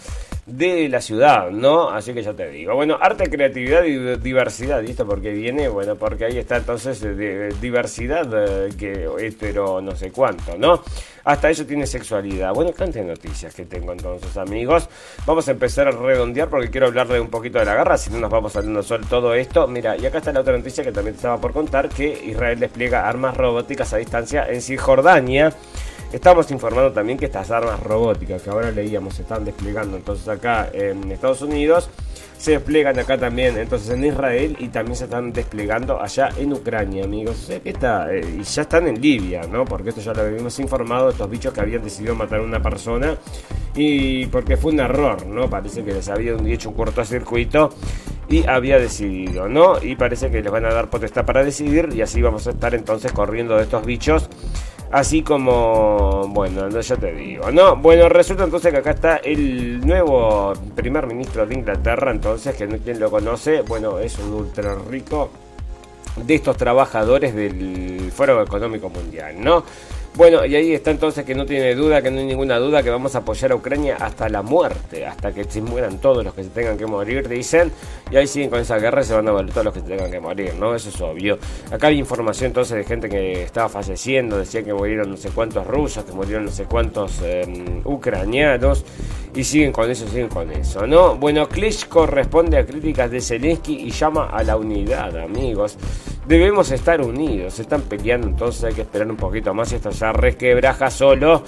de 0.45 0.89
la 0.89 1.01
ciudad, 1.01 1.51
¿no? 1.51 1.89
Así 1.89 2.13
que 2.13 2.23
ya 2.23 2.33
te 2.33 2.49
digo. 2.49 2.75
Bueno, 2.75 2.97
arte, 2.99 3.29
creatividad 3.29 3.83
y 3.83 4.17
diversidad. 4.17 4.81
¿Y 4.83 4.91
esto 4.91 5.05
por 5.05 5.21
qué 5.21 5.31
viene? 5.31 5.67
Bueno, 5.67 5.95
porque 5.95 6.25
ahí 6.25 6.37
está 6.37 6.57
entonces 6.57 7.01
de, 7.01 7.49
diversidad 7.61 8.27
eh, 8.33 8.69
que 8.77 9.09
pero 9.39 9.81
no 9.81 9.95
sé 9.95 10.11
cuánto, 10.11 10.57
¿no? 10.57 10.83
Hasta 11.29 11.51
eso 11.51 11.63
tiene 11.63 11.85
sexualidad. 11.85 12.51
Bueno, 12.55 12.71
de 12.71 13.03
noticias 13.03 13.53
que 13.53 13.63
tengo 13.63 13.91
entonces, 13.91 14.35
amigos. 14.35 14.89
Vamos 15.27 15.47
a 15.47 15.51
empezar 15.51 15.87
a 15.87 15.91
redondear 15.91 16.49
porque 16.49 16.71
quiero 16.71 16.87
hablarle 16.87 17.19
un 17.19 17.27
poquito 17.27 17.59
de 17.59 17.65
la 17.65 17.75
guerra, 17.75 17.99
si 17.99 18.09
no 18.09 18.17
nos 18.17 18.31
vamos 18.31 18.53
saliendo 18.53 18.81
sobre 18.81 19.05
todo 19.05 19.35
esto. 19.35 19.67
Mira, 19.67 19.95
y 19.95 20.07
acá 20.07 20.17
está 20.17 20.33
la 20.33 20.39
otra 20.39 20.57
noticia 20.57 20.83
que 20.83 20.91
también 20.91 21.15
estaba 21.15 21.39
por 21.39 21.53
contar, 21.53 21.87
que 21.87 22.19
Israel 22.25 22.59
despliega 22.59 23.07
armas 23.07 23.37
robóticas 23.37 23.93
a 23.93 23.97
distancia 23.97 24.47
en 24.49 24.59
Cisjordania. 24.59 25.53
Estamos 26.11 26.49
informando 26.49 26.91
también 26.93 27.19
que 27.19 27.25
estas 27.25 27.51
armas 27.51 27.79
robóticas 27.79 28.41
que 28.41 28.49
ahora 28.49 28.71
leíamos 28.71 29.13
se 29.13 29.21
están 29.21 29.45
desplegando 29.45 29.97
entonces 29.97 30.27
acá 30.27 30.67
en 30.73 31.11
Estados 31.11 31.43
Unidos 31.43 31.91
se 32.39 32.51
desplegan 32.51 32.97
acá 32.97 33.17
también 33.17 33.57
entonces 33.57 33.89
en 33.89 34.05
Israel 34.05 34.55
y 34.59 34.69
también 34.69 34.95
se 34.95 35.03
están 35.03 35.33
desplegando 35.33 36.01
allá 36.01 36.29
en 36.37 36.53
Ucrania, 36.53 37.03
amigos. 37.03 37.35
O 37.37 37.47
sea 37.47 37.59
que 37.59 37.71
está, 37.71 38.13
eh, 38.13 38.21
y 38.39 38.43
ya 38.43 38.61
están 38.61 38.87
en 38.87 38.99
Libia, 39.01 39.41
¿no? 39.41 39.65
Porque 39.65 39.89
esto 39.89 39.99
ya 39.99 40.13
lo 40.13 40.21
habíamos 40.21 40.57
informado, 40.59 41.09
estos 41.09 41.29
bichos 41.29 41.53
que 41.53 41.59
habían 41.59 41.83
decidido 41.83 42.15
matar 42.15 42.39
a 42.39 42.43
una 42.43 42.61
persona 42.61 43.17
y 43.75 44.25
porque 44.27 44.55
fue 44.55 44.71
un 44.71 44.79
error, 44.79 45.25
¿no? 45.27 45.49
Parece 45.49 45.83
que 45.83 45.91
les 45.91 46.07
habían 46.07 46.47
hecho 46.47 46.69
un 46.69 46.75
cortocircuito 46.75 47.71
y 48.29 48.47
había 48.47 48.79
decidido, 48.79 49.49
¿no? 49.49 49.73
Y 49.81 49.97
parece 49.97 50.31
que 50.31 50.41
les 50.41 50.51
van 50.51 50.65
a 50.65 50.73
dar 50.73 50.89
potestad 50.89 51.25
para 51.25 51.43
decidir 51.43 51.89
y 51.93 52.01
así 52.01 52.21
vamos 52.21 52.47
a 52.47 52.51
estar 52.51 52.73
entonces 52.73 53.11
corriendo 53.11 53.57
de 53.57 53.63
estos 53.63 53.85
bichos 53.85 54.29
Así 54.91 55.21
como, 55.21 56.27
bueno, 56.29 56.67
ya 56.67 56.95
te 56.95 57.11
digo, 57.13 57.51
¿no? 57.51 57.75
Bueno, 57.75 58.09
resulta 58.09 58.43
entonces 58.43 58.71
que 58.71 58.79
acá 58.79 58.91
está 58.91 59.17
el 59.17 59.85
nuevo 59.85 60.53
primer 60.75 61.05
ministro 61.05 61.45
de 61.45 61.53
Inglaterra, 61.53 62.09
entonces, 62.09 62.55
que 62.55 62.65
no 62.65 62.77
quien 62.79 62.99
lo 62.99 63.11
conoce, 63.11 63.61
bueno, 63.61 63.99
es 63.99 64.17
un 64.17 64.33
ultra 64.33 64.75
rico 64.89 65.29
de 66.15 66.35
estos 66.35 66.57
trabajadores 66.57 67.35
del 67.35 68.11
Foro 68.11 68.41
Económico 68.41 68.89
Mundial, 68.89 69.35
¿no? 69.39 69.63
Bueno, 70.15 70.45
y 70.45 70.55
ahí 70.55 70.73
está 70.73 70.91
entonces 70.91 71.23
que 71.23 71.33
no 71.33 71.45
tiene 71.45 71.75
duda, 71.75 72.01
que 72.01 72.11
no 72.11 72.19
hay 72.19 72.25
ninguna 72.25 72.57
duda 72.57 72.83
que 72.83 72.89
vamos 72.89 73.15
a 73.15 73.19
apoyar 73.19 73.51
a 73.51 73.55
Ucrania 73.55 73.95
hasta 73.99 74.27
la 74.27 74.41
muerte, 74.41 75.05
hasta 75.05 75.31
que 75.31 75.45
se 75.45 75.61
mueran 75.61 75.99
todos 75.99 76.25
los 76.25 76.33
que 76.33 76.43
se 76.43 76.49
tengan 76.49 76.77
que 76.77 76.85
morir, 76.85 77.27
dicen. 77.29 77.71
Y 78.11 78.17
ahí 78.17 78.27
siguen 78.27 78.49
con 78.49 78.59
esa 78.59 78.77
guerra 78.79 79.01
y 79.01 79.05
se 79.05 79.13
van 79.13 79.27
a 79.27 79.31
volver 79.31 79.51
todos 79.51 79.65
los 79.65 79.73
que 79.73 79.79
se 79.81 79.87
tengan 79.87 80.11
que 80.11 80.19
morir, 80.19 80.55
¿no? 80.55 80.75
Eso 80.75 80.89
es 80.89 80.99
obvio. 80.99 81.37
Acá 81.71 81.87
hay 81.87 81.99
información 81.99 82.47
entonces 82.47 82.75
de 82.75 82.83
gente 82.83 83.07
que 83.07 83.43
estaba 83.43 83.69
falleciendo, 83.69 84.37
decía 84.37 84.63
que 84.63 84.73
murieron 84.73 85.11
no 85.11 85.17
sé 85.17 85.29
cuántos 85.29 85.65
rusos, 85.65 86.03
que 86.03 86.11
murieron 86.11 86.45
no 86.45 86.51
sé 86.51 86.65
cuántos 86.65 87.21
em, 87.21 87.81
ucranianos. 87.85 88.83
Y 89.35 89.43
siguen 89.43 89.71
con 89.71 89.89
eso, 89.89 90.07
siguen 90.07 90.27
con 90.27 90.51
eso, 90.51 90.87
¿no? 90.87 91.15
Bueno, 91.15 91.47
Klitschko 91.47 92.07
responde 92.07 92.57
a 92.57 92.65
críticas 92.65 93.11
de 93.11 93.21
Zelensky 93.21 93.75
y 93.75 93.91
llama 93.91 94.25
a 94.25 94.43
la 94.43 94.57
unidad, 94.57 95.15
amigos. 95.17 95.77
Debemos 96.27 96.71
estar 96.71 97.01
unidos, 97.01 97.55
se 97.55 97.63
están 97.63 97.81
peleando, 97.83 98.27
entonces 98.27 98.63
hay 98.63 98.73
que 98.73 98.81
esperar 98.81 99.09
un 99.09 99.17
poquito 99.17 99.53
más 99.53 99.71
esto 99.71 99.89
ya 99.91 100.11
resquebraja 100.11 100.91
solo 100.91 101.43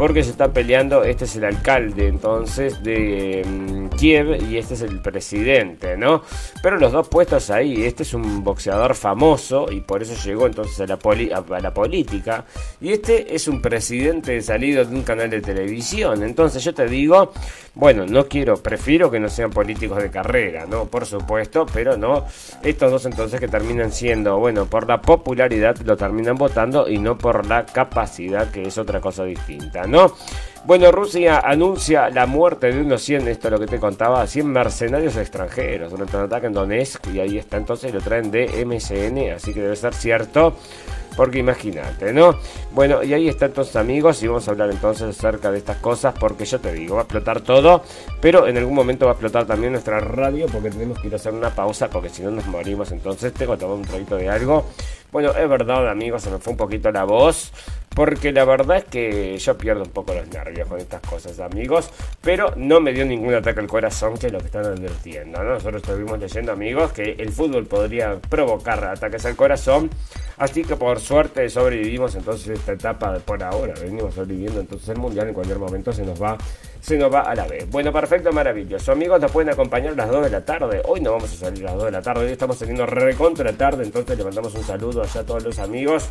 porque 0.00 0.24
se 0.24 0.30
está 0.30 0.50
peleando, 0.50 1.04
este 1.04 1.26
es 1.26 1.36
el 1.36 1.44
alcalde 1.44 2.06
entonces 2.06 2.82
de 2.82 3.44
mm, 3.46 3.88
Kiev 3.98 4.50
y 4.50 4.56
este 4.56 4.72
es 4.72 4.80
el 4.80 5.02
presidente, 5.02 5.94
¿no? 5.98 6.22
Pero 6.62 6.78
los 6.78 6.90
dos 6.90 7.06
puestos 7.08 7.50
ahí, 7.50 7.84
este 7.84 8.04
es 8.04 8.14
un 8.14 8.42
boxeador 8.42 8.94
famoso 8.94 9.70
y 9.70 9.82
por 9.82 10.00
eso 10.00 10.14
llegó 10.24 10.46
entonces 10.46 10.80
a 10.80 10.86
la, 10.86 10.98
a 11.54 11.60
la 11.60 11.74
política 11.74 12.46
y 12.80 12.92
este 12.92 13.34
es 13.34 13.46
un 13.46 13.60
presidente 13.60 14.40
salido 14.40 14.86
de 14.86 14.94
un 14.94 15.02
canal 15.02 15.28
de 15.28 15.42
televisión, 15.42 16.22
entonces 16.22 16.64
yo 16.64 16.72
te 16.72 16.86
digo, 16.86 17.19
bueno, 17.74 18.04
no 18.06 18.26
quiero, 18.26 18.56
prefiero 18.56 19.10
que 19.10 19.20
no 19.20 19.28
sean 19.28 19.50
políticos 19.50 20.02
de 20.02 20.10
carrera, 20.10 20.66
¿no? 20.66 20.86
Por 20.86 21.06
supuesto, 21.06 21.66
pero 21.72 21.96
no, 21.96 22.24
estos 22.62 22.90
dos 22.90 23.06
entonces 23.06 23.38
que 23.38 23.48
terminan 23.48 23.92
siendo, 23.92 24.38
bueno, 24.38 24.66
por 24.66 24.88
la 24.88 25.00
popularidad 25.00 25.76
lo 25.84 25.96
terminan 25.96 26.36
votando 26.36 26.88
y 26.88 26.98
no 26.98 27.16
por 27.16 27.46
la 27.46 27.64
capacidad, 27.66 28.50
que 28.50 28.62
es 28.62 28.76
otra 28.78 29.00
cosa 29.00 29.24
distinta, 29.24 29.86
¿no? 29.86 30.12
Bueno, 30.64 30.92
Rusia 30.92 31.40
anuncia 31.40 32.10
la 32.10 32.26
muerte 32.26 32.70
de 32.70 32.80
unos 32.80 33.02
100, 33.02 33.28
esto 33.28 33.48
es 33.48 33.52
lo 33.52 33.60
que 33.60 33.66
te 33.66 33.78
contaba, 33.78 34.26
100 34.26 34.46
mercenarios 34.46 35.16
extranjeros 35.16 35.90
durante 35.90 36.16
un 36.16 36.24
ataque 36.24 36.48
en 36.48 36.52
Donetsk 36.52 37.06
y 37.14 37.20
ahí 37.20 37.38
está 37.38 37.56
entonces 37.56 37.94
lo 37.94 38.00
traen 38.00 38.30
de 38.30 38.64
MSN, 38.66 39.34
así 39.34 39.54
que 39.54 39.62
debe 39.62 39.76
ser 39.76 39.94
cierto. 39.94 40.56
Porque 41.16 41.38
imagínate, 41.38 42.12
¿no? 42.12 42.36
Bueno, 42.72 43.02
y 43.02 43.12
ahí 43.12 43.28
están 43.28 43.52
todos 43.52 43.76
amigos 43.76 44.22
y 44.22 44.28
vamos 44.28 44.46
a 44.48 44.52
hablar 44.52 44.70
entonces 44.70 45.16
acerca 45.16 45.50
de 45.50 45.58
estas 45.58 45.78
cosas 45.78 46.14
porque 46.18 46.44
yo 46.44 46.60
te 46.60 46.72
digo, 46.72 46.94
va 46.94 47.02
a 47.02 47.04
explotar 47.04 47.40
todo, 47.40 47.82
pero 48.20 48.46
en 48.46 48.56
algún 48.56 48.74
momento 48.74 49.06
va 49.06 49.12
a 49.12 49.14
explotar 49.14 49.44
también 49.46 49.72
nuestra 49.72 50.00
radio 50.00 50.46
porque 50.46 50.70
tenemos 50.70 50.98
que 51.00 51.08
ir 51.08 51.12
a 51.12 51.16
hacer 51.16 51.32
una 51.32 51.50
pausa 51.50 51.88
porque 51.90 52.08
si 52.08 52.22
no 52.22 52.30
nos 52.30 52.46
morimos. 52.46 52.92
Entonces 52.92 53.32
tengo 53.32 53.52
que 53.54 53.60
tomar 53.60 53.76
un 53.76 53.82
traguito 53.82 54.16
de 54.16 54.28
algo. 54.28 54.66
Bueno, 55.12 55.32
es 55.32 55.48
verdad, 55.48 55.88
amigos, 55.88 56.22
se 56.22 56.30
me 56.30 56.38
fue 56.38 56.52
un 56.52 56.56
poquito 56.56 56.90
la 56.92 57.04
voz. 57.04 57.52
Porque 57.94 58.32
la 58.32 58.44
verdad 58.44 58.78
es 58.78 58.84
que 58.84 59.36
yo 59.36 59.58
pierdo 59.58 59.82
un 59.82 59.90
poco 59.90 60.14
los 60.14 60.28
nervios 60.28 60.68
con 60.68 60.78
estas 60.78 61.00
cosas, 61.00 61.40
amigos. 61.40 61.90
Pero 62.22 62.52
no 62.56 62.80
me 62.80 62.92
dio 62.92 63.04
ningún 63.04 63.34
ataque 63.34 63.60
al 63.60 63.66
corazón, 63.66 64.16
que 64.16 64.28
es 64.28 64.32
lo 64.32 64.38
que 64.38 64.46
están 64.46 64.64
advirtiendo. 64.64 65.42
Nosotros 65.42 65.82
estuvimos 65.82 66.18
leyendo, 66.20 66.52
amigos, 66.52 66.92
que 66.92 67.16
el 67.18 67.30
fútbol 67.30 67.66
podría 67.66 68.18
provocar 68.20 68.84
ataques 68.84 69.26
al 69.26 69.34
corazón. 69.34 69.90
Así 70.38 70.64
que 70.64 70.76
por 70.76 71.00
suerte 71.00 71.50
sobrevivimos 71.50 72.14
entonces 72.14 72.60
esta 72.60 72.72
etapa 72.72 73.18
por 73.18 73.42
ahora. 73.42 73.74
Venimos 73.80 74.14
sobreviviendo 74.14 74.60
entonces 74.60 74.88
el 74.88 74.98
mundial 74.98 75.28
en 75.28 75.34
cualquier 75.34 75.58
momento 75.58 75.92
se 75.92 76.02
nos 76.02 76.22
va 76.22 76.38
se 76.80 76.96
nos 76.96 77.12
va 77.12 77.20
a 77.20 77.34
la 77.34 77.46
vez. 77.46 77.68
Bueno, 77.68 77.92
perfecto, 77.92 78.32
maravilloso. 78.32 78.92
Amigos, 78.92 79.20
nos 79.20 79.30
pueden 79.30 79.50
acompañar 79.50 79.92
a 79.92 79.96
las 79.96 80.08
2 80.08 80.24
de 80.24 80.30
la 80.30 80.44
tarde. 80.44 80.80
Hoy 80.86 81.00
no 81.02 81.12
vamos 81.12 81.30
a 81.30 81.36
salir 81.36 81.66
a 81.66 81.72
las 81.72 81.74
2 81.74 81.84
de 81.84 81.90
la 81.90 82.02
tarde, 82.02 82.24
hoy 82.24 82.32
estamos 82.32 82.56
saliendo 82.56 82.86
recontra 82.86 83.52
tarde, 83.52 83.84
entonces 83.84 84.16
le 84.16 84.24
mandamos 84.24 84.54
un 84.54 84.62
saludo 84.62 85.02
allá 85.02 85.20
a 85.20 85.26
todos 85.26 85.44
los 85.44 85.58
amigos 85.58 86.08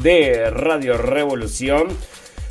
de 0.00 0.50
Radio 0.50 0.96
Revolución. 0.96 1.88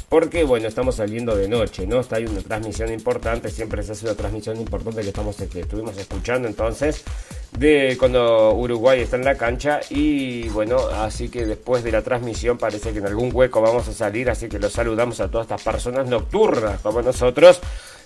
Porque, 0.09 0.43
bueno, 0.43 0.67
estamos 0.67 0.95
saliendo 0.95 1.37
de 1.37 1.47
noche, 1.47 1.87
¿no? 1.87 2.01
Está 2.01 2.17
ahí 2.17 2.25
una 2.25 2.41
transmisión 2.41 2.91
importante, 2.91 3.49
siempre 3.49 3.81
se 3.81 3.93
hace 3.93 4.05
una 4.05 4.15
transmisión 4.15 4.59
importante 4.59 5.01
que, 5.01 5.07
estamos, 5.07 5.37
que 5.37 5.61
estuvimos 5.61 5.97
escuchando 5.97 6.49
entonces 6.49 7.05
de 7.57 7.95
cuando 7.97 8.53
Uruguay 8.53 8.99
está 8.99 9.15
en 9.15 9.23
la 9.23 9.35
cancha 9.35 9.79
y 9.89 10.49
bueno, 10.49 10.77
así 10.79 11.29
que 11.29 11.45
después 11.45 11.83
de 11.83 11.93
la 11.93 12.01
transmisión 12.01 12.57
parece 12.57 12.91
que 12.91 12.99
en 12.99 13.07
algún 13.07 13.29
hueco 13.33 13.61
vamos 13.61 13.87
a 13.87 13.93
salir, 13.93 14.29
así 14.29 14.49
que 14.49 14.59
los 14.59 14.73
saludamos 14.73 15.21
a 15.21 15.29
todas 15.29 15.45
estas 15.45 15.61
personas 15.61 16.07
nocturnas 16.07 16.81
como 16.81 17.01
nosotros 17.01 17.61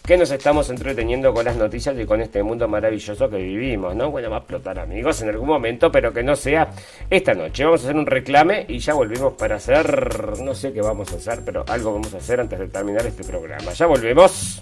que 0.06 0.18
nos 0.18 0.30
estamos 0.30 0.70
entreteniendo 0.70 1.34
con 1.34 1.45
las 1.45 1.56
noticias 1.56 1.97
y 1.99 2.06
con 2.06 2.22
este 2.22 2.43
mundo 2.43 2.68
maravilloso 2.68 3.28
que 3.28 3.38
vivimos, 3.38 3.95
¿no? 3.95 4.12
Bueno, 4.12 4.30
va 4.30 4.38
a 4.38 4.39
explotar 4.39 4.78
amigos 4.78 5.22
en 5.22 5.30
algún 5.30 5.47
momento, 5.47 5.91
pero 5.91 6.14
que 6.14 6.22
no 6.22 6.36
sea 6.36 6.70
esta 7.10 7.34
noche. 7.34 7.66
Vamos 7.66 7.82
a 7.82 7.86
hacer 7.86 7.95
un 7.95 8.06
reclame 8.06 8.66
y 8.68 8.78
ya 8.78 8.93
volvemos 8.93 9.34
para 9.34 9.56
hacer, 9.56 10.39
no 10.41 10.53
sé 10.53 10.74
qué 10.74 10.82
vamos 10.82 11.12
a 11.12 11.16
hacer, 11.16 11.39
pero 11.43 11.66
algo 11.68 11.93
vamos 11.93 12.14
a 12.14 12.18
hacer 12.18 12.39
antes 12.39 12.60
de 12.60 12.68
terminar 12.68 13.06
este 13.06 13.24
programa. 13.24 13.74
Ya 13.74 13.88
volvemos. 13.88 14.62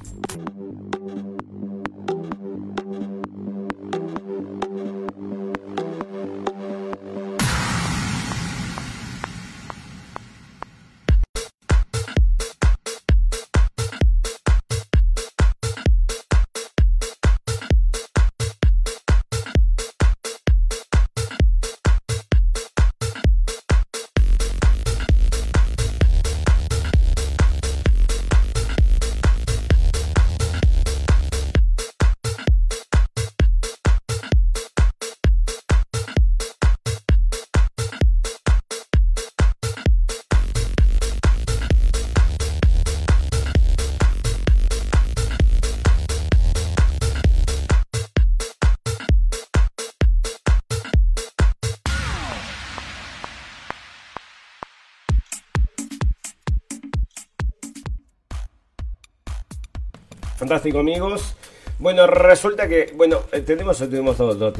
Fantástico, 60.43 60.79
amigos. 60.79 61.35
Bueno, 61.79 62.05
resulta 62.05 62.67
que, 62.67 62.91
bueno, 62.97 63.21
eh, 63.31 63.39
tenemos, 63.39 63.77
tenemos 63.77 64.17
dos, 64.17 64.53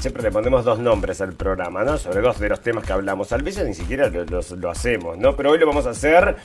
siempre 0.00 0.22
le 0.22 0.30
ponemos 0.30 0.64
dos 0.64 0.78
nombres 0.78 1.20
al 1.20 1.34
programa, 1.34 1.84
¿no? 1.84 1.98
Sobre 1.98 2.22
dos 2.22 2.40
de 2.40 2.48
los 2.48 2.62
temas 2.62 2.86
que 2.86 2.94
hablamos. 2.94 3.30
A 3.32 3.36
veces 3.36 3.66
ni 3.66 3.74
siquiera 3.74 4.08
lo, 4.08 4.24
lo, 4.24 4.70
hacemos, 4.70 5.18
¿no? 5.18 5.36
Pero 5.36 5.50
hoy 5.50 5.58
lo 5.58 5.66
vamos 5.66 5.84
a 5.86 5.90
hacer. 5.90 6.36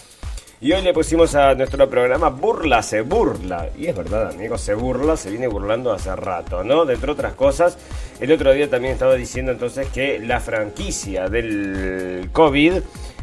Y 0.59 0.73
hoy 0.73 0.81
le 0.81 0.93
pusimos 0.93 1.35
a 1.35 1.55
nuestro 1.55 1.89
programa 1.89 2.27
Burla 2.27 2.83
se 2.83 2.99
burla. 2.99 3.69
Y 3.77 3.87
es 3.87 3.95
verdad, 3.95 4.31
amigos, 4.31 4.59
se 4.59 4.73
burla, 4.73 5.15
se 5.15 5.29
viene 5.29 5.47
burlando 5.47 5.93
hace 5.93 6.13
rato, 6.13 6.65
¿no? 6.65 6.83
De 6.83 6.95
entre 6.95 7.11
otras 7.11 7.33
cosas, 7.35 7.77
el 8.19 8.29
otro 8.29 8.51
día 8.51 8.69
también 8.69 8.91
estaba 8.93 9.15
diciendo 9.15 9.53
entonces 9.53 9.87
que 9.87 10.19
la 10.19 10.41
franquicia 10.41 11.29
del 11.29 12.27
COVID 12.33 12.73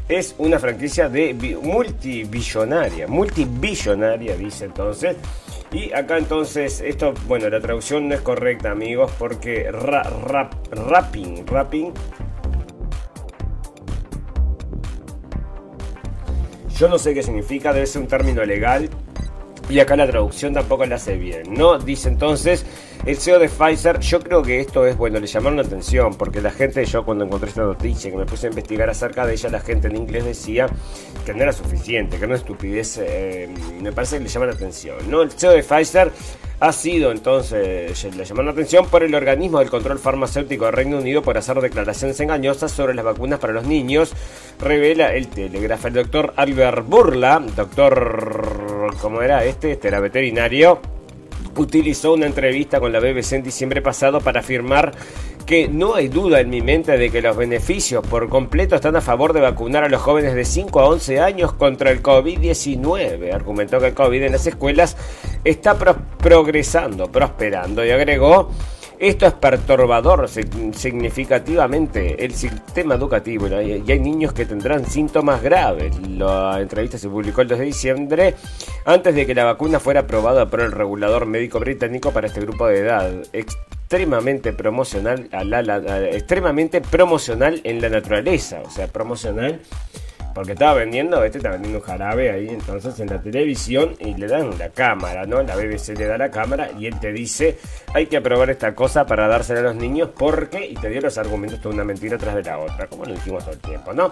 es 0.09 0.35
una 0.39 0.59
franquicia 0.59 1.09
de 1.09 1.35
multibillonaria, 1.63 3.07
multibillonaria, 3.07 4.37
dice 4.37 4.65
entonces. 4.65 5.17
Y 5.71 5.93
acá 5.93 6.17
entonces, 6.17 6.81
esto, 6.81 7.13
bueno, 7.27 7.51
la 7.51 7.61
traducción 7.61 8.09
no 8.09 8.15
es 8.15 8.23
correcta, 8.23 8.71
amigos, 8.71 9.13
porque 9.19 9.71
rap, 9.71 10.55
rapping, 10.71 11.47
rapping. 11.47 11.93
Yo 16.79 16.89
no 16.89 16.97
sé 16.97 17.13
qué 17.13 17.23
significa, 17.23 17.73
debe 17.75 17.87
ser 17.87 18.03
un 18.03 18.09
término 18.09 18.45
legal. 18.45 18.89
Y 19.69 19.81
acá 19.81 19.97
la 19.97 20.07
traducción 20.07 20.55
tampoco 20.55 20.87
la 20.87 20.95
hace 20.95 21.19
bien, 21.19 21.53
¿no? 21.53 21.79
Dice 21.79 22.09
entonces 22.09 22.65
el 23.07 23.17
CEO 23.17 23.39
de 23.39 23.49
Pfizer, 23.49 24.01
yo 24.01 24.21
creo 24.21 24.43
que 24.43 24.61
esto 24.61 24.87
es, 24.87 24.97
bueno, 24.97 25.19
le 25.19 25.27
llamaron 25.27 25.57
la 25.57 25.63
atención, 25.63 26.15
porque 26.15 26.41
la 26.41 26.51
gente, 26.51 26.85
yo 26.85 27.05
cuando 27.05 27.25
encontré 27.25 27.49
esta 27.49 27.63
noticia, 27.63 28.11
que 28.11 28.17
me 28.17 28.27
puse 28.27 28.47
a 28.47 28.51
investigar 28.51 28.91
acerca 28.91 29.27
de 29.27 29.35
ella, 29.35 29.49
la 29.51 29.61
gente 29.61 29.89
en 29.89 29.97
inglés 29.97 30.25
decía 30.25 30.67
que 31.25 31.33
no 31.33 31.43
era 31.43 31.53
suficiente, 31.53 32.19
que 32.19 32.27
no 32.27 32.35
estupidez, 32.35 32.99
eh, 33.03 33.49
me 33.81 33.93
parece 33.93 34.19
que 34.19 34.25
le 34.25 34.29
llama 34.29 34.47
la 34.47 34.53
atención, 34.53 34.97
¿no? 35.09 35.23
El 35.23 35.31
CEO 35.31 35.53
de 35.53 35.63
Pfizer 35.63 36.13
ha 36.61 36.73
sido 36.73 37.13
entonces, 37.13 38.05
le 38.17 38.25
llamaron 38.25 38.47
la 38.47 38.53
atención 38.53 38.87
por 38.87 39.05
el 39.05 39.15
organismo 39.15 39.61
del 39.61 39.71
control 39.71 39.99
farmacéutico 39.99 40.65
del 40.65 40.75
Reino 40.75 40.99
Unido 40.99 41.23
por 41.23 41.39
hacer 41.39 41.61
declaraciones 41.61 42.19
engañosas 42.21 42.73
sobre 42.73 42.95
las 42.95 43.05
vacunas 43.05 43.39
para 43.39 43.53
los 43.53 43.65
niños, 43.65 44.13
revela 44.61 45.15
el 45.15 45.29
Telegraph. 45.29 45.87
El 45.87 45.95
doctor 45.95 46.35
Albert 46.37 46.85
Burla, 46.87 47.41
doctor, 47.55 48.91
¿cómo 49.01 49.23
era 49.23 49.45
este? 49.45 49.73
Este 49.73 49.89
era 49.89 50.01
veterinario 50.01 50.81
utilizó 51.57 52.15
una 52.15 52.27
entrevista 52.27 52.81
con 52.81 52.93
la 52.93 53.01
BBC 53.01 53.33
en 53.33 53.43
diciembre 53.43 53.83
pasado 53.83 54.21
para 54.21 54.41
afirmar 54.41 54.93
que 55.47 55.67
no 55.67 55.95
hay 55.95 56.09
duda 56.09 56.41
en 56.41 56.51
mi 56.51 56.61
mente 56.61 56.99
de 56.99 57.11
que 57.11 57.23
los 57.23 57.37
beneficios 57.37 58.07
por 58.07 58.29
completo 58.29 58.75
están 58.75 58.97
a 58.97 59.01
favor 59.01 59.33
de 59.33 59.41
vacunar 59.41 59.83
a 59.83 59.89
los 59.89 60.03
jóvenes 60.03 60.35
de 60.35 60.45
5 60.45 60.79
a 60.79 60.89
11 60.89 61.21
años 61.21 61.53
contra 61.55 61.91
el 61.91 62.03
COVID-19. 62.03 63.33
Argumentó 63.33 63.81
que 63.81 63.87
el 63.87 63.95
COVID 63.95 64.25
en 64.25 64.33
las 64.33 64.47
escuelas 64.47 64.97
está 65.45 65.77
progresando, 66.19 67.11
prosperando 67.11 67.85
y 67.85 67.91
agregó 67.91 68.51
esto 68.99 69.27
es 69.27 69.33
perturbador 69.35 70.29
significativamente. 70.29 72.25
El 72.25 72.35
sistema 72.35 72.95
educativo 72.95 73.47
y 73.47 73.91
hay 73.91 74.01
niños 74.01 74.33
que 74.33 74.45
tendrán 74.45 74.85
síntomas 74.87 75.43
graves. 75.43 75.97
La 76.09 76.61
entrevista 76.61 76.99
se 76.99 77.09
publicó 77.09 77.43
el 77.43 77.49
2 77.49 77.59
de 77.59 77.65
diciembre 77.65 78.35
antes 78.85 79.15
de 79.15 79.27
que 79.27 79.35
la 79.35 79.45
vacuna 79.45 79.79
fuera 79.79 80.01
aprobada 80.01 80.51
por 80.51 80.61
el 80.61 80.73
regulador 80.73 81.27
médico 81.27 81.61
británico 81.61 82.11
para 82.11 82.27
este 82.27 82.41
grupo 82.41 82.67
de 82.67 82.81
edad. 82.81 83.13
Extremadamente 83.33 84.53
promocional 84.53 85.29
extremadamente 86.13 86.81
promocional 86.81 87.61
en 87.65 87.81
la 87.81 87.89
naturaleza, 87.89 88.61
o 88.65 88.71
sea, 88.71 88.89
promocional 88.89 89.61
porque 90.39 90.53
estaba 90.53 90.75
vendiendo, 90.75 91.25
este 91.25 91.39
está 91.39 91.51
vendiendo 91.51 91.81
un 91.81 91.85
jarabe 91.85 92.31
ahí 92.31 92.49
entonces 92.49 93.01
en 93.01 93.09
la 93.09 93.21
televisión 93.21 93.97
y 93.99 94.15
le 94.15 94.29
dan 94.29 94.57
la 94.57 94.69
cámara, 94.69 95.27
¿no? 95.27 95.43
La 95.43 95.57
BBC 95.57 95.99
le 95.99 96.07
da 96.07 96.17
la 96.17 96.31
cámara 96.31 96.71
y 96.79 96.87
él 96.87 97.01
te 97.01 97.13
dice, 97.13 97.59
hay 97.93 98.07
que 98.07 98.19
aprobar 98.19 98.49
esta 98.49 98.73
cosa 98.73 99.05
para 99.05 99.27
dársela 99.27 99.59
a 99.59 99.63
los 99.65 99.75
niños 99.75 100.11
porque, 100.17 100.65
y 100.65 100.75
te 100.75 100.91
dio 100.91 101.01
los 101.01 101.19
argumentos 101.19 101.61
de 101.61 101.69
una 101.69 101.83
mentira 101.83 102.19
tras 102.19 102.37
de 102.37 102.45
la 102.45 102.57
otra, 102.57 102.87
como 102.87 103.05
lo 103.05 103.15
dijimos 103.15 103.43
todo 103.43 103.55
el 103.55 103.59
tiempo, 103.59 103.93
¿no? 103.93 104.11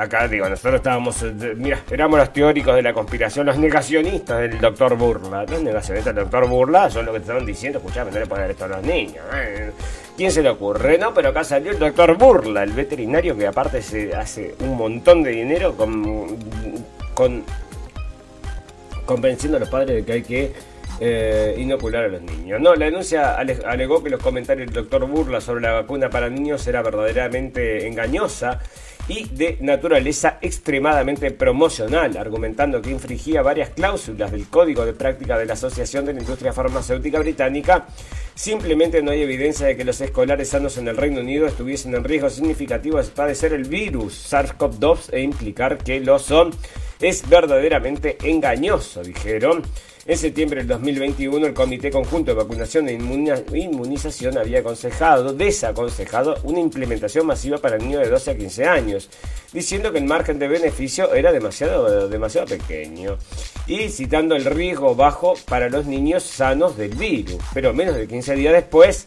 Acá 0.00 0.26
digo, 0.26 0.48
nosotros 0.48 0.76
estábamos, 0.76 1.22
eh, 1.22 1.54
mira, 1.56 1.82
éramos 1.90 2.18
los 2.18 2.32
teóricos 2.32 2.74
de 2.74 2.80
la 2.80 2.94
conspiración, 2.94 3.44
los 3.44 3.58
negacionistas 3.58 4.38
del 4.38 4.58
doctor 4.58 4.96
Burla. 4.96 5.44
Los 5.44 5.62
negacionistas 5.62 6.14
del 6.14 6.24
doctor 6.24 6.48
Burla 6.48 6.88
son 6.88 7.04
lo 7.04 7.12
que 7.12 7.18
te 7.18 7.24
estaban 7.24 7.44
diciendo, 7.44 7.80
escuchame, 7.80 8.10
no 8.10 8.18
le 8.18 8.26
pueden 8.26 8.44
dar 8.44 8.50
esto 8.50 8.64
a 8.64 8.68
los 8.68 8.82
niños. 8.82 9.22
¿eh? 9.34 9.70
¿Quién 10.16 10.32
se 10.32 10.42
le 10.42 10.48
ocurre? 10.48 10.96
No, 10.96 11.12
pero 11.12 11.28
acá 11.28 11.44
salió 11.44 11.72
el 11.72 11.78
doctor 11.78 12.16
Burla, 12.16 12.62
el 12.62 12.72
veterinario 12.72 13.36
que 13.36 13.46
aparte 13.46 13.82
se 13.82 14.16
hace 14.16 14.54
un 14.60 14.74
montón 14.78 15.22
de 15.22 15.32
dinero 15.32 15.76
con, 15.76 16.38
con 17.12 17.44
convenciendo 19.04 19.58
a 19.58 19.60
los 19.60 19.68
padres 19.68 19.96
de 19.96 20.04
que 20.06 20.12
hay 20.12 20.22
que 20.22 20.52
eh, 20.98 21.56
inocular 21.58 22.04
a 22.04 22.08
los 22.08 22.22
niños. 22.22 22.58
No, 22.58 22.74
la 22.74 22.86
denuncia 22.86 23.34
alegó 23.34 24.02
que 24.02 24.08
los 24.08 24.22
comentarios 24.22 24.66
del 24.66 24.74
doctor 24.74 25.06
Burla 25.06 25.42
sobre 25.42 25.60
la 25.60 25.72
vacuna 25.72 26.08
para 26.08 26.30
niños 26.30 26.66
era 26.66 26.80
verdaderamente 26.80 27.86
engañosa 27.86 28.60
y 29.08 29.28
de 29.28 29.58
naturaleza 29.60 30.38
extremadamente 30.40 31.30
promocional, 31.30 32.16
argumentando 32.16 32.80
que 32.80 32.90
infringía 32.90 33.42
varias 33.42 33.70
cláusulas 33.70 34.32
del 34.32 34.46
Código 34.48 34.84
de 34.84 34.92
Práctica 34.92 35.38
de 35.38 35.46
la 35.46 35.54
Asociación 35.54 36.04
de 36.04 36.14
la 36.14 36.20
Industria 36.20 36.52
Farmacéutica 36.52 37.18
Británica. 37.18 37.86
Simplemente 38.34 39.02
no 39.02 39.10
hay 39.10 39.22
evidencia 39.22 39.66
de 39.66 39.76
que 39.76 39.84
los 39.84 40.00
escolares 40.00 40.48
sanos 40.48 40.78
en 40.78 40.88
el 40.88 40.96
Reino 40.96 41.20
Unido 41.20 41.46
estuviesen 41.46 41.94
en 41.94 42.04
riesgo 42.04 42.30
significativo 42.30 42.98
de 42.98 43.04
padecer 43.04 43.52
el 43.52 43.64
virus 43.64 44.32
SARS-CoV-2 44.32 45.12
e 45.12 45.20
implicar 45.20 45.78
que 45.78 46.00
lo 46.00 46.18
son 46.18 46.50
es 47.00 47.28
verdaderamente 47.28 48.18
engañoso, 48.22 49.02
dijeron. 49.02 49.62
En 50.06 50.16
septiembre 50.16 50.60
del 50.60 50.68
2021, 50.68 51.46
el 51.46 51.52
Comité 51.52 51.90
Conjunto 51.90 52.30
de 52.30 52.38
Vacunación 52.38 52.88
e 52.88 52.94
Inmunización 52.94 54.38
había 54.38 54.60
aconsejado, 54.60 55.34
desaconsejado 55.34 56.36
una 56.44 56.58
implementación 56.58 57.26
masiva 57.26 57.58
para 57.58 57.76
niños 57.76 58.02
de 58.02 58.08
12 58.08 58.30
a 58.30 58.36
15 58.36 58.64
años, 58.64 59.10
diciendo 59.52 59.92
que 59.92 59.98
el 59.98 60.06
margen 60.06 60.38
de 60.38 60.48
beneficio 60.48 61.12
era 61.12 61.32
demasiado, 61.32 62.08
demasiado 62.08 62.46
pequeño 62.46 63.18
y 63.66 63.90
citando 63.90 64.34
el 64.34 64.46
riesgo 64.46 64.94
bajo 64.94 65.34
para 65.46 65.68
los 65.68 65.84
niños 65.84 66.22
sanos 66.22 66.78
del 66.78 66.94
virus. 66.94 67.42
Pero 67.52 67.74
menos 67.74 67.94
de 67.94 68.08
15 68.08 68.34
días 68.36 68.54
después, 68.54 69.06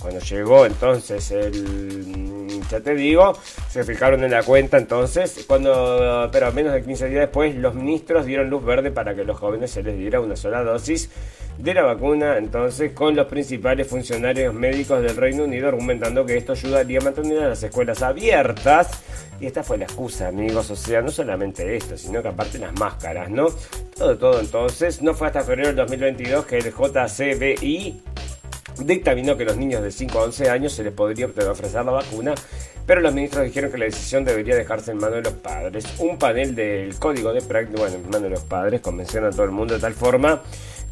cuando 0.00 0.18
llegó 0.18 0.66
entonces 0.66 1.30
el, 1.30 2.41
ya 2.70 2.80
te 2.80 2.94
digo, 2.94 3.32
se 3.70 3.84
fijaron 3.84 4.24
en 4.24 4.30
la 4.30 4.42
cuenta 4.42 4.78
entonces, 4.78 5.44
cuando, 5.46 6.28
pero 6.32 6.52
menos 6.52 6.72
de 6.72 6.82
15 6.82 7.08
días 7.08 7.20
después, 7.20 7.54
los 7.54 7.74
ministros 7.74 8.26
dieron 8.26 8.50
luz 8.50 8.64
verde 8.64 8.90
para 8.90 9.14
que 9.14 9.24
los 9.24 9.38
jóvenes 9.38 9.70
se 9.70 9.82
les 9.82 9.96
diera 9.96 10.20
una 10.20 10.36
sola 10.36 10.62
dosis 10.62 11.10
de 11.58 11.74
la 11.74 11.82
vacuna, 11.82 12.38
entonces 12.38 12.92
con 12.92 13.14
los 13.14 13.26
principales 13.26 13.86
funcionarios 13.86 14.54
médicos 14.54 15.02
del 15.02 15.16
Reino 15.16 15.44
Unido 15.44 15.68
argumentando 15.68 16.24
que 16.24 16.36
esto 16.36 16.52
ayudaría 16.52 16.98
a 16.98 17.02
mantener 17.02 17.42
las 17.42 17.62
escuelas 17.62 18.02
abiertas. 18.02 19.02
Y 19.40 19.46
esta 19.46 19.62
fue 19.62 19.76
la 19.76 19.84
excusa, 19.84 20.28
amigos, 20.28 20.70
o 20.70 20.76
sea, 20.76 21.02
no 21.02 21.10
solamente 21.10 21.76
esto, 21.76 21.96
sino 21.96 22.22
que 22.22 22.28
aparte 22.28 22.58
las 22.58 22.72
máscaras, 22.78 23.28
¿no? 23.28 23.48
Todo, 23.96 24.16
todo 24.16 24.40
entonces, 24.40 25.02
no 25.02 25.14
fue 25.14 25.26
hasta 25.26 25.42
febrero 25.42 25.68
del 25.68 25.76
2022 25.76 26.46
que 26.46 26.58
el 26.58 26.72
JCBI 26.72 28.02
dictaminó 28.86 29.36
que 29.36 29.44
los 29.44 29.56
niños 29.56 29.82
de 29.82 29.90
5 29.90 30.18
a 30.18 30.24
11 30.24 30.50
años 30.50 30.72
se 30.72 30.82
les 30.82 30.92
podría 30.92 31.26
ofrecer 31.26 31.84
la 31.84 31.92
vacuna, 31.92 32.34
pero 32.86 33.00
los 33.00 33.14
ministros 33.14 33.44
dijeron 33.44 33.70
que 33.70 33.78
la 33.78 33.84
decisión 33.86 34.24
debería 34.24 34.56
dejarse 34.56 34.92
en 34.92 34.98
manos 34.98 35.16
de 35.16 35.22
los 35.22 35.34
padres. 35.34 35.84
Un 35.98 36.18
panel 36.18 36.54
del 36.54 36.94
código 36.96 37.32
de 37.32 37.42
práctica, 37.42 37.80
bueno, 37.80 37.96
en 37.96 38.04
manos 38.04 38.22
de 38.22 38.30
los 38.30 38.42
padres, 38.42 38.80
convencieron 38.80 39.30
a 39.30 39.32
todo 39.32 39.44
el 39.44 39.52
mundo 39.52 39.74
de 39.74 39.80
tal 39.80 39.94
forma 39.94 40.42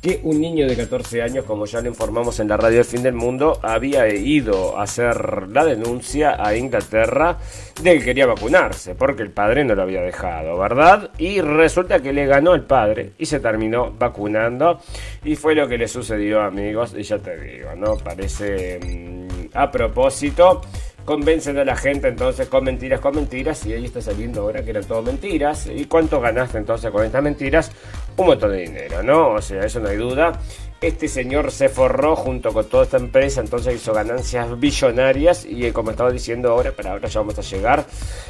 que 0.01 0.21
un 0.23 0.41
niño 0.41 0.67
de 0.67 0.77
14 0.77 1.23
años, 1.23 1.45
como 1.45 1.67
ya 1.67 1.81
le 1.81 1.89
informamos 1.89 2.41
en 2.41 2.49
la 2.49 2.57
radio 2.57 2.79
El 2.79 2.85
Fin 2.85 3.03
del 3.03 3.15
Mundo, 3.15 3.59
había 3.63 4.09
ido 4.09 4.79
a 4.79 4.85
hacer 4.85 5.49
la 5.49 5.65
denuncia 5.65 6.37
a 6.39 6.57
Inglaterra 6.57 7.37
de 7.83 7.99
que 7.99 8.05
quería 8.05 8.27
vacunarse, 8.27 8.95
porque 8.95 9.23
el 9.23 9.31
padre 9.31 9.65
no 9.65 9.75
lo 9.75 9.83
había 9.83 10.01
dejado, 10.01 10.59
¿verdad? 10.59 11.11
Y 11.19 11.41
resulta 11.41 12.01
que 12.01 12.13
le 12.13 12.27
ganó 12.27 12.55
el 12.55 12.63
padre 12.63 13.13
y 13.19 13.27
se 13.27 13.41
terminó 13.41 13.93
vacunando. 13.93 14.81
Y 15.25 15.37
fue 15.37 15.55
lo 15.55 15.69
que 15.69 15.77
le 15.79 15.89
sucedió, 15.89 16.41
amigos, 16.41 16.95
y 16.97 17.03
ya 17.03 17.19
te 17.19 17.39
digo, 17.39 17.75
¿no? 17.77 17.97
Parece 17.97 18.79
mm, 18.79 19.51
a 19.55 19.71
propósito 19.71 20.63
convencen 21.05 21.59
a 21.59 21.65
la 21.65 21.77
gente 21.77 22.09
entonces 22.09 22.49
con 22.49 22.65
mentiras, 22.65 23.01
con 23.01 23.15
mentiras, 23.15 23.65
y 23.67 23.73
ahí 23.73 23.85
está 23.87 24.01
saliendo 24.01 24.43
ahora 24.43 24.63
que 24.63 24.71
eran 24.71 24.85
todo 24.85 25.03
mentiras. 25.03 25.67
¿Y 25.67 25.85
cuánto 25.87 26.21
ganaste 26.21 26.59
entonces 26.59 26.91
con 26.91 27.05
estas 27.05 27.23
mentiras? 27.23 27.73
Un 28.17 28.27
montón 28.27 28.53
de 28.53 28.59
dinero, 28.59 29.03
¿no? 29.03 29.35
O 29.35 29.43
sea, 29.43 29.65
eso 29.65 29.81
no 29.81 29.89
hay 29.89 29.97
duda. 29.97 30.33
Este 30.81 31.09
señor 31.09 31.51
se 31.51 31.69
forró 31.69 32.17
junto 32.17 32.53
con 32.53 32.67
toda 32.67 32.85
esta 32.85 32.97
empresa, 32.97 33.43
entonces 33.43 33.75
hizo 33.75 33.93
ganancias 33.93 34.59
billonarias 34.59 35.45
y 35.45 35.67
eh, 35.67 35.73
como 35.75 35.91
estaba 35.91 36.11
diciendo 36.11 36.51
ahora, 36.51 36.73
pero 36.75 36.91
ahora 36.91 37.07
ya 37.07 37.21
vamos 37.21 37.39
a 37.39 37.43
llegar. 37.43 37.85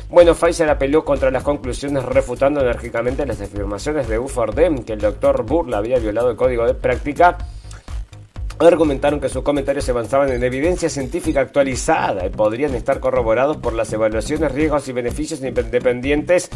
Bueno, 0.08 0.34
Pfizer 0.34 0.68
apeló 0.68 1.04
contra 1.04 1.30
las 1.30 1.44
conclusiones 1.44 2.04
refutando 2.04 2.60
enérgicamente 2.60 3.24
las 3.24 3.40
afirmaciones 3.40 4.08
de 4.08 4.18
Ufordem 4.18 4.82
que 4.82 4.94
el 4.94 5.00
doctor 5.00 5.44
Burla 5.44 5.78
había 5.78 5.98
violado 6.00 6.30
el 6.30 6.36
código 6.36 6.66
de 6.66 6.74
práctica 6.74 7.38
argumentaron 8.68 9.20
que 9.20 9.28
sus 9.28 9.42
comentarios 9.42 9.84
se 9.84 9.90
avanzaban 9.90 10.30
en 10.30 10.44
evidencia 10.44 10.88
científica 10.88 11.40
actualizada 11.40 12.26
y 12.26 12.30
podrían 12.30 12.74
estar 12.74 13.00
corroborados 13.00 13.56
por 13.56 13.72
las 13.72 13.92
evaluaciones, 13.92 14.52
riesgos 14.52 14.88
y 14.88 14.92
beneficios 14.92 15.40
independientes 15.42 16.50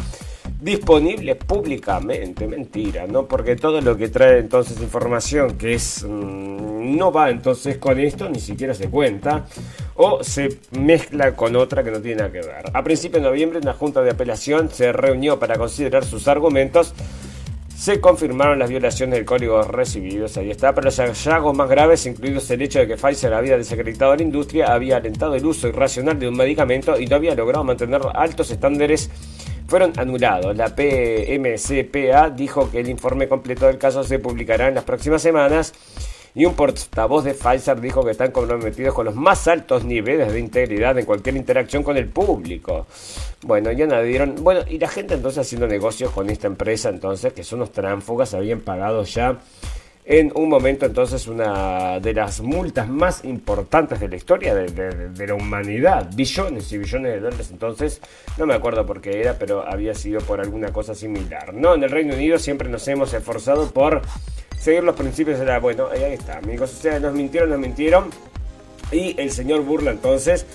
disponibles 0.61 1.37
públicamente. 1.37 2.47
Mentira, 2.47 3.07
¿no? 3.07 3.27
Porque 3.27 3.55
todo 3.55 3.81
lo 3.81 3.97
que 3.97 4.09
trae 4.09 4.39
entonces 4.39 4.79
información 4.81 5.57
que 5.57 5.73
es 5.73 6.03
mm, 6.03 6.95
no 6.97 7.11
va 7.11 7.29
entonces 7.29 7.77
con 7.77 7.99
esto, 7.99 8.29
ni 8.29 8.39
siquiera 8.39 8.73
se 8.73 8.89
cuenta, 8.89 9.45
o 9.95 10.23
se 10.23 10.59
mezcla 10.71 11.35
con 11.35 11.55
otra 11.55 11.83
que 11.83 11.91
no 11.91 11.99
tiene 11.99 12.17
nada 12.17 12.31
que 12.31 12.41
ver. 12.41 12.65
A 12.73 12.83
principios 12.83 13.23
de 13.23 13.29
noviembre, 13.29 13.59
una 13.59 13.73
junta 13.73 14.01
de 14.01 14.11
apelación 14.11 14.69
se 14.69 14.91
reunió 14.91 15.39
para 15.39 15.57
considerar 15.57 16.05
sus 16.05 16.27
argumentos 16.27 16.93
se 17.85 18.01
confirmaron 18.01 18.57
las 18.57 18.67
violaciones 18.67 19.13
del 19.13 19.25
código 19.25 19.61
recibidos, 19.61 20.35
ahí 20.37 20.49
está, 20.49 20.73
pero 20.73 20.85
los 20.85 20.97
hallazgos 20.97 21.55
más 21.55 21.69
graves, 21.69 22.03
incluidos 22.07 22.49
el 22.49 22.63
hecho 22.63 22.79
de 22.79 22.87
que 22.87 22.97
Pfizer 22.97 23.31
había 23.31 23.59
desacreditado 23.59 24.13
a 24.13 24.15
la 24.15 24.23
industria, 24.23 24.73
había 24.73 24.97
alentado 24.97 25.35
el 25.35 25.45
uso 25.45 25.67
irracional 25.67 26.17
de 26.17 26.27
un 26.27 26.35
medicamento 26.35 26.99
y 26.99 27.05
no 27.05 27.17
había 27.17 27.35
logrado 27.35 27.63
mantener 27.63 28.01
altos 28.15 28.49
estándares, 28.49 29.11
fueron 29.67 29.93
anulados. 29.97 30.57
La 30.57 30.75
PMCPA 30.75 32.31
dijo 32.31 32.71
que 32.71 32.79
el 32.79 32.89
informe 32.89 33.27
completo 33.27 33.67
del 33.67 33.77
caso 33.77 34.03
se 34.03 34.17
publicará 34.17 34.67
en 34.67 34.73
las 34.73 34.83
próximas 34.83 35.21
semanas 35.21 35.71
y 36.35 36.45
un 36.45 36.53
portavoz 36.53 37.23
de 37.23 37.33
Pfizer 37.33 37.79
dijo 37.79 38.03
que 38.03 38.11
están 38.11 38.31
comprometidos 38.31 38.93
con 38.93 39.05
los 39.05 39.15
más 39.15 39.47
altos 39.47 39.85
niveles 39.85 40.33
de 40.33 40.39
integridad 40.39 40.99
en 40.99 41.05
cualquier 41.05 41.37
interacción 41.37 41.81
con 41.81 41.95
el 41.95 42.09
público. 42.09 42.87
Bueno, 43.41 43.71
ya 43.71 44.01
dieron. 44.01 44.35
Bueno, 44.43 44.61
y 44.67 44.77
la 44.77 44.89
gente 44.89 45.13
entonces 45.13 45.39
haciendo 45.39 45.65
negocios 45.65 46.11
con 46.11 46.29
esta 46.29 46.47
empresa, 46.47 46.89
entonces, 46.89 47.31
que 47.31 47.43
son 47.43 47.59
los 47.59 47.71
tránfugas, 47.71 48.33
habían 48.33 48.59
pagado 48.59 49.03
ya 49.05 49.39
en 50.07 50.31
un 50.35 50.49
momento 50.49 50.85
entonces 50.85 51.27
una 51.27 51.99
de 51.99 52.13
las 52.13 52.39
multas 52.39 52.87
más 52.87 53.25
importantes 53.25 53.99
de 53.99 54.07
la 54.07 54.15
historia 54.15 54.53
de, 54.53 55.27
la 55.27 55.33
humanidad, 55.33 56.09
billones 56.13 56.71
y 56.71 56.77
billones 56.77 57.13
de 57.13 57.19
dólares, 57.21 57.49
entonces 57.51 58.01
no 58.37 58.45
me 58.45 58.53
acuerdo 58.53 58.85
por 58.85 59.01
qué 59.01 59.21
era, 59.21 59.33
pero 59.39 59.67
había 59.67 59.95
sido 59.95 60.21
por 60.21 60.39
alguna 60.39 60.71
cosa 60.71 60.93
similar. 60.93 61.55
No, 61.55 61.73
en 61.73 61.83
el 61.83 61.89
Reino 61.89 62.13
Unido 62.13 62.37
siempre 62.37 62.69
nos 62.69 62.87
hemos 62.87 63.13
esforzado 63.13 63.71
por 63.71 64.03
seguir 64.65 64.83
los 64.83 64.95
principios 64.95 65.39
de 65.39 65.45
la... 65.45 65.59
Bueno, 65.59 65.87
ahí 65.91 66.13
está, 66.13 66.39
amigos, 66.39 66.73
o 66.73 66.81
sea, 66.81 66.99
nos 66.99 67.13
mintieron, 67.13 67.51
nos 67.51 67.59
mintieron. 67.59 68.09
Y 68.91 69.19
el 69.21 69.29
señor 69.31 69.61
Burla 69.61 69.91
entonces 69.91 70.45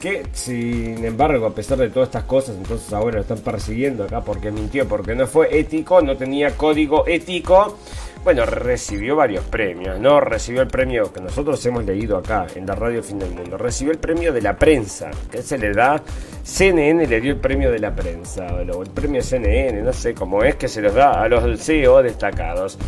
que 0.00 0.24
sin 0.32 1.04
embargo, 1.04 1.46
a 1.46 1.54
pesar 1.54 1.78
de 1.78 1.88
todas 1.88 2.10
estas 2.10 2.24
cosas, 2.24 2.56
entonces 2.56 2.92
ahora 2.92 3.16
lo 3.16 3.22
están 3.22 3.38
persiguiendo 3.38 4.04
acá 4.04 4.20
porque 4.20 4.50
mintió, 4.50 4.86
porque 4.86 5.14
no 5.14 5.26
fue 5.26 5.58
ético, 5.58 6.00
no 6.02 6.16
tenía 6.16 6.56
código 6.56 7.06
ético. 7.06 7.78
Bueno, 8.22 8.44
recibió 8.44 9.16
varios 9.16 9.44
premios, 9.44 9.98
¿no? 10.00 10.20
Recibió 10.20 10.60
el 10.60 10.68
premio 10.68 11.12
que 11.12 11.20
nosotros 11.20 11.64
hemos 11.64 11.84
leído 11.84 12.18
acá 12.18 12.46
en 12.54 12.66
la 12.66 12.74
radio 12.74 13.02
Fin 13.02 13.18
del 13.20 13.30
Mundo. 13.30 13.56
Recibió 13.56 13.92
el 13.92 13.98
premio 13.98 14.32
de 14.32 14.42
la 14.42 14.56
prensa, 14.56 15.10
que 15.30 15.42
se 15.42 15.56
le 15.56 15.72
da. 15.72 16.02
CNN 16.42 17.06
le 17.06 17.20
dio 17.20 17.32
el 17.32 17.40
premio 17.40 17.70
de 17.70 17.78
la 17.78 17.94
prensa, 17.94 18.46
o 18.46 18.82
el 18.82 18.90
premio 18.90 19.22
CNN, 19.22 19.80
no 19.80 19.92
sé 19.92 20.12
cómo 20.12 20.42
es, 20.42 20.56
que 20.56 20.68
se 20.68 20.82
los 20.82 20.92
da 20.92 21.22
a 21.22 21.28
los 21.28 21.60
CEO 21.60 22.02
destacados 22.02 22.78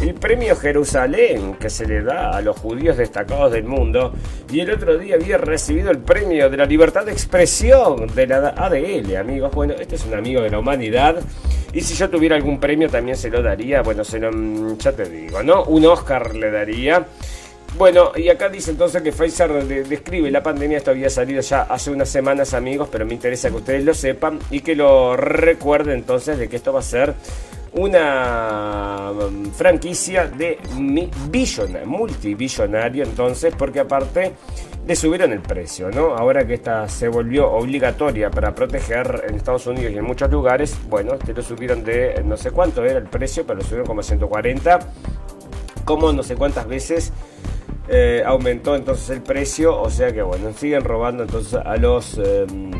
el 0.00 0.14
premio 0.14 0.56
Jerusalén 0.56 1.54
que 1.54 1.68
se 1.68 1.86
le 1.86 2.02
da 2.02 2.30
a 2.30 2.40
los 2.40 2.58
judíos 2.58 2.96
destacados 2.96 3.52
del 3.52 3.64
mundo 3.64 4.12
y 4.50 4.60
el 4.60 4.70
otro 4.70 4.96
día 4.96 5.16
había 5.16 5.36
recibido 5.36 5.90
el 5.90 5.98
premio 5.98 6.48
de 6.48 6.56
la 6.56 6.64
libertad 6.64 7.04
de 7.04 7.12
expresión 7.12 8.06
de 8.14 8.26
la 8.26 8.54
ADL, 8.56 9.16
amigos. 9.16 9.52
Bueno, 9.52 9.74
este 9.78 9.96
es 9.96 10.04
un 10.06 10.14
amigo 10.14 10.40
de 10.40 10.50
la 10.50 10.58
humanidad 10.58 11.16
y 11.72 11.82
si 11.82 11.94
yo 11.94 12.08
tuviera 12.08 12.34
algún 12.34 12.58
premio 12.58 12.88
también 12.88 13.16
se 13.16 13.28
lo 13.28 13.42
daría, 13.42 13.82
bueno, 13.82 14.02
se 14.02 14.18
lo, 14.18 14.32
mm, 14.32 14.78
ya 14.78 14.92
te 14.92 15.08
digo, 15.08 15.42
¿no? 15.42 15.64
Un 15.64 15.84
Oscar 15.84 16.34
le 16.34 16.50
daría. 16.50 17.06
Bueno, 17.76 18.12
y 18.16 18.28
acá 18.28 18.48
dice 18.48 18.72
entonces 18.72 19.02
que 19.02 19.12
Pfizer 19.12 19.64
describe 19.86 20.30
la 20.30 20.42
pandemia, 20.42 20.78
esto 20.78 20.90
había 20.90 21.08
salido 21.08 21.40
ya 21.40 21.62
hace 21.62 21.90
unas 21.90 22.08
semanas 22.08 22.52
amigos, 22.52 22.88
pero 22.90 23.06
me 23.06 23.14
interesa 23.14 23.48
que 23.50 23.56
ustedes 23.56 23.84
lo 23.84 23.94
sepan 23.94 24.40
y 24.50 24.60
que 24.60 24.74
lo 24.74 25.16
recuerden 25.16 25.98
entonces 25.98 26.38
de 26.38 26.48
que 26.48 26.56
esto 26.56 26.72
va 26.72 26.80
a 26.80 26.82
ser 26.82 27.14
una 27.72 29.12
mm, 29.12 29.50
franquicia 29.52 30.26
de 30.26 30.58
billonario, 31.30 31.86
multibillonario 31.86 33.04
entonces, 33.04 33.54
porque 33.56 33.80
aparte 33.80 34.32
le 34.86 34.96
subieron 34.96 35.32
el 35.32 35.40
precio, 35.40 35.90
¿no? 35.90 36.16
Ahora 36.16 36.46
que 36.46 36.54
esta 36.54 36.88
se 36.88 37.08
volvió 37.08 37.50
obligatoria 37.50 38.30
para 38.30 38.54
proteger 38.54 39.24
en 39.28 39.34
Estados 39.34 39.66
Unidos 39.66 39.92
y 39.92 39.98
en 39.98 40.04
muchos 40.04 40.30
lugares, 40.30 40.76
bueno, 40.88 41.16
te 41.16 41.32
lo 41.32 41.42
subieron 41.42 41.84
de 41.84 42.22
no 42.24 42.36
sé 42.36 42.50
cuánto 42.50 42.84
era 42.84 42.98
el 42.98 43.04
precio, 43.04 43.44
pero 43.46 43.58
lo 43.58 43.64
subieron 43.64 43.86
como 43.86 44.00
a 44.00 44.04
140, 44.04 44.78
como 45.84 46.12
no 46.12 46.22
sé 46.22 46.34
cuántas 46.34 46.66
veces 46.66 47.12
eh, 47.88 48.22
aumentó 48.24 48.74
entonces 48.74 49.10
el 49.10 49.22
precio, 49.22 49.80
o 49.80 49.90
sea 49.90 50.12
que 50.12 50.22
bueno, 50.22 50.52
siguen 50.52 50.82
robando 50.84 51.22
entonces 51.22 51.54
a 51.54 51.76
los... 51.76 52.18
Em, 52.18 52.70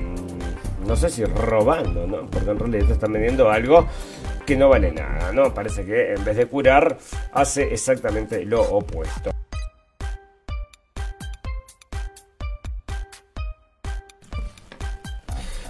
no 0.86 0.96
sé 0.96 1.08
si 1.08 1.24
robando, 1.24 2.04
¿no? 2.08 2.26
Porque 2.26 2.50
en 2.50 2.58
realidad 2.58 2.90
están 2.90 3.12
vendiendo 3.12 3.48
algo 3.48 3.86
no 4.56 4.68
vale 4.68 4.92
nada, 4.92 5.32
¿no? 5.32 5.52
Parece 5.54 5.84
que 5.84 6.14
en 6.14 6.24
vez 6.24 6.36
de 6.36 6.46
curar, 6.46 6.98
hace 7.32 7.72
exactamente 7.72 8.44
lo 8.44 8.62
opuesto. 8.62 9.30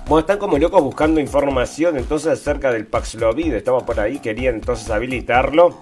Bueno, 0.07 0.20
están 0.22 0.39
como 0.39 0.59
locos 0.59 0.83
buscando 0.83 1.20
información 1.20 1.97
entonces 1.97 2.33
acerca 2.33 2.72
del 2.72 2.85
Paxlovid. 2.85 3.55
Estaba 3.55 3.87
por 3.87 4.01
ahí, 4.01 4.18
querían 4.18 4.57
entonces 4.57 4.91
habilitarlo. 4.91 5.78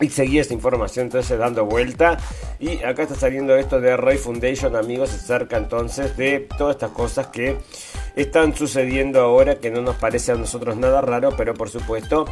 Y 0.00 0.10
seguía 0.10 0.40
esta 0.40 0.54
información 0.54 1.06
entonces 1.06 1.38
dando 1.38 1.64
vuelta. 1.64 2.18
Y 2.60 2.82
acá 2.84 3.02
está 3.02 3.14
saliendo 3.14 3.56
esto 3.56 3.80
de 3.80 3.96
Ray 3.96 4.16
Foundation, 4.16 4.76
amigos, 4.76 5.12
acerca 5.12 5.56
entonces 5.56 6.16
de 6.16 6.48
todas 6.56 6.76
estas 6.76 6.90
cosas 6.92 7.28
que 7.28 7.56
están 8.14 8.54
sucediendo 8.54 9.20
ahora 9.20 9.56
que 9.56 9.70
no 9.70 9.80
nos 9.80 9.96
parece 9.96 10.32
a 10.32 10.34
nosotros 10.34 10.76
nada 10.76 11.00
raro, 11.00 11.34
pero 11.36 11.54
por 11.54 11.70
supuesto 11.70 12.26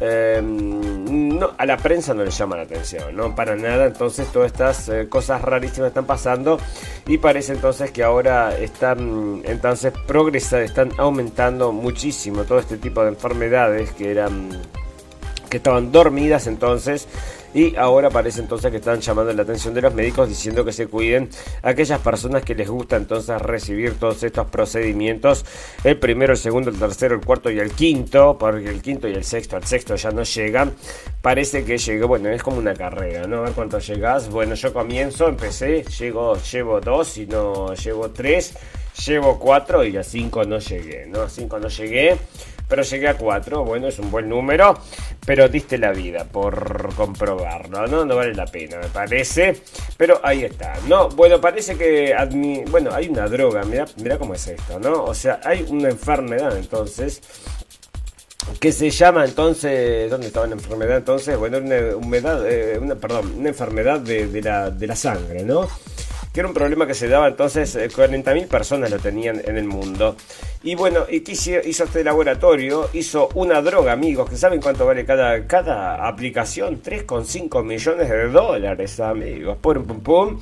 em, 0.00 1.38
no, 1.38 1.52
a 1.56 1.66
la 1.66 1.76
prensa 1.76 2.14
no 2.14 2.24
le 2.24 2.30
llama 2.30 2.56
la 2.56 2.62
atención, 2.62 3.14
no 3.16 3.34
para 3.34 3.56
nada. 3.56 3.86
Entonces 3.86 4.26
todas 4.32 4.46
estas 4.46 4.88
eh, 4.88 5.08
cosas 5.08 5.42
rarísimas 5.42 5.88
están 5.88 6.06
pasando 6.06 6.58
y 7.06 7.18
parece 7.18 7.52
entonces 7.52 7.90
que 7.90 8.02
ahora 8.02 8.56
están 8.58 9.42
entonces 9.44 9.92
progresando, 10.06 10.64
están 10.64 10.90
aumentando 10.98 11.72
muchísimo 11.72 12.44
todo 12.44 12.58
este 12.58 12.76
tipo 12.76 13.02
de 13.02 13.10
enfermedades 13.10 13.92
que 13.92 14.10
eran 14.10 14.50
que 15.50 15.58
estaban 15.58 15.92
dormidas 15.92 16.46
entonces. 16.46 17.06
Y 17.52 17.74
ahora 17.74 18.10
parece 18.10 18.40
entonces 18.40 18.70
que 18.70 18.76
están 18.76 19.00
llamando 19.00 19.32
la 19.32 19.42
atención 19.42 19.74
de 19.74 19.82
los 19.82 19.92
médicos 19.92 20.28
diciendo 20.28 20.64
que 20.64 20.72
se 20.72 20.86
cuiden 20.86 21.28
a 21.62 21.70
aquellas 21.70 21.98
personas 21.98 22.44
que 22.44 22.54
les 22.54 22.68
gusta 22.68 22.96
entonces 22.96 23.42
recibir 23.42 23.98
todos 23.98 24.22
estos 24.22 24.46
procedimientos, 24.46 25.44
el 25.82 25.98
primero, 25.98 26.34
el 26.34 26.38
segundo, 26.38 26.70
el 26.70 26.78
tercero, 26.78 27.16
el 27.16 27.20
cuarto 27.26 27.50
y 27.50 27.58
el 27.58 27.72
quinto, 27.72 28.36
porque 28.38 28.68
el 28.68 28.80
quinto 28.80 29.08
y 29.08 29.14
el 29.14 29.24
sexto, 29.24 29.56
al 29.56 29.64
sexto 29.64 29.96
ya 29.96 30.12
no 30.12 30.22
llegan, 30.22 30.74
parece 31.20 31.64
que 31.64 31.76
llegó, 31.76 32.06
bueno, 32.06 32.28
es 32.28 32.40
como 32.40 32.58
una 32.58 32.74
carrera, 32.74 33.26
¿no? 33.26 33.38
A 33.38 33.40
ver 33.40 33.52
cuánto 33.52 33.80
llegas, 33.80 34.30
bueno, 34.30 34.54
yo 34.54 34.72
comienzo, 34.72 35.28
empecé, 35.28 35.82
llego, 35.82 36.36
llevo 36.52 36.80
dos 36.80 37.18
y 37.18 37.26
no 37.26 37.74
llevo 37.74 38.10
tres, 38.10 38.54
llevo 39.04 39.40
cuatro 39.40 39.84
y 39.84 39.96
a 39.96 40.04
cinco 40.04 40.44
no 40.44 40.60
llegué, 40.60 41.06
¿no? 41.06 41.22
A 41.22 41.28
cinco 41.28 41.58
no 41.58 41.66
llegué 41.66 42.16
pero 42.70 42.82
llegué 42.82 43.08
a 43.08 43.14
4. 43.18 43.64
Bueno, 43.64 43.88
es 43.88 43.98
un 43.98 44.10
buen 44.10 44.28
número, 44.28 44.78
pero 45.26 45.48
diste 45.48 45.76
la 45.76 45.90
vida 45.90 46.24
por 46.24 46.94
comprobarlo, 46.94 47.86
¿no? 47.88 48.04
No 48.04 48.16
vale 48.16 48.32
la 48.32 48.46
pena, 48.46 48.78
me 48.78 48.88
parece. 48.88 49.60
Pero 49.96 50.20
ahí 50.22 50.44
está, 50.44 50.74
¿no? 50.88 51.08
Bueno, 51.10 51.40
parece 51.40 51.76
que. 51.76 52.14
Bueno, 52.70 52.90
hay 52.94 53.08
una 53.08 53.28
droga, 53.28 53.64
mira, 53.64 53.84
mira 53.96 54.16
cómo 54.16 54.34
es 54.34 54.46
esto, 54.46 54.78
¿no? 54.78 55.04
O 55.04 55.14
sea, 55.14 55.40
hay 55.44 55.66
una 55.68 55.90
enfermedad 55.90 56.56
entonces 56.56 57.20
que 58.58 58.72
se 58.72 58.90
llama 58.90 59.24
entonces, 59.24 60.10
¿dónde 60.10 60.28
estaba 60.28 60.46
la 60.46 60.54
enfermedad 60.54 60.98
entonces? 60.98 61.36
Bueno, 61.36 61.58
una 61.58 61.96
humedad, 61.96 62.50
eh, 62.50 62.78
una, 62.78 62.94
perdón, 62.94 63.34
una 63.38 63.50
enfermedad 63.50 64.00
de, 64.00 64.42
la, 64.42 64.70
de 64.70 64.86
la 64.86 64.96
sangre, 64.96 65.44
¿no? 65.44 65.68
Que 66.32 66.40
era 66.40 66.48
un 66.48 66.54
problema 66.54 66.86
que 66.86 66.94
se 66.94 67.08
daba 67.08 67.28
entonces, 67.28 67.76
40.000 67.76 68.42
eh, 68.42 68.46
personas 68.46 68.90
lo 68.90 68.98
tenían 68.98 69.40
en 69.44 69.56
el 69.56 69.64
mundo. 69.64 70.16
Y 70.62 70.74
bueno, 70.74 71.06
¿y 71.08 71.20
qué 71.20 71.32
hizo, 71.32 71.84
este 71.84 72.04
laboratorio? 72.04 72.88
Hizo 72.92 73.28
una 73.34 73.60
droga, 73.62 73.92
amigos, 73.92 74.30
que 74.30 74.36
saben 74.36 74.60
cuánto 74.60 74.86
vale 74.86 75.04
cada, 75.04 75.46
cada 75.46 76.06
aplicación, 76.06 76.82
3,5 76.82 77.64
millones 77.64 78.08
de 78.08 78.28
dólares, 78.28 79.00
amigos. 79.00 79.58
Pum, 79.60 79.84
pum, 79.84 80.00
pum. 80.00 80.40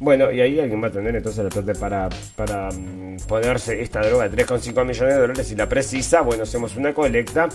Bueno, 0.00 0.32
y 0.32 0.40
ahí 0.40 0.58
alguien 0.58 0.82
va 0.82 0.86
a 0.86 0.90
tener 0.90 1.14
entonces 1.14 1.44
la 1.44 1.50
plata 1.50 1.78
para, 1.78 2.08
para 2.34 2.70
mm, 2.70 3.18
ponerse 3.28 3.82
esta 3.82 4.00
droga 4.00 4.30
de 4.30 4.46
3,5 4.46 4.86
millones 4.86 5.14
de 5.14 5.20
dólares 5.20 5.52
y 5.52 5.56
la 5.56 5.68
precisa. 5.68 6.22
Bueno, 6.22 6.44
hacemos 6.44 6.74
una 6.76 6.94
colecta 6.94 7.50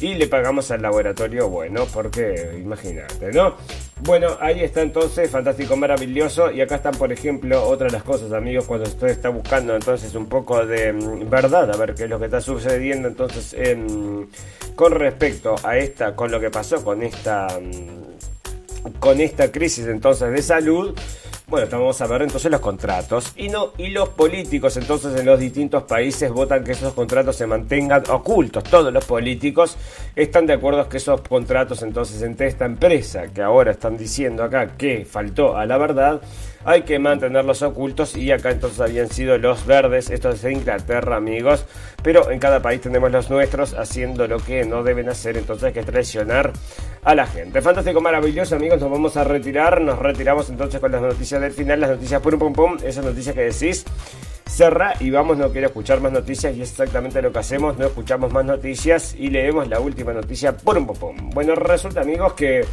y 0.00 0.14
le 0.14 0.28
pagamos 0.28 0.70
al 0.70 0.80
laboratorio, 0.80 1.48
bueno, 1.48 1.88
porque 1.92 2.56
imagínate, 2.56 3.32
¿no? 3.32 3.56
Bueno, 4.02 4.28
ahí 4.40 4.62
está 4.62 4.82
entonces, 4.82 5.28
fantástico, 5.28 5.76
maravilloso. 5.76 6.52
Y 6.52 6.60
acá 6.60 6.76
están, 6.76 6.94
por 6.94 7.12
ejemplo, 7.12 7.60
otras 7.64 7.92
las 7.92 8.04
cosas, 8.04 8.32
amigos, 8.32 8.66
cuando 8.66 8.88
usted 8.88 9.08
está 9.08 9.30
buscando 9.30 9.74
entonces 9.74 10.14
un 10.14 10.26
poco 10.26 10.64
de 10.64 10.92
mm, 10.92 11.28
verdad, 11.28 11.68
a 11.68 11.76
ver 11.76 11.96
qué 11.96 12.04
es 12.04 12.10
lo 12.10 12.20
que 12.20 12.26
está 12.26 12.40
sucediendo 12.40 13.08
entonces 13.08 13.54
en, 13.54 14.28
con 14.76 14.92
respecto 14.92 15.56
a 15.64 15.76
esta, 15.76 16.14
con 16.14 16.30
lo 16.30 16.38
que 16.38 16.50
pasó 16.50 16.84
con 16.84 17.02
esta, 17.02 17.48
mm, 17.60 18.92
con 19.00 19.20
esta 19.20 19.50
crisis 19.50 19.88
entonces 19.88 20.30
de 20.30 20.42
salud. 20.42 20.96
Bueno, 21.48 21.66
vamos 21.70 21.98
a 22.02 22.06
ver 22.06 22.20
entonces 22.20 22.50
los 22.50 22.60
contratos. 22.60 23.32
Y 23.34 23.48
no, 23.48 23.72
y 23.78 23.88
los 23.88 24.10
políticos 24.10 24.76
entonces 24.76 25.18
en 25.18 25.24
los 25.24 25.40
distintos 25.40 25.84
países 25.84 26.30
votan 26.30 26.62
que 26.62 26.72
esos 26.72 26.92
contratos 26.92 27.36
se 27.36 27.46
mantengan 27.46 28.02
ocultos. 28.10 28.64
Todos 28.64 28.92
los 28.92 29.06
políticos 29.06 29.78
están 30.14 30.44
de 30.44 30.52
acuerdo 30.52 30.86
que 30.90 30.98
esos 30.98 31.22
contratos 31.22 31.80
entonces 31.80 32.20
entre 32.20 32.48
esta 32.48 32.66
empresa 32.66 33.28
que 33.28 33.40
ahora 33.40 33.70
están 33.70 33.96
diciendo 33.96 34.44
acá 34.44 34.76
que 34.76 35.06
faltó 35.06 35.56
a 35.56 35.64
la 35.64 35.78
verdad 35.78 36.20
hay 36.64 36.82
que 36.82 36.98
mantenerlos 36.98 37.62
ocultos 37.62 38.16
y 38.16 38.30
acá 38.32 38.50
entonces 38.50 38.80
habían 38.80 39.08
sido 39.08 39.38
los 39.38 39.66
verdes, 39.66 40.10
esto 40.10 40.30
es 40.30 40.42
de 40.42 40.52
Inglaterra 40.52 41.16
amigos, 41.16 41.64
pero 42.02 42.30
en 42.30 42.38
cada 42.38 42.60
país 42.60 42.80
tenemos 42.80 43.10
los 43.10 43.30
nuestros 43.30 43.74
haciendo 43.74 44.26
lo 44.26 44.38
que 44.38 44.64
no 44.64 44.82
deben 44.82 45.08
hacer, 45.08 45.36
entonces 45.36 45.72
que 45.72 45.80
es 45.80 45.86
traicionar 45.86 46.52
a 47.04 47.14
la 47.14 47.26
gente. 47.26 47.62
Fantástico, 47.62 48.00
maravilloso 48.00 48.56
amigos, 48.56 48.80
nos 48.80 48.90
vamos 48.90 49.16
a 49.16 49.24
retirar, 49.24 49.80
nos 49.80 49.98
retiramos 49.98 50.50
entonces 50.50 50.80
con 50.80 50.92
las 50.92 51.02
noticias 51.02 51.40
del 51.40 51.52
final, 51.52 51.80
las 51.80 51.90
noticias 51.90 52.20
pum 52.20 52.38
pum 52.38 52.52
pum, 52.52 52.76
esas 52.84 53.04
noticias 53.04 53.34
que 53.34 53.42
decís. 53.42 53.84
Cerra 54.48 54.94
y 54.98 55.10
vamos, 55.10 55.36
no 55.36 55.52
quiero 55.52 55.66
escuchar 55.66 56.00
más 56.00 56.10
noticias 56.10 56.56
y 56.56 56.62
es 56.62 56.70
exactamente 56.70 57.20
lo 57.20 57.30
que 57.30 57.38
hacemos, 57.38 57.76
no 57.76 57.86
escuchamos 57.86 58.32
más 58.32 58.46
noticias 58.46 59.14
y 59.14 59.28
leemos 59.28 59.68
la 59.68 59.78
última 59.78 60.14
noticia 60.14 60.56
pum 60.56 60.86
pum 60.86 60.96
pum. 60.96 61.30
Bueno, 61.30 61.54
resulta 61.54 62.00
amigos 62.00 62.32
que 62.32 62.64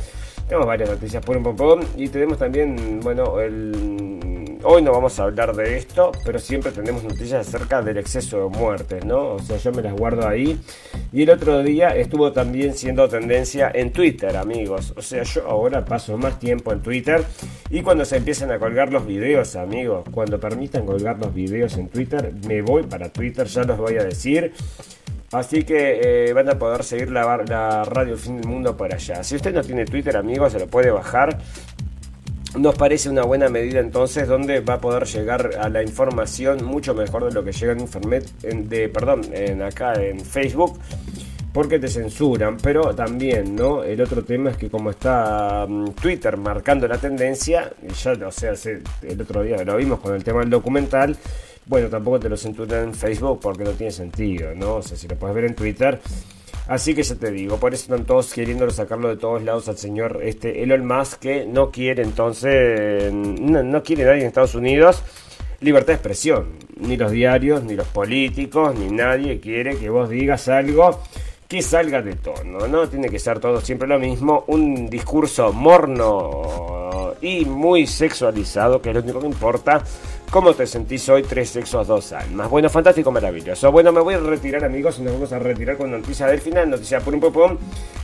tenemos 0.48 0.68
varias 0.68 0.90
noticias 0.90 1.24
por 1.26 1.38
un 1.38 1.44
poco 1.44 1.80
y 1.98 2.08
tenemos 2.10 2.38
también, 2.38 3.00
bueno, 3.02 3.40
el... 3.40 4.60
hoy 4.64 4.82
no 4.82 4.92
vamos 4.92 5.20
a 5.20 5.24
hablar 5.24 5.56
de 5.56 5.78
esto, 5.78 6.12
pero 6.24 6.38
siempre 6.38 6.72
tenemos 6.72 7.04
noticias 7.04 7.48
acerca 7.48 7.82
del 7.82 7.98
exceso 7.98 8.48
de 8.48 8.58
muertes, 8.58 9.04
¿no? 9.06 9.34
O 9.34 9.40
sea, 9.40 9.58
yo 9.58 9.72
me 9.72 9.82
las 9.82 9.94
guardo 9.94 10.28
ahí. 10.28 10.60
Y 11.12 11.24
el 11.24 11.30
otro 11.32 11.64
día 11.64 11.96
estuvo 11.96 12.32
también 12.32 12.74
siendo 12.76 13.08
tendencia 13.10 13.72
en 13.74 13.92
Twitter, 13.92 14.38
amigos. 14.38 14.94
O 14.96 15.02
sea, 15.02 15.24
yo 15.24 15.48
ahora 15.48 15.84
paso 15.84 16.18
más 16.18 16.38
tiempo 16.40 16.72
en 16.74 16.82
Twitter 16.82 17.24
y 17.70 17.82
cuando 17.82 18.06
se 18.06 18.18
empiezan 18.18 18.52
a 18.52 18.60
colgar 18.60 18.92
los 18.92 19.06
videos, 19.08 19.56
amigos, 19.56 20.06
cuando 20.12 20.40
permitan 20.40 20.86
colgar 20.86 21.18
los 21.18 21.34
videos 21.34 21.78
en 21.78 21.90
Twitter, 21.90 22.34
me 22.48 22.62
voy 22.62 22.84
para 22.84 23.10
Twitter, 23.10 23.48
ya 23.48 23.64
los 23.64 23.78
voy 23.78 23.98
a 23.98 24.04
decir. 24.04 24.54
Así 25.36 25.64
que 25.64 26.30
eh, 26.30 26.34
van 26.34 26.48
a 26.48 26.58
poder 26.58 26.82
seguir 26.86 27.12
la, 27.12 27.84
radio 27.84 28.16
Fin 28.16 28.38
del 28.38 28.48
Mundo 28.48 28.78
por 28.78 28.94
allá. 28.94 29.22
Si 29.22 29.36
usted 29.36 29.54
no 29.54 29.62
tiene 29.62 29.84
Twitter, 29.84 30.16
amigos, 30.16 30.54
se 30.54 30.60
lo 30.60 30.68
puede 30.68 30.92
bajar. 30.92 31.38
nos 32.58 32.76
parece 32.76 33.10
una 33.10 33.24
buena 33.24 33.50
medida 33.50 33.82
entonces 33.82 34.30
donde 34.30 34.62
va 34.62 34.76
a 34.76 34.80
poder 34.80 35.04
llegar 35.06 35.52
a 35.60 35.68
la 35.68 35.84
información 35.84 36.64
mucho 36.64 36.96
mejor 36.96 37.26
de 37.26 37.32
lo 37.34 37.44
que 37.44 37.52
llega 37.52 37.74
en 37.74 37.82
internet, 37.82 38.32
de, 38.42 38.88
perdón, 38.88 39.24
en 39.34 39.62
acá 39.62 39.94
en 40.02 40.22
Facebook, 40.22 40.80
porque 41.52 41.80
te 41.80 41.90
censuran, 41.90 42.56
pero 42.56 42.96
también, 42.96 43.58
¿no? 43.58 43.84
El 43.84 44.00
otro 44.00 44.24
tema 44.24 44.52
es 44.52 44.58
que 44.58 44.70
como 44.70 44.92
está 44.92 45.66
mm, 45.68 45.90
Twitter 46.02 46.38
marcando 46.38 46.88
la 46.88 46.98
tendencia, 46.98 47.74
ya, 48.02 48.14
o 48.26 48.32
sea, 48.32 48.54
el 49.02 49.22
otro 49.22 49.44
día 49.44 49.62
lo 49.66 49.76
vimos 49.76 50.00
con 50.00 50.16
el 50.16 50.24
tema 50.24 50.40
del 50.40 50.50
documental, 50.50 51.18
bueno, 51.66 51.90
tampoco 51.90 52.20
te 52.20 52.30
lo 52.30 52.38
censuran 52.38 52.84
en 52.86 52.94
Facebook 52.94 53.40
porque 53.42 53.64
no 53.64 53.72
tiene 53.72 53.92
sentido, 53.92 54.54
¿no? 54.56 54.76
O 54.76 54.82
sea, 54.82 54.98
si 54.98 55.08
lo 55.08 55.16
puedes 55.16 55.36
ver 55.36 55.46
en 55.46 55.56
Twitter 55.56 56.00
Así 56.68 56.96
que 56.96 57.04
ya 57.04 57.16
te 57.16 57.30
digo, 57.30 57.58
por 57.58 57.76
eso 57.76 57.84
están 57.84 58.06
todos 58.06 58.34
queriendo 58.34 58.68
sacarlo 58.72 59.10
de 59.10 59.18
todos 59.18 59.44
lados 59.44 59.70
al 59.70 59.78
señor 59.78 60.22
este 60.24 60.64
Elon 60.64 60.86
Musk 60.86 61.20
que 61.20 61.46
no 61.46 61.70
quiere 61.70 62.02
entonces, 62.02 63.14
no, 63.14 63.84
quiere 63.84 64.04
nadie 64.04 64.22
en 64.22 64.28
Estados 64.28 64.56
Unidos 64.56 65.04
libertad 65.62 65.88
de 65.88 65.94
expresión. 65.94 66.58
Ni 66.78 66.98
los 66.98 67.12
diarios, 67.12 67.64
ni 67.64 67.76
los 67.76 67.88
políticos, 67.88 68.76
ni 68.78 68.88
nadie 68.88 69.40
quiere 69.40 69.78
que 69.78 69.90
vos 69.90 70.10
digas 70.10 70.48
algo 70.50 71.00
que 71.48 71.62
salga 71.62 72.02
de 72.02 72.16
tono, 72.16 72.68
¿no? 72.68 72.90
Tiene 72.90 73.10
que 73.10 73.20
ser 73.20 73.40
todo 73.40 73.62
siempre 73.62 73.88
lo 73.88 74.00
mismo, 74.00 74.44
un 74.48 74.90
discurso 74.90 75.54
morno 75.54 77.14
y 77.22 77.46
muy 77.46 77.88
sexualizado, 77.88 78.82
que 78.82 78.90
es 78.90 78.96
lo 78.96 79.02
único 79.04 79.20
que 79.22 79.28
importa, 79.28 79.84
¿Cómo 80.32 80.54
te 80.54 80.68
sentís 80.68 81.08
hoy? 81.08 81.24
Tres 81.24 81.50
sexos, 81.50 81.88
dos 81.88 82.12
almas. 82.12 82.50
Bueno, 82.50 82.70
fantástico, 82.70 83.10
maravilloso. 83.12 83.72
Bueno, 83.72 83.92
me 83.94 84.02
voy 84.02 84.16
a 84.16 84.20
retirar, 84.20 84.66
amigos, 84.66 85.00
y 85.00 85.04
nos 85.04 85.14
vamos 85.14 85.32
a 85.32 85.40
retirar 85.40 85.78
con 85.78 85.92
noticia 85.92 86.28
del 86.28 86.42
final, 86.42 86.70
noticia 86.70 87.00
por 87.00 87.14
un 87.14 87.22
popón. 87.22 87.58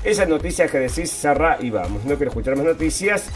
Esa 0.03 0.25
noticia 0.25 0.67
que 0.67 0.79
decís, 0.79 1.11
cerra 1.11 1.57
y 1.59 1.69
vamos. 1.69 2.05
No 2.05 2.15
quiero 2.15 2.29
escuchar 2.29 2.55
más 2.55 2.65
noticias. 2.65 3.29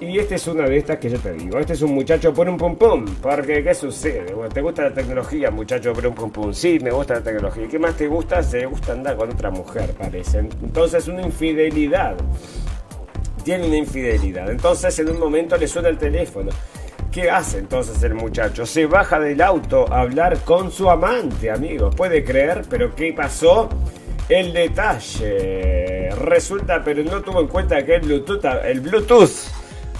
Y 0.00 0.18
esta 0.18 0.36
es 0.36 0.46
una 0.46 0.64
de 0.64 0.76
estas 0.76 0.98
que 0.98 1.10
yo 1.10 1.18
te 1.18 1.32
digo. 1.32 1.58
Este 1.58 1.72
es 1.72 1.82
un 1.82 1.92
muchacho 1.92 2.32
por 2.32 2.48
un 2.48 2.56
pum 2.56 2.76
pum. 2.76 3.04
Porque, 3.20 3.62
¿qué 3.62 3.74
sucede? 3.74 4.34
¿Te 4.52 4.60
gusta 4.60 4.82
la 4.82 4.94
tecnología, 4.94 5.50
muchacho 5.50 5.92
por 5.92 6.06
un 6.06 6.14
pum 6.14 6.30
pum? 6.30 6.52
Sí, 6.52 6.78
me 6.80 6.90
gusta 6.90 7.14
la 7.14 7.20
tecnología. 7.20 7.68
¿Qué 7.68 7.78
más 7.78 7.96
te 7.96 8.06
gusta? 8.08 8.42
Se 8.42 8.64
gusta 8.66 8.92
andar 8.92 9.16
con 9.16 9.30
otra 9.30 9.50
mujer, 9.50 9.92
parece. 9.98 10.38
Entonces, 10.38 11.06
una 11.08 11.22
infidelidad. 11.22 12.16
Tiene 13.44 13.66
una 13.66 13.76
infidelidad. 13.76 14.50
Entonces, 14.50 14.98
en 14.98 15.10
un 15.10 15.18
momento 15.18 15.56
le 15.56 15.66
suena 15.66 15.88
el 15.88 15.98
teléfono. 15.98 16.50
¿Qué 17.12 17.30
hace 17.30 17.58
entonces 17.58 18.02
el 18.02 18.14
muchacho? 18.14 18.66
Se 18.66 18.84
baja 18.84 19.18
del 19.18 19.40
auto 19.40 19.90
a 19.90 20.00
hablar 20.00 20.40
con 20.40 20.70
su 20.70 20.90
amante, 20.90 21.50
amigos. 21.50 21.94
Puede 21.94 22.22
creer, 22.22 22.64
pero 22.68 22.94
¿qué 22.94 23.14
pasó? 23.14 23.70
El 24.28 24.52
detalle. 24.52 26.10
Resulta, 26.10 26.82
pero 26.84 27.02
no 27.02 27.22
tuvo 27.22 27.40
en 27.40 27.46
cuenta 27.46 27.82
que 27.82 27.94
el 27.94 28.02
Bluetooth, 28.02 28.44
el 28.62 28.80
Bluetooth 28.80 29.30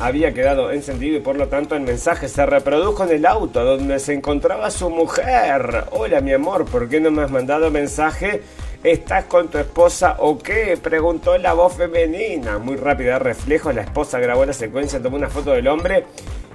había 0.00 0.34
quedado 0.34 0.70
encendido 0.70 1.16
y 1.16 1.20
por 1.20 1.36
lo 1.36 1.48
tanto 1.48 1.74
el 1.74 1.80
mensaje 1.80 2.28
se 2.28 2.44
reprodujo 2.44 3.04
en 3.04 3.10
el 3.10 3.26
auto 3.26 3.64
donde 3.64 3.98
se 4.00 4.12
encontraba 4.12 4.70
su 4.70 4.90
mujer. 4.90 5.84
Hola 5.92 6.20
mi 6.20 6.34
amor, 6.34 6.66
¿por 6.66 6.90
qué 6.90 7.00
no 7.00 7.10
me 7.10 7.22
has 7.22 7.30
mandado 7.30 7.70
mensaje? 7.70 8.42
¿Estás 8.84 9.24
con 9.24 9.48
tu 9.48 9.56
esposa 9.56 10.16
o 10.18 10.36
qué? 10.38 10.78
Preguntó 10.80 11.38
la 11.38 11.54
voz 11.54 11.72
femenina. 11.72 12.58
Muy 12.58 12.76
rápida 12.76 13.18
reflejo, 13.18 13.72
la 13.72 13.80
esposa 13.80 14.20
grabó 14.20 14.44
la 14.44 14.52
secuencia, 14.52 15.02
tomó 15.02 15.16
una 15.16 15.30
foto 15.30 15.52
del 15.52 15.66
hombre 15.68 16.04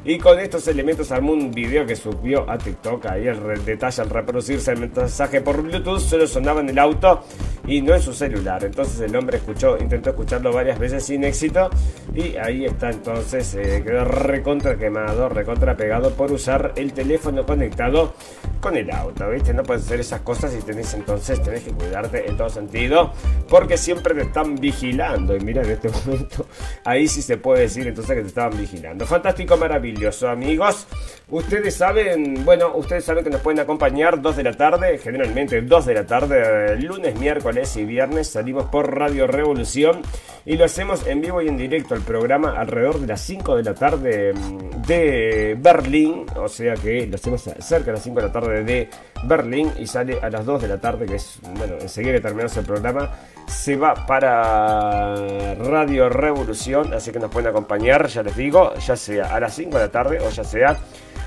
y 0.06 0.18
con 0.18 0.38
estos 0.38 0.68
elementos 0.68 1.12
armó 1.12 1.32
un 1.32 1.52
video 1.52 1.86
que 1.86 1.96
subió 1.96 2.50
a 2.50 2.58
TikTok. 2.58 3.06
Ahí 3.06 3.28
el 3.28 3.64
detalle 3.64 4.02
al 4.02 4.10
reproducirse 4.10 4.72
el 4.72 4.80
mensaje 4.80 5.40
por 5.40 5.62
Bluetooth 5.62 6.02
solo 6.02 6.28
sonaba 6.28 6.60
en 6.60 6.70
el 6.70 6.80
auto 6.80 7.24
y 7.66 7.82
no 7.82 7.96
en 7.96 8.02
su 8.02 8.12
celular. 8.12 8.66
Entonces 8.66 9.00
el 9.00 9.16
hombre 9.16 9.38
escuchó, 9.38 9.78
intentó 9.78 10.10
escucharlo 10.10 10.52
varias 10.52 10.78
veces 10.78 11.06
sin 11.06 11.24
éxito. 11.24 11.70
Y 12.14 12.36
ahí 12.36 12.66
está 12.66 12.90
entonces, 12.90 13.56
eh, 13.56 13.82
quedó 13.86 14.04
recontra 14.04 14.78
quemado, 14.78 15.30
recontra 15.30 15.78
pegado 15.78 16.12
por 16.12 16.32
usar 16.34 16.74
el 16.76 16.92
teléfono 16.92 17.46
conectado 17.46 18.14
con 18.60 18.76
el 18.76 18.92
auto. 18.92 19.30
¿Viste? 19.30 19.54
No 19.54 19.64
puedes 19.64 19.84
hacer 19.86 20.02
esas 20.02 20.20
cosas 20.20 20.54
y 20.54 20.62
tenés 20.66 20.94
entonces, 20.94 21.42
tenés 21.42 21.64
que 21.64 21.72
cuidarte 21.72 22.28
en 22.28 22.36
todo 22.36 22.50
sentido. 22.50 23.14
Porque 23.48 23.78
siempre 23.78 24.14
te 24.16 24.24
están 24.24 24.56
vigilando. 24.56 25.34
Y 25.34 25.40
mira, 25.40 25.64
en 25.64 25.72
este 25.72 25.90
momento, 26.06 26.46
ahí 26.84 27.08
sí 27.08 27.22
se 27.22 27.38
puede 27.38 27.62
decir 27.62 27.88
entonces 27.88 28.18
que 28.18 28.22
te 28.22 28.28
estaban 28.28 28.58
vigilando. 28.58 29.06
Fantástico, 29.06 29.56
maravilloso 29.56 29.93
amigos. 30.24 30.88
Ustedes 31.34 31.74
saben, 31.74 32.46
bueno, 32.46 32.74
ustedes 32.76 33.06
saben 33.06 33.24
que 33.24 33.32
nos 33.32 33.42
pueden 33.42 33.60
acompañar 33.60 34.22
2 34.22 34.36
de 34.36 34.44
la 34.44 34.54
tarde, 34.54 35.00
generalmente 35.00 35.64
2 35.64 35.86
de 35.88 35.94
la 35.96 36.06
tarde, 36.06 36.76
lunes, 36.76 37.20
miércoles 37.20 37.76
y 37.76 37.86
viernes 37.86 38.30
salimos 38.30 38.66
por 38.66 38.96
Radio 38.96 39.26
Revolución 39.26 40.04
y 40.46 40.58
lo 40.58 40.66
hacemos 40.66 41.08
en 41.08 41.22
vivo 41.22 41.42
y 41.42 41.48
en 41.48 41.58
directo 41.58 41.96
el 41.96 42.02
programa 42.02 42.54
alrededor 42.56 43.00
de 43.00 43.08
las 43.08 43.22
5 43.22 43.56
de 43.56 43.64
la 43.64 43.74
tarde 43.74 44.32
mm, 44.32 44.82
de 44.84 45.58
Berlín, 45.60 46.28
o 46.36 46.48
sea 46.48 46.76
que 46.76 47.08
lo 47.08 47.16
hacemos 47.16 47.42
cerca 47.42 47.86
de 47.86 47.94
las 47.94 48.04
5 48.04 48.16
de 48.16 48.28
la 48.28 48.32
tarde 48.32 48.64
de 48.64 48.90
Berlín 49.24 49.72
y 49.80 49.88
sale 49.88 50.20
a 50.22 50.30
las 50.30 50.46
2 50.46 50.62
de 50.62 50.68
la 50.68 50.80
tarde, 50.80 51.08
que 51.08 51.16
es, 51.16 51.40
bueno, 51.58 51.78
enseguida 51.82 52.14
que 52.14 52.22
terminamos 52.22 52.56
el 52.58 52.66
programa, 52.66 53.10
se 53.48 53.76
va 53.76 53.96
para 54.06 55.16
Radio 55.56 56.10
Revolución, 56.10 56.94
así 56.94 57.12
que 57.12 57.18
nos 57.18 57.32
pueden 57.32 57.50
acompañar, 57.50 58.06
ya 58.06 58.22
les 58.22 58.38
digo, 58.38 58.76
ya 58.76 58.96
sea 58.96 59.36
a 59.36 59.40
las 59.40 59.56
5 59.56 59.76
de 59.80 59.84
la 59.84 59.92
tarde 59.92 60.20
o 60.20 60.30
ya 60.30 60.44
sea 60.44 60.78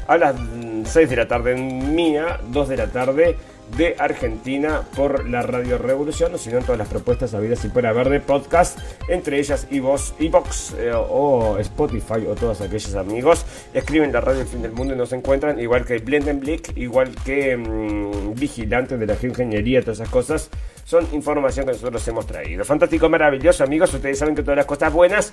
a 0.07 0.17
las 0.17 0.37
6 0.85 1.11
de 1.11 1.17
la 1.17 1.29
tarde 1.29 1.55
mía, 1.57 2.41
2 2.51 2.69
de 2.69 2.77
la 2.77 2.87
tarde 2.89 3.37
de 3.77 3.97
Argentina 3.99 4.83
por 4.95 5.29
la 5.29 5.43
Radio 5.43 5.77
Revolución, 5.77 6.35
o 6.35 6.39
si 6.39 6.51
no, 6.51 6.61
todas 6.61 6.79
las 6.79 6.89
propuestas 6.89 7.35
habidas 7.35 7.65
y 7.65 7.69
por 7.69 7.85
haber 7.85 8.09
de 8.09 8.21
podcast, 8.21 8.79
entre 9.09 9.39
ellas 9.39 9.67
Evox, 9.71 10.15
Evox 10.21 10.75
eh, 10.79 10.93
o 10.95 11.59
Spotify 11.59 12.27
o 12.29 12.35
todos 12.35 12.61
aquellos 12.61 12.95
amigos. 12.95 13.45
Escriben 13.75 14.13
la 14.13 14.21
radio 14.21 14.43
El 14.43 14.47
Fin 14.47 14.63
del 14.63 14.73
Mundo 14.73 14.95
y 14.95 14.97
nos 14.97 15.13
encuentran, 15.13 15.59
igual 15.59 15.85
que 15.85 15.99
Blendenblick, 15.99 16.77
igual 16.77 17.11
que 17.25 17.57
mm, 17.57 18.35
Vigilante 18.35 18.97
de 18.97 19.07
la 19.07 19.17
Geoingeniería, 19.17 19.81
todas 19.81 19.99
esas 19.99 20.11
cosas. 20.11 20.51
Son 20.85 21.05
información 21.13 21.67
que 21.67 21.73
nosotros 21.73 22.07
hemos 22.07 22.27
traído. 22.27 22.65
Fantástico, 22.65 23.09
maravilloso, 23.09 23.65
amigos. 23.65 23.93
Ustedes 23.93 24.19
saben 24.21 24.37
que 24.37 24.43
todas 24.43 24.59
las 24.59 24.67
cosas 24.67 24.93
buenas 24.93 25.33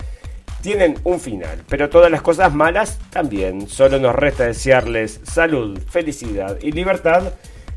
tienen 0.63 0.97
un 1.03 1.19
final, 1.19 1.61
pero 1.67 1.89
todas 1.89 2.09
las 2.09 2.21
cosas 2.21 2.53
malas 2.53 2.97
también. 3.11 3.67
Solo 3.67 3.99
nos 3.99 4.15
resta 4.15 4.45
desearles 4.45 5.19
salud, 5.23 5.77
felicidad 5.77 6.57
y 6.61 6.71
libertad 6.71 7.33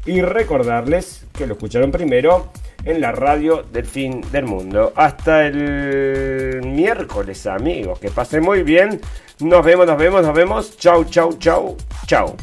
y 0.06 0.22
recordarles 0.22 1.26
que 1.36 1.48
lo 1.48 1.54
escucharon 1.54 1.90
primero 1.90 2.52
en 2.84 3.00
la 3.00 3.10
radio 3.10 3.64
del 3.64 3.86
fin 3.86 4.22
del 4.30 4.44
mundo. 4.44 4.92
Hasta 4.94 5.46
el 5.48 6.62
miércoles, 6.64 7.48
amigos. 7.48 7.98
Que 7.98 8.08
pasen 8.10 8.44
muy 8.44 8.62
bien. 8.62 9.00
Nos 9.40 9.64
vemos, 9.64 9.86
nos 9.86 9.98
vemos, 9.98 10.22
nos 10.22 10.34
vemos. 10.34 10.78
Chau, 10.78 11.04
chau, 11.06 11.32
chau, 11.38 11.76
chau. 12.06 12.36